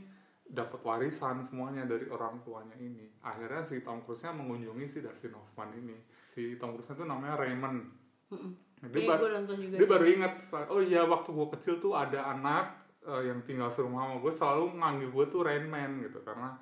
dapat 0.50 0.82
warisan 0.82 1.40
semuanya 1.40 1.86
dari 1.86 2.06
orang 2.06 2.42
tuanya 2.42 2.74
ini 2.76 3.06
akhirnya 3.20 3.62
si 3.62 3.80
Tom 3.80 4.02
Cruise-nya 4.02 4.34
mengunjungi 4.34 4.86
si 4.86 4.98
Dustin 5.00 5.32
Hoffman 5.32 5.70
ini 5.74 5.94
si 6.26 6.58
Tom 6.58 6.74
Cruise 6.74 6.90
itu 6.90 7.04
namanya 7.04 7.38
Raymond 7.38 7.78
Mm-mm. 8.28 8.52
dia, 8.84 8.90
Kayaknya 8.90 9.08
ba- 9.08 9.20
gue 9.20 9.30
nonton 9.32 9.56
juga 9.60 9.76
dia 9.76 9.80
sih. 9.80 9.90
baru 9.90 10.06
ingat 10.08 10.34
oh 10.68 10.82
iya 10.82 11.02
waktu 11.04 11.30
gue 11.30 11.48
kecil 11.52 11.74
tuh 11.78 11.94
ada 11.94 12.20
anak 12.28 12.66
eh, 13.04 13.24
yang 13.26 13.42
tinggal 13.42 13.70
serumah 13.70 14.02
sama 14.04 14.16
gue 14.18 14.34
selalu 14.34 14.64
manggil 14.72 15.10
gue 15.10 15.26
tuh 15.28 15.42
Rain 15.42 15.66
Man 15.66 16.02
gitu 16.02 16.18
karena 16.20 16.58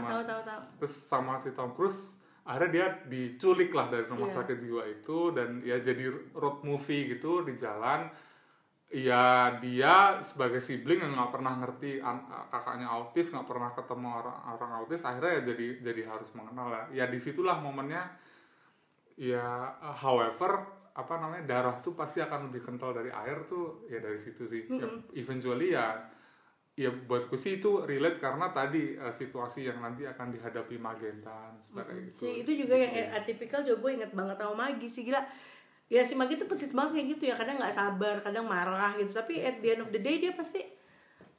banget. 0.00 0.10
tahu 0.10 0.22
tahu 0.26 0.40
tahu. 0.42 0.60
terus 0.78 0.94
sama 0.96 1.36
si 1.36 1.50
Tom 1.50 1.70
Cruise 1.70 2.16
akhirnya 2.42 2.70
dia 2.70 2.86
diculik 3.06 3.70
lah 3.70 3.86
dari 3.86 4.04
rumah 4.06 4.26
Iya. 4.26 4.36
sakit 4.38 4.56
jiwa 4.58 4.82
itu 4.86 5.18
dan 5.30 5.60
ya 5.60 5.76
jadi 5.78 6.04
road 6.32 6.60
movie 6.62 7.04
gitu 7.06 7.42
di 7.42 7.52
jalan 7.54 8.08
ya 8.90 9.54
dia 9.62 10.18
sebagai 10.18 10.58
sibling 10.58 10.98
yang 10.98 11.14
nggak 11.14 11.30
pernah 11.30 11.54
ngerti 11.62 12.02
an- 12.02 12.26
kakaknya 12.50 12.90
autis 12.90 13.30
nggak 13.30 13.46
pernah 13.46 13.70
ketemu 13.70 14.08
orang 14.10 14.38
orang 14.50 14.70
autis 14.82 15.06
akhirnya 15.06 15.38
ya 15.38 15.42
jadi 15.54 15.66
jadi 15.78 16.02
harus 16.10 16.30
mengenal 16.34 16.74
lah. 16.74 16.84
Ya 16.90 17.06
di 17.06 17.22
situlah 17.22 17.62
momennya. 17.62 18.02
Ya 19.14 19.78
uh, 19.78 19.94
however 19.94 20.66
apa 20.90 21.14
namanya 21.22 21.46
darah 21.46 21.76
tuh 21.78 21.94
pasti 21.94 22.18
akan 22.18 22.50
lebih 22.50 22.66
kental 22.66 22.90
dari 22.90 23.14
air 23.14 23.46
tuh 23.46 23.86
ya 23.86 24.02
dari 24.02 24.18
situ 24.18 24.42
sih. 24.42 24.66
Ya, 24.66 24.90
eventually 25.14 25.70
ya 25.70 26.10
ya 26.74 26.90
buatku 26.90 27.36
sih 27.38 27.62
itu 27.62 27.86
relate 27.86 28.18
karena 28.18 28.50
tadi 28.50 28.98
uh, 28.98 29.12
situasi 29.14 29.70
yang 29.70 29.78
nanti 29.78 30.02
akan 30.02 30.34
dihadapi 30.34 30.80
Magenta 30.82 31.52
dan 31.52 31.62
sebagainya 31.62 32.10
gitu 32.10 32.18
Si 32.26 32.28
itu 32.42 32.52
juga 32.66 32.74
yang 32.74 33.14
atypical 33.14 33.60
juga 33.62 33.86
gue 33.86 33.90
inget 34.02 34.12
banget 34.16 34.36
sama 34.40 34.54
Magi 34.66 34.88
sih 34.90 35.06
gila. 35.06 35.22
Ya 35.90 36.06
si 36.06 36.14
Magi 36.14 36.38
tuh 36.38 36.46
persis 36.46 36.70
banget 36.70 37.02
kayak 37.02 37.08
gitu 37.18 37.22
ya. 37.28 37.34
Kadang 37.34 37.58
nggak 37.58 37.74
sabar, 37.74 38.22
kadang 38.22 38.46
marah 38.46 38.94
gitu. 38.94 39.10
Tapi 39.10 39.42
at 39.42 39.58
the 39.58 39.74
end 39.74 39.82
of 39.82 39.90
the 39.90 39.98
day 39.98 40.22
dia 40.22 40.32
pasti 40.32 40.62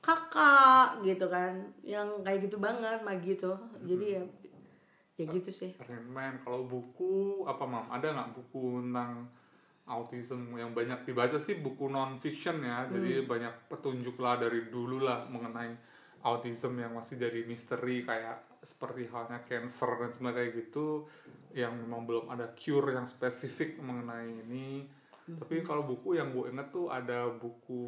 kakak 0.03 0.99
gitu 1.07 1.31
kan. 1.31 1.71
Yang 1.87 2.19
kayak 2.21 2.39
gitu 2.45 2.57
banget 2.59 2.99
Magi 3.01 3.39
tuh. 3.39 3.55
Jadi 3.87 4.19
ya 4.19 4.23
ya 5.15 5.25
gitu 5.31 5.49
sih. 5.55 5.71
Man 6.11 6.43
kalau 6.43 6.67
buku 6.67 7.47
apa 7.47 7.63
mam 7.63 7.87
ada 7.87 8.11
nggak 8.11 8.31
buku 8.35 8.83
tentang 8.83 9.31
autism 9.87 10.55
yang 10.55 10.71
banyak 10.71 11.03
dibaca 11.03 11.35
sih 11.35 11.59
buku 11.59 11.91
non 11.91 12.15
fiction 12.21 12.63
ya 12.63 12.87
jadi 12.87 13.25
banyak 13.27 13.67
petunjuk 13.67 14.15
lah 14.21 14.39
dari 14.39 14.71
dulu 14.71 15.03
lah 15.03 15.27
mengenai 15.27 15.73
autism 16.23 16.77
yang 16.79 16.93
masih 16.93 17.17
jadi 17.17 17.43
misteri 17.43 18.05
kayak 18.05 18.50
seperti 18.61 19.09
halnya 19.09 19.41
cancer 19.43 19.89
dan 19.97 20.13
sebagainya 20.13 20.53
gitu 20.53 21.09
yang 21.51 21.73
memang 21.75 22.05
belum 22.05 22.25
ada 22.29 22.53
cure 22.53 22.93
yang 22.93 23.09
spesifik 23.09 23.81
mengenai 23.81 24.45
ini. 24.47 24.85
Tapi 25.27 25.65
kalau 25.65 25.83
buku 25.83 26.17
yang 26.17 26.31
gue 26.31 26.53
inget 26.53 26.69
tuh 26.69 26.87
ada 26.93 27.27
buku 27.29 27.83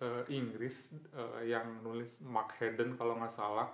eh, 0.00 0.24
Inggris 0.32 0.96
eh, 1.12 1.52
yang 1.52 1.84
nulis 1.84 2.24
Mark 2.24 2.56
Haddon 2.56 2.96
kalau 2.96 3.20
nggak 3.20 3.32
salah. 3.32 3.68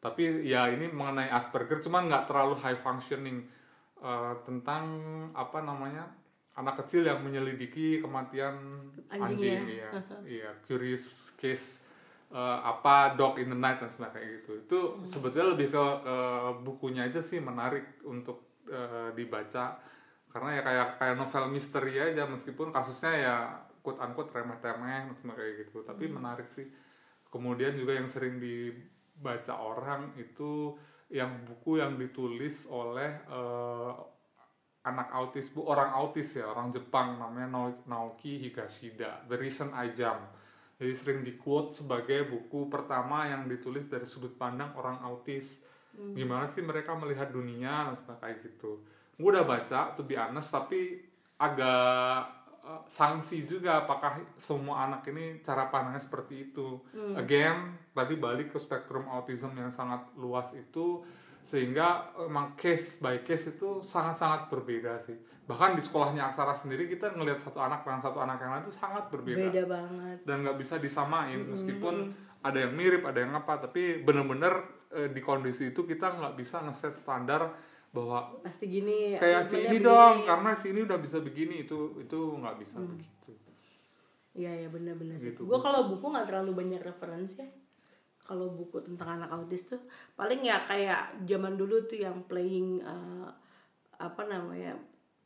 Tapi 0.00 0.44
ya 0.48 0.68
ini 0.72 0.88
mengenai 0.88 1.28
Asperger 1.28 1.80
cuman 1.84 2.08
nggak 2.08 2.24
terlalu 2.28 2.56
high 2.60 2.78
functioning 2.78 3.44
Eh, 4.00 4.34
tentang 4.48 4.84
apa 5.36 5.60
namanya 5.60 6.08
anak 6.56 6.80
kecil 6.80 7.04
yang 7.04 7.20
menyelidiki 7.20 8.00
kematian 8.00 8.56
Anjingnya. 9.12 9.60
anjing 9.60 9.62
iya. 9.68 9.90
Iya 10.40 10.50
curious 10.64 11.36
case 11.36 11.84
eh, 12.30 12.58
apa 12.62 13.18
dog 13.18 13.36
in 13.42 13.50
the 13.50 13.58
night 13.58 13.82
dan 13.82 13.90
sebagainya 13.90 14.42
gitu. 14.42 14.52
Itu 14.62 14.78
sebetulnya 15.04 15.54
lebih 15.54 15.74
ke, 15.74 15.84
ke 16.06 16.16
bukunya 16.62 17.06
aja 17.10 17.20
sih 17.20 17.42
menarik 17.42 18.02
untuk 18.06 18.62
eh, 18.70 19.10
dibaca. 19.14 19.78
Karena 20.30 20.50
ya 20.54 20.62
kayak 20.62 20.88
kayak 21.02 21.16
novel 21.18 21.44
misteri 21.50 21.98
aja 21.98 22.22
meskipun 22.24 22.70
kasusnya 22.70 23.12
ya 23.18 23.36
quote 23.82 23.98
unquote 23.98 24.30
remeh-temeh 24.30 25.10
dan 25.10 25.16
sebagainya 25.18 25.66
gitu. 25.66 25.82
Tapi 25.82 26.06
menarik 26.06 26.48
sih. 26.50 26.70
Kemudian 27.30 27.74
juga 27.78 27.94
yang 27.94 28.10
sering 28.10 28.42
dibaca 28.42 29.54
orang 29.54 30.14
itu 30.18 30.74
yang 31.10 31.42
buku 31.42 31.82
yang 31.82 31.98
ditulis 31.98 32.70
oleh 32.70 33.10
eh, 33.26 33.92
anak 34.80 35.12
autis 35.12 35.52
bu 35.52 35.68
orang 35.68 35.92
autis 35.92 36.40
ya 36.40 36.48
orang 36.48 36.72
Jepang 36.72 37.20
namanya 37.20 37.52
Nao- 37.52 37.84
Naoki 37.84 38.40
Higashida 38.40 39.28
The 39.28 39.36
Reason 39.36 39.76
I 39.76 39.92
Jump 39.92 40.24
jadi 40.80 40.96
sering 40.96 41.20
di 41.20 41.36
quote 41.36 41.76
sebagai 41.76 42.24
buku 42.24 42.72
pertama 42.72 43.28
yang 43.28 43.44
ditulis 43.44 43.84
dari 43.84 44.08
sudut 44.08 44.32
pandang 44.40 44.72
orang 44.80 44.96
autis. 45.04 45.60
Gimana 45.92 46.48
sih 46.48 46.64
mereka 46.64 46.96
melihat 46.96 47.28
dunia 47.28 47.92
dan 47.92 47.96
sebagainya 48.00 48.40
gitu. 48.48 48.80
Gue 49.20 49.28
udah 49.28 49.44
baca 49.44 49.92
to 49.92 50.08
be 50.08 50.16
honest 50.16 50.48
tapi 50.48 51.04
agak 51.36 52.32
eh, 52.64 52.82
sanksi 52.88 53.44
juga 53.44 53.84
apakah 53.84 54.24
semua 54.40 54.88
anak 54.88 55.04
ini 55.12 55.44
cara 55.44 55.68
pandangnya 55.68 56.00
seperti 56.00 56.48
itu. 56.48 56.80
Again 57.12 57.76
tadi 57.92 58.16
balik 58.16 58.56
ke 58.56 58.56
spektrum 58.56 59.04
autism 59.12 59.52
yang 59.60 59.68
sangat 59.68 60.00
luas 60.16 60.56
itu 60.56 61.04
sehingga 61.44 62.16
emang 62.16 62.56
case 62.56 63.04
by 63.04 63.20
case 63.20 63.52
itu 63.52 63.84
sangat-sangat 63.84 64.48
berbeda 64.48 64.96
sih 65.00 65.16
bahkan 65.50 65.74
di 65.74 65.82
sekolahnya 65.82 66.30
Aksara 66.30 66.54
sendiri 66.54 66.86
kita 66.86 67.10
ngelihat 67.10 67.42
satu 67.42 67.58
anak 67.58 67.82
dengan 67.82 67.98
satu 67.98 68.22
anak 68.22 68.38
yang 68.38 68.54
lain 68.54 68.64
itu 68.64 68.74
sangat 68.76 69.10
berbeda 69.10 69.50
Beda 69.50 69.64
banget. 69.66 70.18
dan 70.22 70.46
nggak 70.46 70.54
bisa 70.54 70.78
disamain 70.78 71.42
meskipun 71.42 72.14
ada 72.40 72.58
yang 72.62 72.72
mirip 72.72 73.02
ada 73.02 73.18
yang 73.18 73.34
apa 73.34 73.58
tapi 73.58 73.98
bener-bener 74.00 74.54
eh, 74.94 75.10
di 75.10 75.18
kondisi 75.18 75.74
itu 75.74 75.82
kita 75.82 76.14
nggak 76.14 76.34
bisa 76.38 76.62
ngeset 76.62 76.94
standar 76.94 77.50
bahwa 77.90 78.38
Pasti 78.46 78.70
gini. 78.70 79.18
kayak 79.18 79.42
si 79.42 79.58
ini 79.60 79.76
begini. 79.76 79.88
dong 79.90 80.16
karena 80.22 80.50
si 80.54 80.66
ini 80.70 80.86
udah 80.86 80.98
bisa 81.02 81.18
begini 81.18 81.66
itu 81.66 81.98
itu 81.98 82.18
nggak 82.38 82.56
bisa 82.56 82.78
begitu 82.78 83.34
Iya 84.30 84.62
ya 84.62 84.68
benar-benar 84.70 85.18
sih. 85.18 85.34
Gitu, 85.34 85.42
Gue 85.42 85.58
kalau 85.58 85.90
buku 85.90 86.06
nggak 86.06 86.30
terlalu 86.30 86.54
banyak 86.54 86.78
referensi 86.78 87.42
ya. 87.42 87.50
Kalau 88.22 88.54
buku 88.54 88.78
tentang 88.78 89.18
anak 89.18 89.34
autis 89.34 89.66
tuh 89.66 89.82
paling 90.14 90.46
ya 90.46 90.62
kayak 90.62 91.26
zaman 91.26 91.58
dulu 91.58 91.82
tuh 91.90 91.98
yang 91.98 92.22
playing 92.30 92.78
eh, 92.78 93.28
apa 93.98 94.22
namanya 94.30 94.78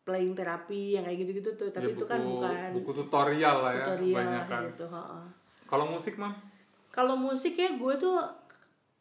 playing 0.04 0.32
terapi 0.32 0.94
yang 0.94 1.02
kayak 1.02 1.18
gitu-gitu 1.18 1.50
tuh. 1.54 1.68
Tapi 1.68 1.88
Ya, 1.88 1.92
itu 1.92 2.04
kan 2.04 2.20
buku- 2.20 2.38
bukan 2.38 2.68
buku 2.72 2.90
tutorial 2.94 3.56
lah 3.60 3.72
ya 3.72 3.86
tutorial 3.86 4.14
kebanyakan. 4.14 4.62
gitu. 4.70 4.86
kalau 5.64 5.86
musik 5.88 6.14
mah 6.14 6.34
Kalau 6.88 7.16
musik 7.16 7.54
ya 7.54 7.72
gue 7.72 7.94
tuh 7.96 8.20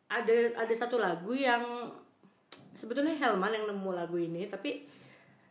ada 0.07 0.33
ada 0.55 0.73
satu 0.73 0.97
lagu 0.97 1.29
yang 1.29 1.61
sebetulnya 2.73 3.13
Helman 3.13 3.51
yang 3.51 3.65
nemu 3.67 3.91
lagu 3.91 4.17
ini 4.17 4.45
tapi 4.45 4.89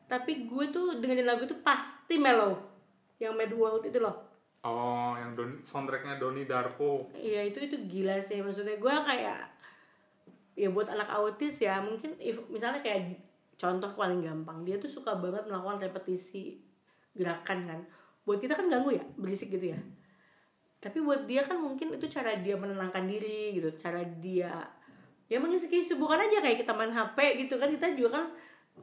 tapi 0.05 0.45
gue 0.45 0.65
tuh 0.69 0.99
dengerin 0.99 1.25
lagu 1.25 1.43
itu 1.43 1.55
pasti 1.61 2.17
mellow. 2.17 2.59
Yang 3.17 3.33
Mad 3.35 3.53
World 3.53 3.85
itu 3.87 3.97
loh. 3.97 4.17
Oh 4.61 5.15
yang 5.15 5.33
Doni, 5.33 5.59
soundtracknya 5.61 6.19
Doni 6.19 6.43
Darko. 6.43 7.09
Iya 7.13 7.45
itu 7.45 7.63
itu 7.63 7.77
gila 7.87 8.19
sih 8.19 8.39
maksudnya. 8.39 8.77
Gue 8.77 8.91
kayak 8.91 9.39
ya 10.53 10.69
buat 10.69 10.85
anak 10.87 11.09
autis 11.09 11.59
ya 11.59 11.79
mungkin 11.79 12.13
if, 12.19 12.37
misalnya 12.47 12.79
kayak 12.79 13.15
contoh 13.63 13.95
paling 13.95 14.27
gampang. 14.27 14.67
Dia 14.67 14.83
tuh 14.83 14.91
suka 14.91 15.15
banget 15.15 15.47
melakukan 15.47 15.79
repetisi 15.79 16.59
gerakan 17.15 17.71
kan. 17.71 17.81
Buat 18.27 18.43
kita 18.43 18.59
kan 18.59 18.67
ganggu 18.67 18.99
ya 18.99 19.05
berisik 19.15 19.55
gitu 19.55 19.71
ya. 19.71 19.79
Tapi 20.83 20.99
buat 20.99 21.31
dia 21.31 21.47
kan 21.47 21.63
mungkin 21.63 21.95
itu 21.95 22.11
cara 22.11 22.35
dia 22.43 22.59
menenangkan 22.59 23.07
diri 23.07 23.55
gitu 23.55 23.71
cara 23.79 24.03
dia 24.19 24.67
ya 25.31 25.39
mengisi 25.39 25.71
kesibukan 25.71 26.19
aja 26.19 26.43
kayak 26.43 26.67
kita 26.67 26.75
main 26.75 26.91
HP 26.91 27.47
gitu 27.47 27.55
kan 27.63 27.71
kita 27.71 27.95
juga 27.95 28.19
kan 28.19 28.27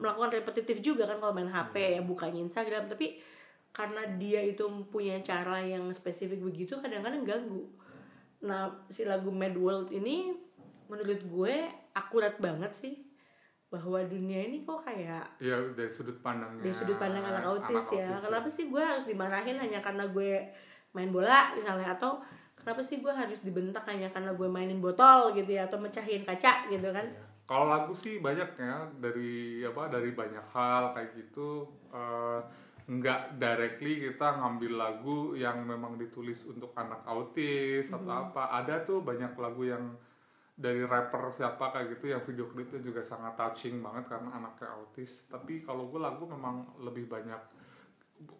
melakukan 0.00 0.32
repetitif 0.40 0.80
juga 0.80 1.04
kan 1.04 1.20
kalau 1.20 1.36
main 1.36 1.52
HP 1.52 2.00
ya 2.00 2.00
bukanya 2.00 2.40
Instagram. 2.40 2.88
Tapi 2.88 3.20
karena 3.76 4.02
dia 4.16 4.40
itu 4.40 4.64
punya 4.88 5.20
cara 5.20 5.60
yang 5.60 5.92
spesifik 5.92 6.40
begitu 6.40 6.80
kadang-kadang 6.80 7.28
ganggu. 7.28 7.68
Nah 8.48 8.80
si 8.88 9.04
lagu 9.04 9.28
Mad 9.28 9.52
World 9.60 9.92
ini 9.92 10.32
menurut 10.88 11.20
gue 11.20 11.68
akurat 11.92 12.40
banget 12.40 12.72
sih 12.72 13.09
bahwa 13.70 14.02
dunia 14.02 14.50
ini 14.50 14.66
kok 14.66 14.82
kayak 14.82 15.38
ya 15.38 15.54
dari 15.78 15.86
sudut 15.86 16.18
pandangnya 16.18 16.58
dari 16.58 16.74
sudut 16.74 16.98
pandang 16.98 17.22
anak 17.22 17.46
autis 17.46 17.94
ya. 17.94 18.10
autis 18.10 18.26
kenapa 18.26 18.48
sih 18.50 18.66
gue 18.66 18.82
harus 18.82 19.06
dimarahin 19.06 19.56
hanya 19.62 19.78
karena 19.78 20.04
gue 20.10 20.42
main 20.90 21.10
bola 21.14 21.54
misalnya? 21.54 21.94
Atau 21.94 22.18
kenapa 22.58 22.82
sih 22.82 22.98
gue 22.98 23.14
harus 23.14 23.46
dibentak 23.46 23.86
hanya 23.86 24.10
karena 24.10 24.34
gue 24.34 24.48
mainin 24.50 24.82
botol 24.82 25.30
gitu 25.38 25.54
ya? 25.54 25.70
Atau 25.70 25.78
mecahin 25.78 26.26
kaca 26.26 26.66
gitu 26.66 26.90
kan? 26.90 27.06
Ya. 27.06 27.24
Kalau 27.46 27.66
lagu 27.66 27.94
sih 27.94 28.18
banyak 28.22 28.58
ya 28.58 28.86
dari 28.98 29.62
apa 29.66 29.90
dari 29.90 30.14
banyak 30.14 30.46
hal 30.54 30.94
kayak 30.94 31.14
gitu 31.18 31.66
nggak 32.90 33.38
directly 33.38 34.02
kita 34.02 34.34
ngambil 34.42 34.72
lagu 34.74 35.18
yang 35.38 35.62
memang 35.62 35.94
ditulis 35.94 36.42
untuk 36.50 36.74
anak 36.74 37.06
autis 37.06 37.86
atau 37.86 38.02
Mm-hmm. 38.02 38.34
apa. 38.34 38.42
Ada 38.50 38.82
tuh 38.82 39.06
banyak 39.06 39.38
lagu 39.38 39.62
yang 39.62 39.94
dari 40.60 40.84
rapper 40.84 41.32
siapa 41.32 41.72
kayak 41.72 41.96
gitu 41.96 42.12
yang 42.12 42.20
video 42.20 42.44
klipnya 42.52 42.84
juga 42.84 43.00
sangat 43.00 43.32
touching 43.32 43.80
banget 43.80 44.12
karena 44.12 44.36
anaknya 44.36 44.68
autis. 44.76 45.24
Tapi 45.24 45.64
kalau 45.64 45.88
gue 45.88 45.96
lagu 45.96 46.28
memang 46.28 46.76
lebih 46.84 47.08
banyak 47.08 47.40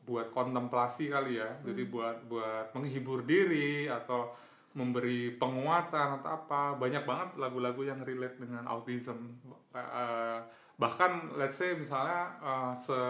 buat 0.05 0.29
kontemplasi 0.29 1.09
kali 1.09 1.41
ya. 1.41 1.49
Jadi 1.65 1.89
buat 1.89 2.29
buat 2.29 2.77
menghibur 2.77 3.25
diri 3.25 3.89
atau 3.89 4.37
memberi 4.77 5.33
penguatan 5.41 6.21
atau 6.21 6.31
apa. 6.45 6.77
Banyak 6.77 7.09
banget 7.09 7.29
lagu-lagu 7.41 7.81
yang 7.89 8.05
relate 8.05 8.37
dengan 8.37 8.69
autism. 8.69 9.41
Eh, 9.73 10.39
bahkan 10.77 11.33
let's 11.41 11.57
say 11.57 11.73
misalnya 11.73 12.37
eh, 12.45 12.73
se 12.77 13.01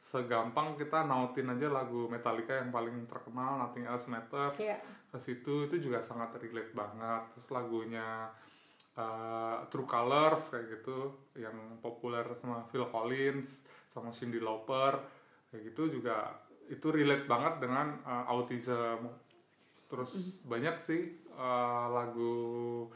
segampang 0.00 0.80
kita 0.80 1.04
nautin 1.04 1.52
aja 1.52 1.68
lagu 1.68 2.08
Metallica 2.08 2.56
yang 2.56 2.72
paling 2.72 3.04
terkenal 3.04 3.60
Nothing 3.60 3.84
Else 3.84 4.08
Matters. 4.08 4.56
Iya. 4.56 4.80
Ke 5.10 5.18
situ 5.18 5.66
itu 5.66 5.76
juga 5.90 5.98
sangat 6.00 6.38
relate 6.38 6.72
banget. 6.72 7.22
Terus 7.34 7.48
lagunya 7.50 8.30
eh, 8.94 9.56
True 9.68 9.88
Colors 9.88 10.54
kayak 10.54 10.66
gitu 10.80 11.30
yang 11.36 11.78
populer 11.82 12.24
sama 12.38 12.64
Phil 12.70 12.86
Collins 12.88 13.66
sama 13.90 14.14
Cyndi 14.14 14.38
Lauper 14.38 15.02
kayak 15.50 15.74
gitu 15.74 16.00
juga 16.00 16.30
itu 16.70 16.86
relate 16.94 17.26
banget 17.26 17.58
dengan 17.58 17.98
eh, 18.06 18.24
autism. 18.30 19.10
Terus 19.90 20.40
banyak 20.46 20.76
sih 20.78 21.02
eh, 21.26 21.86
lagu 21.90 22.86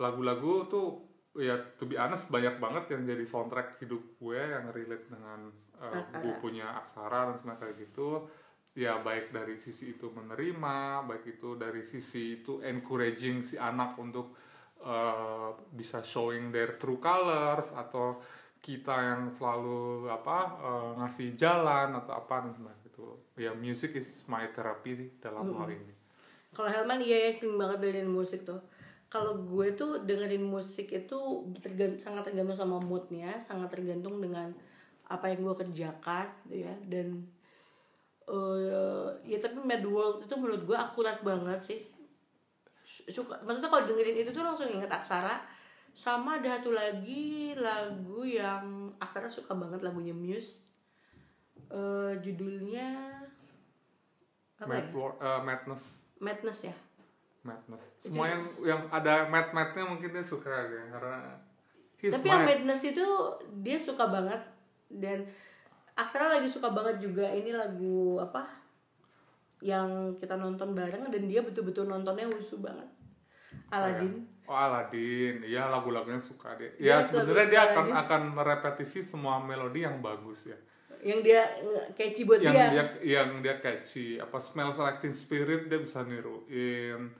lagu-lagu 0.00 0.64
tuh 0.64 0.88
ya 1.36 1.54
to 1.78 1.86
be 1.86 1.94
honest 1.94 2.32
banyak 2.32 2.58
banget 2.58 2.96
yang 2.96 3.06
jadi 3.06 3.22
soundtrack 3.22 3.78
hidup 3.78 4.02
gue 4.18 4.40
yang 4.40 4.66
relate 4.74 5.06
dengan 5.06 5.52
uh, 5.78 6.02
gue 6.18 6.34
punya 6.42 6.74
aksara 6.82 7.30
dan 7.30 7.36
semacam 7.38 7.70
kayak 7.70 7.76
gitu 7.86 8.26
ya 8.74 9.02
baik 9.02 9.34
dari 9.34 9.58
sisi 9.58 9.98
itu 9.98 10.14
menerima 10.14 11.02
baik 11.06 11.38
itu 11.38 11.58
dari 11.58 11.82
sisi 11.82 12.42
itu 12.42 12.62
encouraging 12.62 13.42
si 13.42 13.58
anak 13.58 13.98
untuk 13.98 14.32
uh, 14.86 15.50
bisa 15.74 16.00
showing 16.06 16.54
their 16.54 16.78
true 16.78 17.02
colors 17.02 17.74
atau 17.74 18.22
kita 18.60 18.92
yang 18.92 19.22
selalu 19.32 20.06
apa 20.06 20.38
uh, 20.60 20.90
ngasih 21.02 21.34
jalan 21.34 21.96
atau 21.96 22.12
apa 22.14 22.46
dan 22.46 22.52
semacam 22.54 22.84
itu 22.84 23.04
ya 23.40 23.52
music 23.56 23.96
is 23.96 24.28
my 24.28 24.44
therapy 24.52 24.92
sih 24.94 25.10
dalam 25.18 25.50
hal 25.56 25.70
ini 25.72 25.94
Kalau 26.50 26.66
Helman 26.66 26.98
iya 26.98 27.30
ya 27.30 27.30
sering 27.30 27.54
banget 27.62 27.78
dengerin 27.78 28.10
musik 28.10 28.42
tuh. 28.42 28.58
Kalau 29.06 29.38
gue 29.42 29.74
tuh 29.74 30.02
dengerin 30.02 30.42
musik 30.42 30.90
itu 30.90 31.18
tergan- 31.62 31.98
sangat 31.98 32.30
tergantung 32.30 32.58
sama 32.58 32.82
moodnya, 32.82 33.38
sangat 33.38 33.70
tergantung 33.70 34.18
dengan 34.18 34.50
apa 35.06 35.30
yang 35.30 35.46
gue 35.46 35.54
kerjakan, 35.62 36.26
gitu 36.46 36.66
ya. 36.66 36.74
Dan 36.86 37.22
eh 38.28 39.08
ya 39.24 39.38
tapi 39.40 39.62
Mad 39.64 39.84
World 39.86 40.26
itu 40.26 40.34
menurut 40.36 40.62
gue 40.66 40.76
akurat 40.76 41.22
banget 41.24 41.60
sih. 41.62 41.80
Suka, 43.10 43.38
maksudnya 43.42 43.72
kalau 43.72 43.88
dengerin 43.88 44.22
itu 44.22 44.30
tuh 44.30 44.44
langsung 44.44 44.68
inget 44.68 44.90
Aksara. 44.90 45.40
Sama 45.90 46.38
ada 46.38 46.60
satu 46.60 46.70
lagi 46.70 47.56
lagu 47.58 48.22
yang 48.22 48.92
Aksara 49.02 49.26
suka 49.26 49.56
banget 49.56 49.82
lagunya 49.82 50.14
Muse. 50.14 50.62
Eh 51.70 52.12
judulnya 52.22 53.14
apa 54.60 54.68
Mad 54.68 54.86
ya? 54.92 55.08
Uh, 55.16 55.40
madness 55.40 55.84
Madness 56.20 56.60
ya. 56.68 56.76
madness 57.40 57.80
semua 57.96 58.28
yang 58.28 58.44
yang 58.60 58.80
ada 58.92 59.24
mad 59.32 59.48
madnya 59.56 59.88
mungkin 59.88 60.12
dia 60.12 60.20
suka 60.20 60.52
ya 60.52 60.92
karena 60.92 61.40
Tapi 61.96 62.28
yang 62.28 62.44
mad. 62.44 62.48
Madness 62.52 62.84
itu 62.92 63.06
dia 63.64 63.80
suka 63.80 64.12
banget 64.12 64.36
dan 64.92 65.24
Aksara 66.00 66.32
lagi 66.32 66.48
suka 66.48 66.70
banget 66.70 66.96
juga 66.98 67.28
ini 67.28 67.52
lagu 67.52 68.16
apa 68.16 68.48
yang 69.60 70.16
kita 70.16 70.34
nonton 70.34 70.72
bareng 70.72 71.12
dan 71.12 71.22
dia 71.24 71.44
betul-betul 71.44 71.84
nontonnya 71.84 72.24
husu 72.26 72.58
banget. 72.58 72.88
Aladdin. 73.68 74.24
Oh 74.48 74.56
Aladin, 74.56 75.46
iya 75.46 75.70
lagu-lagunya 75.70 76.18
suka 76.18 76.58
dia. 76.58 76.74
Iya, 76.74 76.98
Ya 76.98 77.06
sebenarnya 77.06 77.46
dia 77.46 77.62
akan 77.70 77.86
akan 77.94 78.22
merepetisi 78.34 78.98
semua 78.98 79.38
melodi 79.38 79.86
yang 79.86 80.02
bagus 80.02 80.50
ya. 80.50 80.58
Yang 81.00 81.20
dia 81.22 81.40
nge- 81.62 81.88
catchy 81.94 82.22
buat 82.26 82.42
Yang 82.42 82.54
dia. 82.54 82.66
dia 82.66 82.84
yang 83.14 83.30
dia 83.38 83.56
catchy, 83.56 84.18
apa 84.18 84.36
Smell 84.36 84.74
Like 84.74 84.98
Teen 84.98 85.14
Spirit 85.14 85.70
dia 85.70 85.78
bisa 85.78 86.02
niruin. 86.02 87.14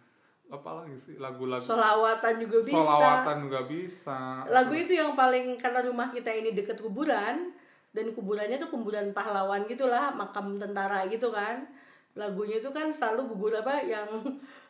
Apa 0.50 0.82
lagi 0.82 0.98
sih 0.98 1.14
lagu-lagu 1.16 1.62
Solawatan 1.62 2.42
juga 2.42 2.58
bisa. 2.58 2.74
solawatan 2.74 3.36
juga 3.46 3.60
bisa. 3.62 4.18
Lagu 4.50 4.74
itu 4.74 4.92
yang 4.92 5.14
paling 5.14 5.54
karena 5.54 5.86
rumah 5.86 6.10
kita 6.10 6.34
ini 6.34 6.50
deket 6.50 6.82
kuburan 6.82 7.54
dan 7.90 8.06
kuburannya 8.10 8.56
tuh 8.56 8.68
kuburan 8.68 9.10
pahlawan 9.10 9.64
gitulah, 9.64 10.10
makam 10.10 10.56
tentara 10.56 11.06
gitu 11.06 11.28
kan. 11.28 11.66
Lagunya 12.12 12.58
itu 12.58 12.68
kan 12.68 12.90
selalu 12.90 13.22
gugur 13.28 13.54
apa 13.54 13.80
yang 13.80 14.06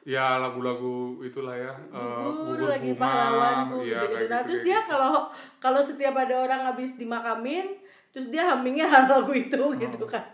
Ya 0.06 0.36
lagu-lagu 0.36 1.20
itulah 1.20 1.52
ya. 1.52 1.72
eh, 1.86 2.00
gugur 2.22 2.56
gugur 2.56 2.68
lagi 2.70 2.90
bunga, 2.90 3.00
pahlawanku 3.02 3.76
iya, 3.82 4.00
gitu, 4.00 4.06
kayak 4.10 4.26
Nah 4.26 4.38
gitu, 4.38 4.46
terus 4.46 4.60
dia 4.62 4.78
gitu. 4.78 4.90
kalau 4.90 5.12
kalau 5.58 5.80
setiap 5.80 6.14
ada 6.14 6.34
orang 6.38 6.60
habis 6.66 6.96
dimakamin, 6.96 7.66
terus 8.10 8.26
dia 8.28 8.44
hummingnya 8.46 8.88
lagu 9.12 9.30
itu 9.30 9.56
Oh. 9.58 9.72
gitu 9.72 10.04
kan. 10.04 10.24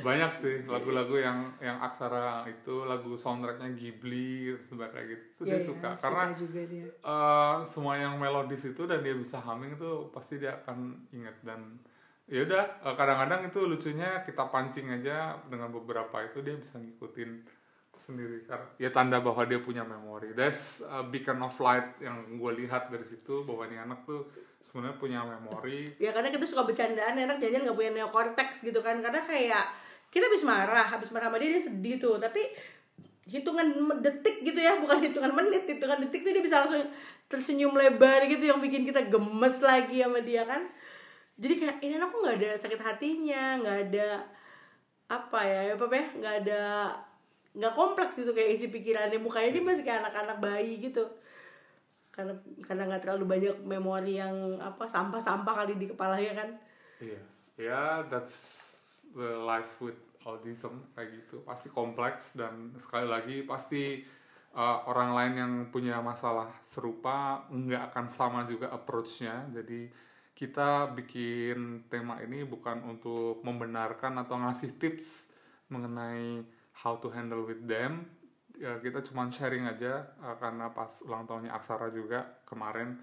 banyak 0.00 0.32
sih 0.34 0.56
lagu-lagu 0.64 1.12
yang 1.14 1.52
yang 1.60 1.76
aksara 1.78 2.48
itu 2.48 2.80
lagu 2.82 3.12
soundtracknya 3.12 3.68
Ghibli 3.70 4.56
kayak 4.72 5.04
gitu 5.06 5.24
itu 5.30 5.42
dia 5.44 5.52
Iya, 5.52 5.60
suka 5.62 5.88
iya, 5.90 6.00
karena 6.00 6.24
juga 6.32 6.60
dia. 6.64 6.86
eh, 6.88 7.56
semua 7.62 7.92
yang 7.94 8.16
melodis 8.16 8.64
itu 8.64 8.82
dan 8.82 9.00
dia 9.00 9.12
bisa 9.12 9.36
humming 9.36 9.76
itu 9.76 9.90
pasti 10.08 10.40
dia 10.40 10.56
akan 10.56 10.78
inget 11.10 11.36
dan 11.42 11.76
ya 12.30 12.46
udah 12.46 12.64
eh, 12.86 12.94
kadang-kadang 12.94 13.50
itu 13.50 13.60
lucunya 13.66 14.22
kita 14.22 14.46
pancing 14.48 14.86
aja 14.88 15.34
dengan 15.50 15.74
beberapa 15.74 16.22
itu 16.22 16.38
dia 16.40 16.54
bisa 16.54 16.78
ngikutin 16.78 17.30
sendiri. 18.00 18.48
Ya 18.80 18.90
tanda 18.90 19.20
bahwa 19.20 19.44
dia 19.44 19.60
punya 19.60 19.84
memori. 19.84 20.32
That's 20.32 20.80
a 20.86 21.04
beacon 21.04 21.42
of 21.44 21.54
light 21.60 22.00
yang 22.00 22.40
gue 22.40 22.52
lihat 22.64 22.88
dari 22.88 23.04
situ 23.04 23.44
bahwa 23.44 23.68
ini 23.68 23.76
anak 23.76 24.08
tuh 24.08 24.26
sebenarnya 24.64 24.96
punya 24.96 25.20
memori. 25.22 25.94
Ya 26.00 26.10
karena 26.10 26.32
kita 26.32 26.48
suka 26.48 26.64
bercandaan 26.64 27.18
enak 27.18 27.38
jajan 27.38 27.68
nggak 27.68 27.76
punya 27.76 27.92
neokortex 27.92 28.64
gitu 28.64 28.80
kan. 28.80 28.98
Karena 29.04 29.20
kayak 29.20 29.64
kita 30.10 30.26
habis 30.26 30.42
marah 30.42 30.86
habis 30.86 31.12
marah 31.14 31.28
sama 31.28 31.38
dia 31.38 31.54
dia 31.54 31.62
sedih 31.62 32.00
tuh. 32.00 32.16
Tapi 32.16 32.40
hitungan 33.30 33.66
detik 34.02 34.42
gitu 34.42 34.58
ya 34.58 34.82
bukan 34.82 34.98
hitungan 35.06 35.30
menit 35.30 35.62
hitungan 35.62 36.02
detik 36.02 36.26
tuh 36.26 36.34
dia 36.34 36.42
bisa 36.42 36.66
langsung 36.66 36.82
tersenyum 37.30 37.78
lebar 37.78 38.26
gitu 38.26 38.50
yang 38.50 38.58
bikin 38.58 38.82
kita 38.82 39.06
gemes 39.06 39.62
lagi 39.62 40.02
sama 40.02 40.18
dia 40.18 40.42
kan 40.42 40.66
jadi 41.40 41.54
kayak 41.56 41.76
ini 41.80 41.94
kok 41.96 42.20
nggak 42.20 42.36
ada 42.36 42.50
sakit 42.60 42.80
hatinya 42.84 43.44
nggak 43.64 43.78
ada 43.88 44.08
apa 45.10 45.40
ya 45.42 45.60
apa 45.74 45.96
ya 45.96 46.06
nggak 46.20 46.34
ada 46.46 46.62
nggak 47.56 47.74
kompleks 47.74 48.22
itu 48.22 48.30
kayak 48.30 48.54
isi 48.54 48.66
pikirannya 48.70 49.18
mukanya 49.18 49.50
aja 49.50 49.60
masih 49.64 49.84
kayak 49.88 50.06
anak-anak 50.06 50.38
bayi 50.38 50.78
gitu 50.78 51.02
karena 52.14 52.36
karena 52.62 52.82
nggak 52.86 53.02
terlalu 53.02 53.24
banyak 53.26 53.56
memori 53.64 54.20
yang 54.20 54.60
apa 54.60 54.86
sampah-sampah 54.86 55.64
kali 55.64 55.74
di 55.80 55.90
kepalanya 55.90 56.44
kan 56.44 56.50
Iya, 57.00 57.20
ya 57.56 57.84
that's 58.12 58.38
the 59.16 59.40
life 59.40 59.80
with 59.80 59.96
autism 60.28 60.84
kayak 60.92 61.24
gitu. 61.24 61.40
Pasti 61.48 61.72
kompleks 61.72 62.36
dan 62.36 62.76
sekali 62.76 63.08
lagi 63.08 63.36
pasti 63.48 64.04
uh, 64.52 64.84
orang 64.84 65.16
lain 65.16 65.34
yang 65.34 65.52
punya 65.72 66.04
masalah 66.04 66.52
serupa 66.60 67.48
nggak 67.48 67.88
akan 67.88 68.06
sama 68.12 68.44
juga 68.44 68.68
approach-nya. 68.68 69.48
Jadi 69.48 69.88
kita 70.40 70.96
bikin 70.96 71.84
tema 71.92 72.16
ini 72.24 72.48
bukan 72.48 72.80
untuk 72.88 73.44
membenarkan 73.44 74.24
atau 74.24 74.40
ngasih 74.40 74.80
tips 74.80 75.28
mengenai 75.68 76.40
how 76.80 76.96
to 76.96 77.12
handle 77.12 77.44
with 77.44 77.60
them. 77.68 78.08
Ya, 78.56 78.80
kita 78.80 79.04
cuma 79.04 79.28
sharing 79.28 79.68
aja 79.68 80.08
uh, 80.24 80.40
karena 80.40 80.72
pas 80.72 80.88
ulang 81.04 81.28
tahunnya 81.28 81.52
Aksara 81.52 81.92
juga 81.92 82.40
kemarin 82.48 82.96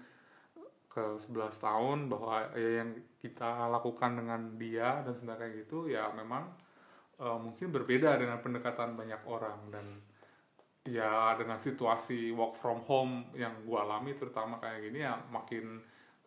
ke 0.90 1.14
11 1.14 1.62
tahun 1.62 1.98
bahwa 2.10 2.50
ya 2.58 2.82
yang 2.82 2.90
kita 3.22 3.70
lakukan 3.70 4.18
dengan 4.18 4.58
dia 4.58 5.06
dan 5.06 5.14
sebagainya 5.14 5.62
gitu 5.62 5.86
ya 5.86 6.10
memang 6.16 6.48
eh, 7.20 7.38
mungkin 7.38 7.68
berbeda 7.70 8.16
dengan 8.16 8.40
pendekatan 8.40 8.96
banyak 8.96 9.20
orang 9.28 9.68
dan 9.68 9.86
ya 10.88 11.36
dengan 11.36 11.60
situasi 11.60 12.32
work 12.32 12.56
from 12.56 12.80
home 12.88 13.30
yang 13.36 13.52
gua 13.68 13.84
alami 13.84 14.16
terutama 14.16 14.56
kayak 14.58 14.90
gini 14.90 15.04
ya 15.04 15.14
makin 15.28 15.76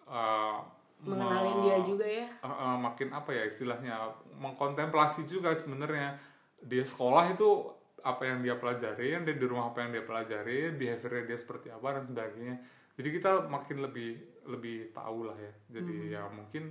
eh, 0.05 0.59
mengenalin 1.01 1.55
me- 1.57 1.63
dia 1.65 1.77
juga 1.81 2.05
ya. 2.05 2.27
Eh, 2.29 2.47
eh, 2.47 2.75
makin 2.77 3.09
apa 3.13 3.29
ya 3.33 3.43
istilahnya 3.49 3.95
mengkontemplasi 4.37 5.25
juga 5.25 5.53
sebenarnya. 5.53 6.17
Dia 6.61 6.85
sekolah 6.85 7.33
itu 7.33 7.67
apa 8.01 8.25
yang 8.25 8.41
dia 8.41 8.57
pelajari 8.57 9.13
dia 9.13 9.35
di 9.37 9.45
rumah 9.45 9.69
apa 9.69 9.85
yang 9.85 9.93
dia 9.93 10.05
pelajari 10.05 10.73
behaviornya 10.73 11.23
dia 11.29 11.37
seperti 11.37 11.67
apa 11.73 12.01
dan 12.01 12.03
sebagainya. 12.05 12.55
Jadi 12.97 13.09
kita 13.17 13.49
makin 13.49 13.77
lebih 13.81 14.11
lebih 14.45 14.93
tahu 14.93 15.29
lah 15.29 15.37
ya. 15.37 15.53
Jadi 15.79 16.13
ya 16.13 16.25
mungkin 16.29 16.69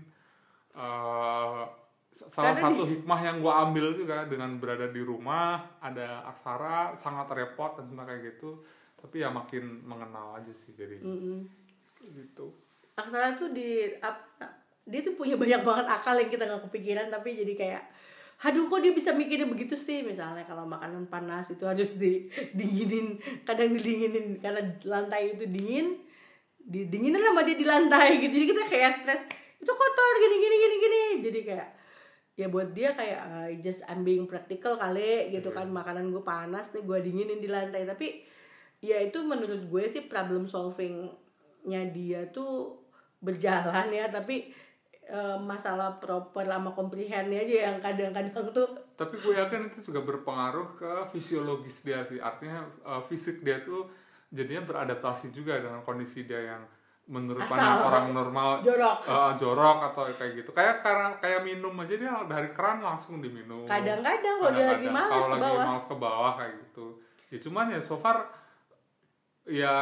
eh, 0.74 1.62
salah 2.10 2.54
Karena 2.54 2.66
satu 2.70 2.82
hikmah 2.86 3.20
yang 3.22 3.36
gua 3.38 3.66
ambil 3.66 3.94
juga 3.94 4.26
dengan 4.26 4.58
berada 4.58 4.90
di 4.90 5.02
rumah 5.02 5.78
ada 5.78 6.26
aksara 6.26 6.94
sangat 6.98 7.30
repot 7.34 7.78
dan 7.78 7.86
sebagainya 7.90 8.06
kayak 8.06 8.34
gitu. 8.34 8.62
Tapi 9.00 9.22
ya 9.24 9.30
makin 9.32 9.80
mengenal 9.86 10.38
aja 10.38 10.52
sih 10.52 10.76
jadi 10.76 11.00
Mm-mm. 11.00 11.48
gitu 12.14 12.52
Aksara 13.00 13.34
tuh 13.34 13.50
di 13.50 13.88
ap- 14.04 14.36
dia 14.84 15.00
tuh 15.00 15.16
punya 15.16 15.40
banyak 15.40 15.64
banget 15.64 15.86
akal 15.88 16.14
yang 16.18 16.30
kita 16.30 16.44
nggak 16.44 16.62
kepikiran 16.68 17.06
tapi 17.08 17.36
jadi 17.36 17.54
kayak 17.56 17.82
aduh 18.40 18.72
kok 18.72 18.80
dia 18.80 18.96
bisa 18.96 19.12
mikirnya 19.12 19.44
begitu 19.44 19.76
sih? 19.76 20.00
Misalnya 20.00 20.48
kalau 20.48 20.64
makanan 20.64 21.12
panas 21.12 21.52
itu 21.52 21.60
harus 21.68 21.92
di 22.00 22.24
dinginin 22.56 23.20
kadang 23.44 23.76
didinginin 23.76 24.40
karena 24.40 24.64
lantai 24.88 25.36
itu 25.36 25.44
dingin 25.44 26.00
didinginin 26.56 27.20
sama 27.20 27.44
dia 27.44 27.56
di 27.60 27.68
lantai 27.68 28.16
gitu. 28.16 28.32
Jadi 28.32 28.46
kita 28.48 28.62
kayak 28.64 28.90
stres 29.04 29.22
itu 29.60 29.68
kotor 29.68 30.14
gini 30.24 30.36
gini 30.40 30.56
gini 30.56 30.76
gini. 30.80 31.02
Jadi 31.20 31.40
kayak 31.52 31.68
ya 32.40 32.46
buat 32.48 32.72
dia 32.72 32.96
kayak 32.96 33.20
uh, 33.28 33.48
just 33.60 33.84
I'm 33.84 34.08
being 34.08 34.24
practical 34.24 34.80
kali 34.80 35.28
gitu 35.36 35.52
kan. 35.52 35.68
Makanan 35.68 36.08
gue 36.08 36.24
panas 36.24 36.72
nih 36.72 36.80
gue 36.80 36.98
dinginin 37.04 37.44
di 37.44 37.48
lantai. 37.52 37.84
Tapi 37.84 38.24
ya 38.80 39.04
itu 39.04 39.20
menurut 39.20 39.68
gue 39.68 39.84
sih 39.84 40.08
problem 40.08 40.48
solvingnya 40.48 41.92
dia 41.92 42.24
tuh 42.32 42.79
berjalan 43.20 43.92
ya 43.92 44.08
tapi 44.08 44.50
eh, 45.04 45.38
masalah 45.40 46.00
proper 46.00 46.44
sama 46.48 46.72
komprehennya 46.72 47.44
aja 47.44 47.56
yang 47.70 47.76
kadang-kadang 47.78 48.52
tuh. 48.52 48.68
Tapi 48.96 49.16
gue 49.20 49.36
yakin 49.36 49.68
itu 49.72 49.92
juga 49.92 50.04
berpengaruh 50.04 50.76
ke 50.76 50.92
fisiologis 51.12 51.84
dia 51.84 52.04
sih. 52.04 52.20
Artinya 52.20 52.68
uh, 52.84 53.00
fisik 53.00 53.40
dia 53.40 53.60
tuh 53.64 53.88
jadinya 54.28 54.62
beradaptasi 54.68 55.32
juga 55.32 55.56
dengan 55.58 55.80
kondisi 55.82 56.28
dia 56.28 56.54
yang 56.56 56.62
menurut 57.10 57.42
pandang 57.42 57.82
orang 57.82 58.06
normal. 58.14 58.48
jorok. 58.62 59.02
Uh, 59.02 59.32
jorok 59.34 59.78
atau 59.90 60.02
kayak 60.14 60.32
gitu. 60.38 60.50
Kayak 60.54 60.86
karena 60.86 61.08
kayak 61.18 61.40
minum 61.42 61.74
aja 61.82 61.94
dia 61.98 62.14
dari 62.30 62.48
keran 62.54 62.78
langsung 62.78 63.18
diminum. 63.18 63.66
Kadang-kadang 63.66 64.36
kalau 64.38 64.52
dia 64.54 64.66
lagi 64.70 64.88
malas 64.88 65.10
kalau 65.10 65.26
ke 65.26 65.34
lagi 65.34 65.42
bawah. 65.42 65.66
males 65.66 65.86
ke 65.90 65.96
bawah 65.98 66.32
kayak 66.38 66.54
gitu. 66.62 66.86
Ya 67.34 67.38
cuman 67.42 67.66
ya 67.74 67.80
so 67.82 67.98
far 67.98 68.30
ya 69.50 69.74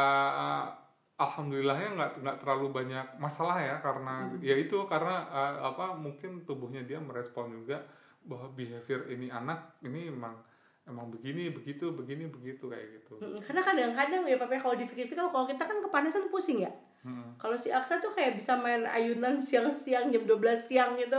alhamdulillahnya 1.19 1.89
nggak 1.93 2.11
nggak 2.23 2.37
terlalu 2.39 2.67
banyak 2.71 3.05
masalah 3.17 3.59
ya 3.59 3.75
karena 3.77 4.23
Hmm. 4.25 4.39
ya 4.39 4.55
itu 4.55 4.87
karena 4.87 5.27
uh, 5.27 5.69
apa 5.69 5.91
mungkin 5.93 6.41
tubuhnya 6.43 6.81
dia 6.81 6.97
merespon 6.97 7.51
juga 7.51 7.83
bahwa 8.23 8.47
behavior 8.51 9.03
ini 9.07 9.27
anak 9.27 9.79
ini 9.81 10.07
emang 10.07 10.35
emang 10.83 11.11
begini 11.11 11.51
begitu 11.51 11.91
begini 11.91 12.25
begitu 12.27 12.65
kayak 12.65 12.87
gitu. 12.97 13.21
Mm, 13.21 13.37
karena 13.39 13.61
kadang-kadang 13.61 14.21
ya 14.25 14.35
papai 14.35 14.57
kalau 14.57 14.73
dipikir-pikir 14.73 15.13
kalau 15.15 15.45
kita 15.45 15.61
kan 15.61 15.77
kepanasan 15.79 16.27
pusing 16.27 16.63
ya? 16.63 16.71
Mm-mm. 16.99 17.31
kalau 17.39 17.55
si 17.55 17.71
Aksa 17.71 17.95
tuh 17.95 18.11
kayak 18.11 18.35
bisa 18.35 18.59
main 18.59 18.83
ayunan 18.83 19.39
siang-siang 19.39 20.09
jam 20.09 20.23
12 20.25 20.35
siang 20.57 20.97
gitu. 20.97 21.15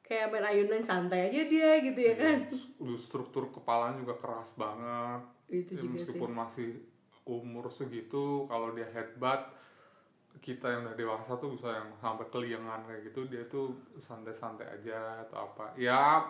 Kayak 0.00 0.30
main 0.30 0.46
ayunan 0.46 0.80
santai 0.80 1.28
aja 1.28 1.42
dia 1.44 1.82
gitu 1.82 1.98
ya 1.98 2.14
kan. 2.14 2.36
Terus 2.46 2.70
struktur 2.96 3.50
kepalanya 3.50 3.98
juga 3.98 4.14
keras 4.16 4.54
banget. 4.54 5.20
Itu 5.48 5.72
Ya, 5.72 5.82
juga 5.82 5.94
sih. 5.98 6.06
meskipun 6.06 6.30
masih 6.32 6.68
umur 7.26 7.66
segitu 7.68 8.46
kalau 8.50 8.72
dia 8.76 8.86
headbutt 8.94 9.42
kita 10.44 10.68
yang 10.68 10.82
udah 10.86 10.96
dewasa 10.96 11.32
tuh 11.40 11.56
bisa 11.56 11.68
yang 11.72 11.88
sampai 11.98 12.26
keliengan 12.28 12.84
kayak 12.86 13.08
gitu 13.10 13.20
dia 13.26 13.42
tuh 13.48 13.72
santai-santai 13.98 14.68
aja 14.68 15.24
atau 15.26 15.48
apa. 15.50 15.72
Ya 15.80 16.22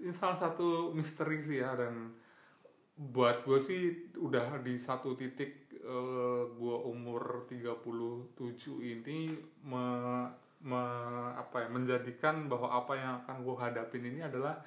ini 0.00 0.12
salah 0.14 0.38
satu 0.38 0.90
misteri 0.96 1.38
sih 1.42 1.60
ya 1.62 1.76
dan 1.78 2.10
buat 2.96 3.42
gue 3.46 3.58
sih 3.58 3.82
udah 4.20 4.60
di 4.62 4.78
satu 4.78 5.16
titik 5.18 5.50
eh, 5.82 6.42
gue 6.60 6.76
umur 6.92 7.46
37 7.50 8.78
ini 8.84 9.32
me, 9.66 9.84
me- 10.62 11.34
apa 11.34 11.66
ya 11.66 11.68
menjadikan 11.72 12.46
bahwa 12.46 12.68
apa 12.70 12.92
yang 12.94 13.12
akan 13.24 13.36
gue 13.42 13.56
hadapin 13.58 14.04
ini 14.06 14.20
adalah 14.22 14.62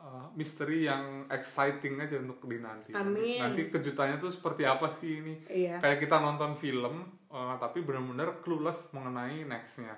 uh, 0.00 0.26
misteri 0.34 0.86
yang 0.86 1.28
exciting 1.30 2.00
aja 2.00 2.18
untuk 2.20 2.44
dinanti. 2.46 2.94
Amin. 2.94 3.40
Nanti 3.40 3.68
kejutannya 3.68 4.18
tuh 4.18 4.32
seperti 4.32 4.66
apa 4.66 4.86
sih 4.90 5.22
ini? 5.22 5.34
iya 5.50 5.78
Kayak 5.78 6.04
kita 6.04 6.16
nonton 6.18 6.58
film, 6.58 7.04
uh, 7.30 7.54
tapi 7.58 7.82
benar-benar 7.82 8.40
clueless 8.42 8.90
mengenai 8.96 9.46
nextnya. 9.46 9.94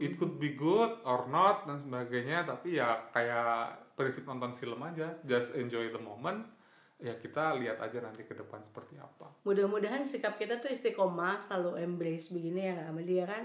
It 0.00 0.16
could 0.16 0.40
be 0.40 0.56
good 0.56 1.04
or 1.04 1.28
not 1.28 1.68
dan 1.68 1.76
sebagainya, 1.76 2.48
tapi 2.48 2.80
ya 2.80 3.04
kayak 3.12 3.92
prinsip 3.92 4.24
nonton 4.24 4.56
film 4.56 4.80
aja, 4.80 5.12
just 5.28 5.52
enjoy 5.60 5.92
the 5.92 6.00
moment. 6.00 6.48
Ya 6.96 7.12
kita 7.20 7.52
lihat 7.60 7.84
aja 7.84 8.00
nanti 8.00 8.24
ke 8.24 8.32
depan 8.32 8.64
seperti 8.64 8.96
apa. 8.96 9.28
mudah-mudahan 9.44 10.08
sikap 10.08 10.40
kita 10.40 10.56
tuh 10.56 10.72
istiqomah 10.72 11.36
selalu 11.36 11.84
embrace 11.84 12.32
begini 12.32 12.64
ya 12.64 12.72
nggak 12.80 12.88
sama 12.88 13.02
dia 13.04 13.24
kan 13.28 13.44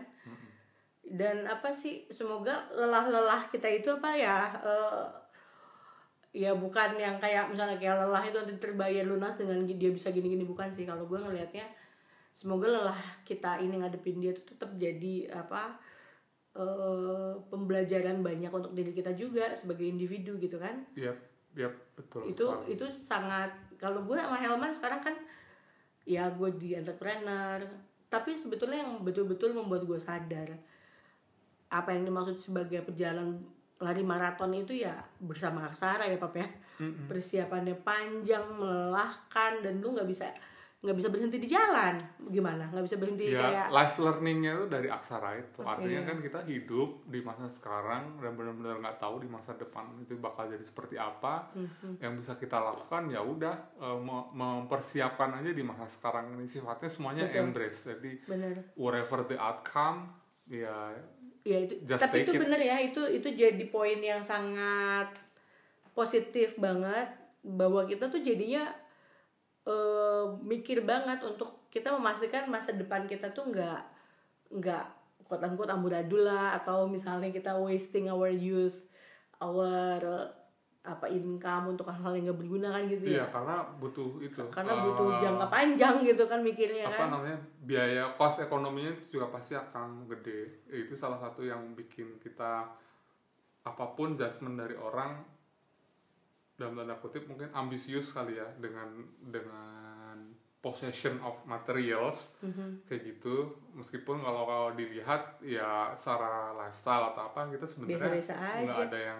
dan 1.09 1.49
apa 1.49 1.73
sih 1.73 2.05
semoga 2.13 2.69
lelah-lelah 2.69 3.49
kita 3.49 3.65
itu 3.65 3.89
apa 3.97 4.13
ya 4.13 4.37
eh, 4.61 5.05
ya 6.29 6.53
bukan 6.53 6.93
yang 6.93 7.17
kayak 7.17 7.49
misalnya 7.49 7.81
kayak 7.81 8.05
lelah 8.05 8.21
itu 8.21 8.37
nanti 8.37 8.55
terbayar 8.61 9.01
lunas 9.01 9.33
dengan 9.33 9.65
dia 9.65 9.89
bisa 9.89 10.13
gini-gini 10.13 10.45
bukan 10.45 10.69
sih 10.69 10.85
kalau 10.85 11.09
gue 11.09 11.17
ngelihatnya 11.17 11.65
semoga 12.29 12.69
lelah 12.69 13.01
kita 13.25 13.57
ini 13.57 13.81
ngadepin 13.81 14.21
dia 14.21 14.31
tuh 14.37 14.45
tetap 14.53 14.69
jadi 14.77 15.33
apa 15.33 15.73
eh, 16.53 17.33
pembelajaran 17.49 18.21
banyak 18.21 18.53
untuk 18.53 18.77
diri 18.77 18.93
kita 18.93 19.17
juga 19.17 19.49
sebagai 19.57 19.89
individu 19.89 20.37
gitu 20.37 20.61
kan 20.61 20.85
Yap, 20.93 21.17
yap, 21.57 21.73
betul. 21.97 22.29
itu 22.29 22.45
sekali. 22.45 22.73
itu 22.77 22.85
sangat 22.85 23.49
kalau 23.81 24.05
gue 24.05 24.13
sama 24.13 24.37
Helman 24.37 24.69
sekarang 24.69 25.01
kan 25.01 25.15
ya 26.05 26.29
gue 26.29 26.49
di 26.61 26.77
entrepreneur 26.77 27.57
tapi 28.09 28.37
sebetulnya 28.37 28.85
yang 28.85 29.01
betul-betul 29.01 29.57
membuat 29.57 29.85
gue 29.85 29.97
sadar 29.97 30.49
apa 31.69 31.89
yang 31.93 32.05
dimaksud 32.05 32.37
sebagai 32.37 32.81
perjalanan 32.81 33.41
lari 33.79 34.03
maraton 34.03 34.51
itu 34.53 34.75
ya 34.75 34.93
bersama 35.17 35.63
aksara 35.65 36.03
ya 36.03 36.15
pap 36.15 36.35
ya. 36.35 36.47
Persiapannya 37.07 37.75
panjang 37.77 38.43
melelahkan 38.53 39.59
dan 39.59 39.79
lu 39.79 39.91
nggak 39.91 40.05
bisa 40.05 40.27
nggak 40.79 40.95
bisa 40.95 41.11
berhenti 41.11 41.35
di 41.35 41.49
jalan. 41.49 41.99
Gimana? 42.25 42.71
Nggak 42.71 42.85
bisa 42.87 42.95
berhenti 42.95 43.27
ya 43.27 43.39
kayak 43.41 43.67
life 43.69 43.95
learningnya 43.99 44.51
itu 44.53 44.65
dari 44.69 44.87
aksara 44.87 45.35
itu. 45.35 45.59
Artinya 45.59 45.91
Iya. 45.97 46.07
kan 46.07 46.17
kita 46.19 46.39
hidup 46.45 47.03
di 47.05 47.19
masa 47.19 47.51
sekarang 47.51 48.15
dan 48.17 48.31
benar-benar 48.33 48.79
nggak 48.79 48.95
tahu 48.97 49.19
di 49.19 49.27
masa 49.27 49.51
depan 49.53 49.91
itu 49.99 50.15
bakal 50.15 50.47
jadi 50.47 50.63
seperti 50.63 50.95
apa. 50.95 51.51
Mhm. 51.51 51.99
yang 51.99 52.15
bisa 52.15 52.35
kita 52.35 52.55
lakukan 52.55 53.07
ya 53.07 53.19
udah 53.19 53.55
eh, 53.75 53.99
me- 53.99 54.29
mempersiapkan 54.33 55.35
aja 55.35 55.51
di 55.51 55.63
masa 55.63 55.83
sekarang 55.83 56.31
ini. 56.33 56.47
Sifatnya 56.47 56.87
semuanya 56.87 57.27
Betul. 57.27 57.39
embrace. 57.41 57.79
Jadi 57.85 58.11
bener 58.23 58.71
whatever 58.75 59.23
the 59.25 59.35
outcome 59.35 60.15
ya 60.47 60.95
ya 61.49 61.59
itu 61.65 61.75
Just 61.81 62.01
tapi 62.05 62.21
itu 62.21 62.37
it. 62.37 62.41
bener 62.45 62.61
ya 62.61 62.77
itu 62.77 63.01
itu 63.09 63.27
jadi 63.33 63.63
poin 63.73 63.97
yang 63.97 64.21
sangat 64.21 65.09
positif 65.97 66.53
banget 66.61 67.09
bahwa 67.41 67.89
kita 67.89 68.05
tuh 68.13 68.21
jadinya 68.21 68.69
eh, 69.65 70.25
mikir 70.45 70.85
banget 70.85 71.25
untuk 71.25 71.65
kita 71.73 71.89
memastikan 71.93 72.45
masa 72.49 72.77
depan 72.77 73.09
kita 73.09 73.33
tuh 73.33 73.49
nggak 73.49 73.81
nggak 74.61 74.85
quote 75.25 75.45
unquote 75.45 75.73
amburadul 75.73 76.25
lah 76.25 76.57
atau 76.57 76.89
misalnya 76.89 77.29
kita 77.29 77.53
wasting 77.57 78.09
our 78.09 78.29
youth 78.29 78.89
our 79.41 80.29
apa 80.79 81.11
income 81.11 81.75
untuk 81.75 81.91
hal-hal 81.91 82.15
yang 82.15 82.31
gak 82.31 82.39
berguna 82.39 82.71
kan 82.71 82.87
gitu 82.87 83.03
iya 83.03 83.27
ya 83.27 83.33
karena 83.35 83.55
butuh 83.83 84.09
itu. 84.23 84.41
Karena 84.47 84.73
eh, 84.79 84.83
butuh 84.87 85.07
jangka 85.19 85.47
panjang 85.51 85.95
gitu 86.07 86.23
kan 86.23 86.39
mikirnya 86.39 86.87
apa 86.87 87.03
kan. 87.03 87.07
namanya 87.11 87.37
biaya 87.67 88.03
cost 88.15 88.39
ekonominya 88.39 88.95
itu 88.95 89.19
juga 89.19 89.27
pasti 89.27 89.59
akan 89.59 90.07
gede. 90.07 90.63
Itu 90.71 90.95
salah 90.95 91.19
satu 91.19 91.43
yang 91.43 91.75
bikin 91.75 92.15
kita 92.23 92.71
apa 93.67 93.85
pun 93.91 94.15
judgement 94.15 94.55
dari 94.55 94.79
orang 94.79 95.19
dalam 96.55 96.75
tanda 96.75 96.95
kutip 96.99 97.27
mungkin 97.27 97.51
ambisius 97.51 98.15
kali 98.15 98.39
ya 98.39 98.47
dengan 98.59 98.87
dengan 99.19 100.15
possession 100.59 101.15
of 101.23 101.39
materials 101.47 102.35
Mhm. 102.39 102.87
kayak 102.87 103.03
gitu. 103.15 103.51
Meskipun 103.75 104.19
kalau 104.23 104.43
kalau 104.47 104.69
dilihat 104.75 105.39
ya 105.43 105.91
secara 105.95 106.55
lifestyle 106.55 107.15
atau 107.15 107.31
apa 107.31 107.47
kita 107.51 107.67
sebenarnya 107.67 108.15
nggak 108.63 108.79
ada 108.91 108.99
yang 108.99 109.19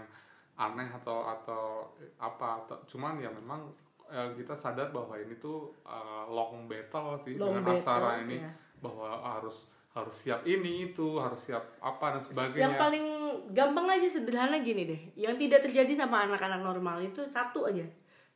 aneh 0.60 0.92
atau 0.92 1.24
atau 1.24 1.88
apa 2.20 2.60
atau 2.62 2.76
cuman 2.84 3.16
ya 3.16 3.32
memang 3.32 3.72
eh, 4.06 4.36
kita 4.36 4.52
sadar 4.54 4.92
bahwa 4.92 5.16
ini 5.16 5.40
tuh 5.40 5.72
eh, 5.88 6.24
long 6.28 6.68
battle 6.68 7.16
sih 7.18 7.40
Long 7.40 7.56
dengan 7.56 7.64
battle, 7.64 7.80
aksara 7.80 8.12
ini. 8.22 8.44
iya. 8.44 8.52
bahwa 8.84 9.08
harus 9.24 9.72
harus 9.90 10.16
siap 10.16 10.44
ini 10.44 10.92
itu 10.92 11.18
harus 11.18 11.40
siap 11.40 11.80
apa 11.80 12.14
dan 12.14 12.20
yang 12.20 12.24
sebagainya. 12.24 12.78
paling 12.78 13.06
gampang 13.52 13.88
aja 13.90 14.08
sederhana 14.08 14.62
gini 14.62 14.86
deh. 14.86 15.02
Yang 15.18 15.36
tidak 15.48 15.60
terjadi 15.66 16.06
sama 16.06 16.30
anak-anak 16.30 16.62
normal 16.62 17.02
itu 17.02 17.24
satu 17.26 17.66
aja. 17.66 17.84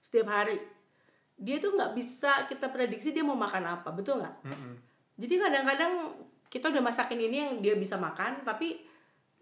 Setiap 0.02 0.28
hari. 0.28 0.58
Dia 1.38 1.60
tuh 1.60 1.76
nggak 1.76 1.94
bisa 1.94 2.48
kita 2.48 2.68
prediksi 2.70 3.12
dia 3.12 3.22
mau 3.22 3.36
makan 3.36 3.64
apa 3.80 3.90
betul 3.92 4.22
nggak? 4.22 4.36
Mm-mm. 4.48 4.74
jadi 5.14 5.36
kadang-kadang 5.38 5.94
kita 6.50 6.70
udah 6.74 6.82
masakin 6.82 7.18
ini 7.18 7.38
yang 7.42 7.54
dia 7.62 7.74
bisa 7.74 7.98
makan 7.98 8.42
tapi 8.42 8.82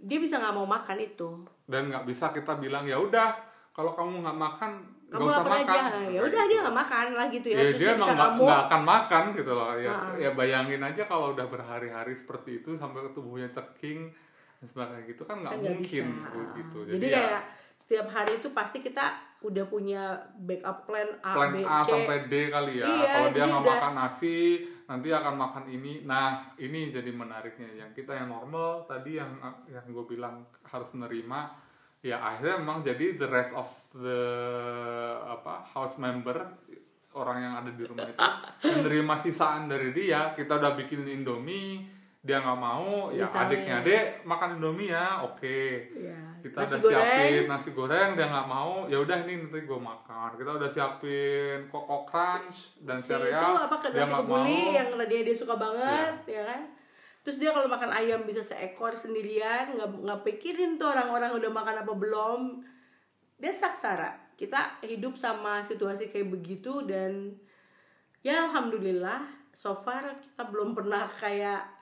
dia 0.02 0.18
bisa 0.18 0.36
nggak 0.38 0.56
mau 0.56 0.66
makan 0.66 0.98
itu. 0.98 1.30
Dan 1.66 1.88
nggak 1.88 2.04
bisa 2.04 2.34
kita 2.34 2.58
bilang 2.58 2.84
ya 2.84 2.98
udah 2.98 3.38
kalau 3.72 3.94
kamu 3.94 4.26
nggak 4.26 4.40
makan 4.40 4.72
nggak 5.08 5.20
kamu 5.20 5.28
usah 5.30 5.44
lapar 5.44 5.60
makan. 5.64 5.82
Aja 5.82 6.10
ya 6.10 6.20
udah 6.24 6.44
dia 6.48 6.60
nggak 6.64 6.78
makan 6.78 7.06
lah 7.16 7.28
gitu 7.30 7.48
ya, 7.52 7.58
ya 7.58 7.64
Terus 7.64 7.80
dia 7.80 7.92
bisa 7.96 8.12
emang 8.16 8.32
nggak 8.40 8.62
akan 8.68 8.82
makan 8.84 9.24
gitu 9.38 9.52
loh. 9.52 9.72
Ya 9.78 9.92
Ah. 9.92 10.12
ya 10.18 10.30
bayangin 10.34 10.82
aja 10.82 11.04
kalau 11.06 11.32
udah 11.32 11.46
berhari-hari 11.48 12.14
seperti 12.16 12.64
itu 12.64 12.76
sampai 12.76 13.06
tubuhnya 13.12 13.48
ceking 13.52 14.12
dan 14.60 14.66
sebagainya 14.66 15.04
gitu 15.10 15.24
kan 15.24 15.36
nggak 15.42 15.54
kan 15.54 15.62
mungkin 15.62 16.06
bisa. 16.12 16.54
gitu. 16.58 16.78
Jadi, 16.98 17.08
ya 17.08 17.18
kayak 17.18 17.44
setiap 17.82 18.08
hari 18.14 18.32
itu 18.40 18.48
pasti 18.54 18.78
kita 18.80 19.06
udah 19.42 19.66
punya 19.66 20.04
backup 20.38 20.86
plan 20.86 21.10
A 21.26 21.34
plan 21.34 21.50
B 21.52 21.66
A 21.66 21.82
C. 21.82 21.90
sampai 21.90 22.18
D 22.30 22.34
kali 22.54 22.74
ya. 22.78 22.86
Iya, 22.86 23.10
kalau 23.10 23.30
dia 23.34 23.40
jadi 23.42 23.50
nggak 23.52 23.64
makan 23.68 23.94
nasi 23.98 24.38
nanti 24.92 25.08
akan 25.16 25.36
makan 25.40 25.66
ini. 25.72 26.04
Nah 26.04 26.52
ini 26.60 26.92
jadi 26.92 27.08
menariknya. 27.16 27.88
Yang 27.88 28.04
kita 28.04 28.20
yang 28.20 28.28
normal 28.28 28.84
tadi 28.84 29.16
yang 29.16 29.40
yang 29.72 29.88
gue 29.88 30.04
bilang 30.04 30.44
harus 30.68 30.92
menerima 30.92 31.72
ya 32.04 32.18
akhirnya 32.20 32.60
memang 32.60 32.84
jadi 32.84 33.16
the 33.16 33.30
rest 33.30 33.56
of 33.56 33.70
the 33.96 34.22
apa 35.24 35.64
house 35.72 36.02
member 36.02 36.34
orang 37.14 37.38
yang 37.40 37.54
ada 37.62 37.72
di 37.72 37.84
rumah 37.88 38.10
itu 38.10 38.20
menerima 38.68 39.16
sisaan 39.24 39.72
dari 39.72 39.96
dia. 39.96 40.36
Kita 40.36 40.60
udah 40.60 40.76
bikin 40.76 41.08
indomie 41.08 42.01
dia 42.22 42.38
nggak 42.38 42.62
mau 42.62 43.10
ya 43.10 43.26
Misalnya. 43.26 43.50
adiknya 43.50 43.76
adek 43.82 44.04
makan 44.30 44.50
indomie 44.62 44.94
ya 44.94 45.26
oke. 45.26 45.62
Ya, 45.98 46.22
kita 46.38 46.58
nasi 46.62 46.78
udah 46.78 46.82
goreng, 46.86 46.94
siapin 46.94 47.44
nasi 47.50 47.70
goreng 47.74 48.10
dia 48.14 48.28
nggak 48.30 48.48
mau 48.48 48.74
ya 48.86 48.98
udah 49.02 49.18
ini 49.26 49.34
nanti 49.42 49.66
gue 49.66 49.80
makan. 49.82 50.30
Kita 50.38 50.52
udah 50.62 50.70
siapin 50.70 51.58
koko 51.66 52.06
crunch 52.06 52.78
dan 52.86 53.02
si 53.02 53.10
sereal 53.10 53.58
itu 53.58 53.66
apa 53.66 53.76
ke 53.82 53.88
dia 53.90 54.06
nggak 54.06 54.26
mau. 54.30 54.46
yang 54.46 54.90
tadinya 54.94 55.24
dia 55.26 55.36
suka 55.36 55.56
banget 55.58 56.16
ya 56.30 56.42
kan? 56.46 56.62
Terus 57.26 57.38
dia 57.42 57.50
kalau 57.50 57.66
makan 57.66 57.90
ayam 57.90 58.22
bisa 58.30 58.42
seekor 58.46 58.94
sendirian 58.94 59.74
nggak 59.74 59.90
nggak 59.90 60.22
pikirin 60.22 60.78
tuh 60.78 60.94
orang-orang 60.94 61.34
udah 61.34 61.50
makan 61.50 61.82
apa 61.82 61.94
belum. 61.98 62.42
Dan 63.42 63.58
saksara. 63.58 64.14
Kita 64.38 64.78
hidup 64.86 65.18
sama 65.18 65.66
situasi 65.66 66.14
kayak 66.14 66.30
begitu 66.30 66.86
dan 66.86 67.34
ya 68.22 68.46
alhamdulillah 68.46 69.26
so 69.50 69.74
far 69.74 70.06
kita 70.22 70.46
belum 70.50 70.78
pernah 70.78 71.10
kayak 71.10 71.81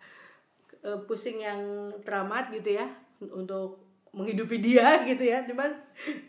eh, 0.84 1.00
pusing 1.08 1.44
yang 1.44 1.92
teramat 2.04 2.52
gitu 2.56 2.80
ya 2.80 2.88
untuk 3.20 3.90
menghidupi 4.14 4.58
dia 4.62 5.00
gitu 5.10 5.24
ya. 5.24 5.46
Cuman 5.46 5.70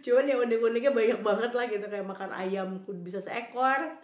cuman 0.04 0.24
yang 0.26 0.40
unik-uniknya 0.44 0.92
banyak 0.92 1.20
banget 1.24 1.50
lah 1.56 1.66
gitu 1.68 1.86
kayak 1.86 2.06
makan 2.06 2.30
ayam 2.32 2.68
bisa 3.00 3.20
seekor 3.20 3.96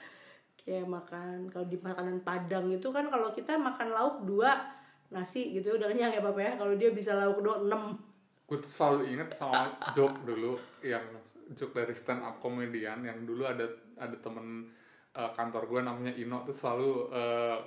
kayak 0.67 0.83
makan 0.83 1.47
kalau 1.47 1.67
di 1.71 1.79
makanan 1.79 2.27
Padang 2.27 2.67
itu 2.75 2.91
kan 2.91 3.07
kalau 3.07 3.31
kita 3.31 3.55
makan 3.55 3.95
lauk 3.95 4.27
dua 4.27 4.75
nasi 5.15 5.55
gitu 5.55 5.79
udah 5.79 5.87
kenyang 5.87 6.11
ya 6.11 6.23
papa 6.25 6.41
ya. 6.43 6.53
Kalau 6.59 6.75
dia 6.75 6.91
bisa 6.91 7.15
lauk 7.15 7.43
dua 7.43 7.63
enam. 7.63 7.95
Gue 8.47 8.59
tuh 8.63 8.71
selalu 8.71 9.15
inget 9.15 9.31
sama 9.35 9.75
joke 9.91 10.23
dulu 10.27 10.59
yang 10.83 11.03
joke 11.55 11.75
dari 11.75 11.95
stand 11.95 12.23
up 12.27 12.43
komedian 12.43 13.03
yang 13.07 13.23
dulu 13.23 13.47
ada 13.47 13.67
ada 13.99 14.17
temen 14.19 14.67
eh, 15.15 15.31
kantor 15.35 15.67
gue 15.71 15.81
namanya 15.83 16.13
Ino 16.15 16.43
tuh 16.43 16.55
selalu 16.55 16.91
eh, 17.15 17.59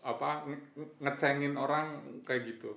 apa 0.00 0.44
nge- 0.44 0.66
ngecengin 0.98 1.54
orang 1.54 1.98
kayak 2.22 2.46
gitu. 2.48 2.72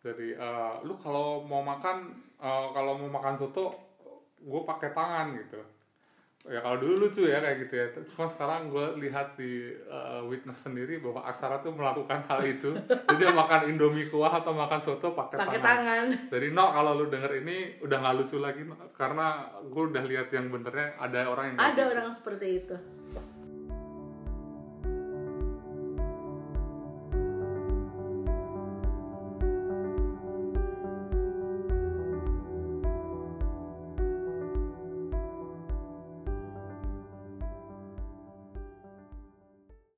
Dari 0.00 0.32
eh, 0.32 0.74
lu 0.82 0.94
kalau 0.94 1.42
mau 1.42 1.60
makan 1.60 2.08
eh, 2.36 2.66
kalau 2.70 2.96
mau 2.96 3.10
makan 3.10 3.34
soto 3.34 3.74
gue 4.36 4.62
pakai 4.64 4.90
tangan 4.90 5.36
gitu. 5.36 5.60
Ya 6.40 6.56
kalau 6.56 6.80
dulu 6.80 7.04
lucu 7.04 7.28
ya 7.28 7.36
kayak 7.36 7.56
gitu 7.60 7.74
ya. 7.76 7.86
Cuma 8.08 8.24
sekarang 8.24 8.72
gue 8.72 8.96
lihat 8.98 9.36
di 9.36 9.52
eh, 9.76 10.22
witness 10.24 10.64
sendiri 10.64 10.96
bahwa 10.96 11.20
Aksara 11.22 11.60
tuh 11.60 11.68
melakukan 11.70 12.24
hal 12.24 12.40
itu. 12.42 12.72
Jadi 13.06 13.16
dia 13.18 13.28
makan 13.30 13.68
indomie 13.68 14.08
kuah 14.08 14.32
atau 14.32 14.56
makan 14.56 14.80
soto 14.80 15.12
pakai 15.12 15.36
tangan. 15.36 15.60
tangan. 15.60 16.04
Dari 16.32 16.48
no 16.48 16.72
kalau 16.72 16.96
lu 16.96 17.06
denger 17.06 17.44
ini 17.44 17.56
udah 17.80 17.96
nggak 17.98 18.16
lucu 18.16 18.36
lagi 18.38 18.62
No. 18.62 18.72
karena 18.90 19.26
gue 19.62 19.82
udah 19.86 20.00
lihat 20.02 20.28
yang 20.30 20.48
benernya 20.48 20.96
ada 20.96 21.28
orang 21.28 21.52
yang 21.52 21.58
ada 21.60 21.76
gitu. 21.76 21.92
orang 21.92 22.08
seperti 22.08 22.46
itu 22.58 22.76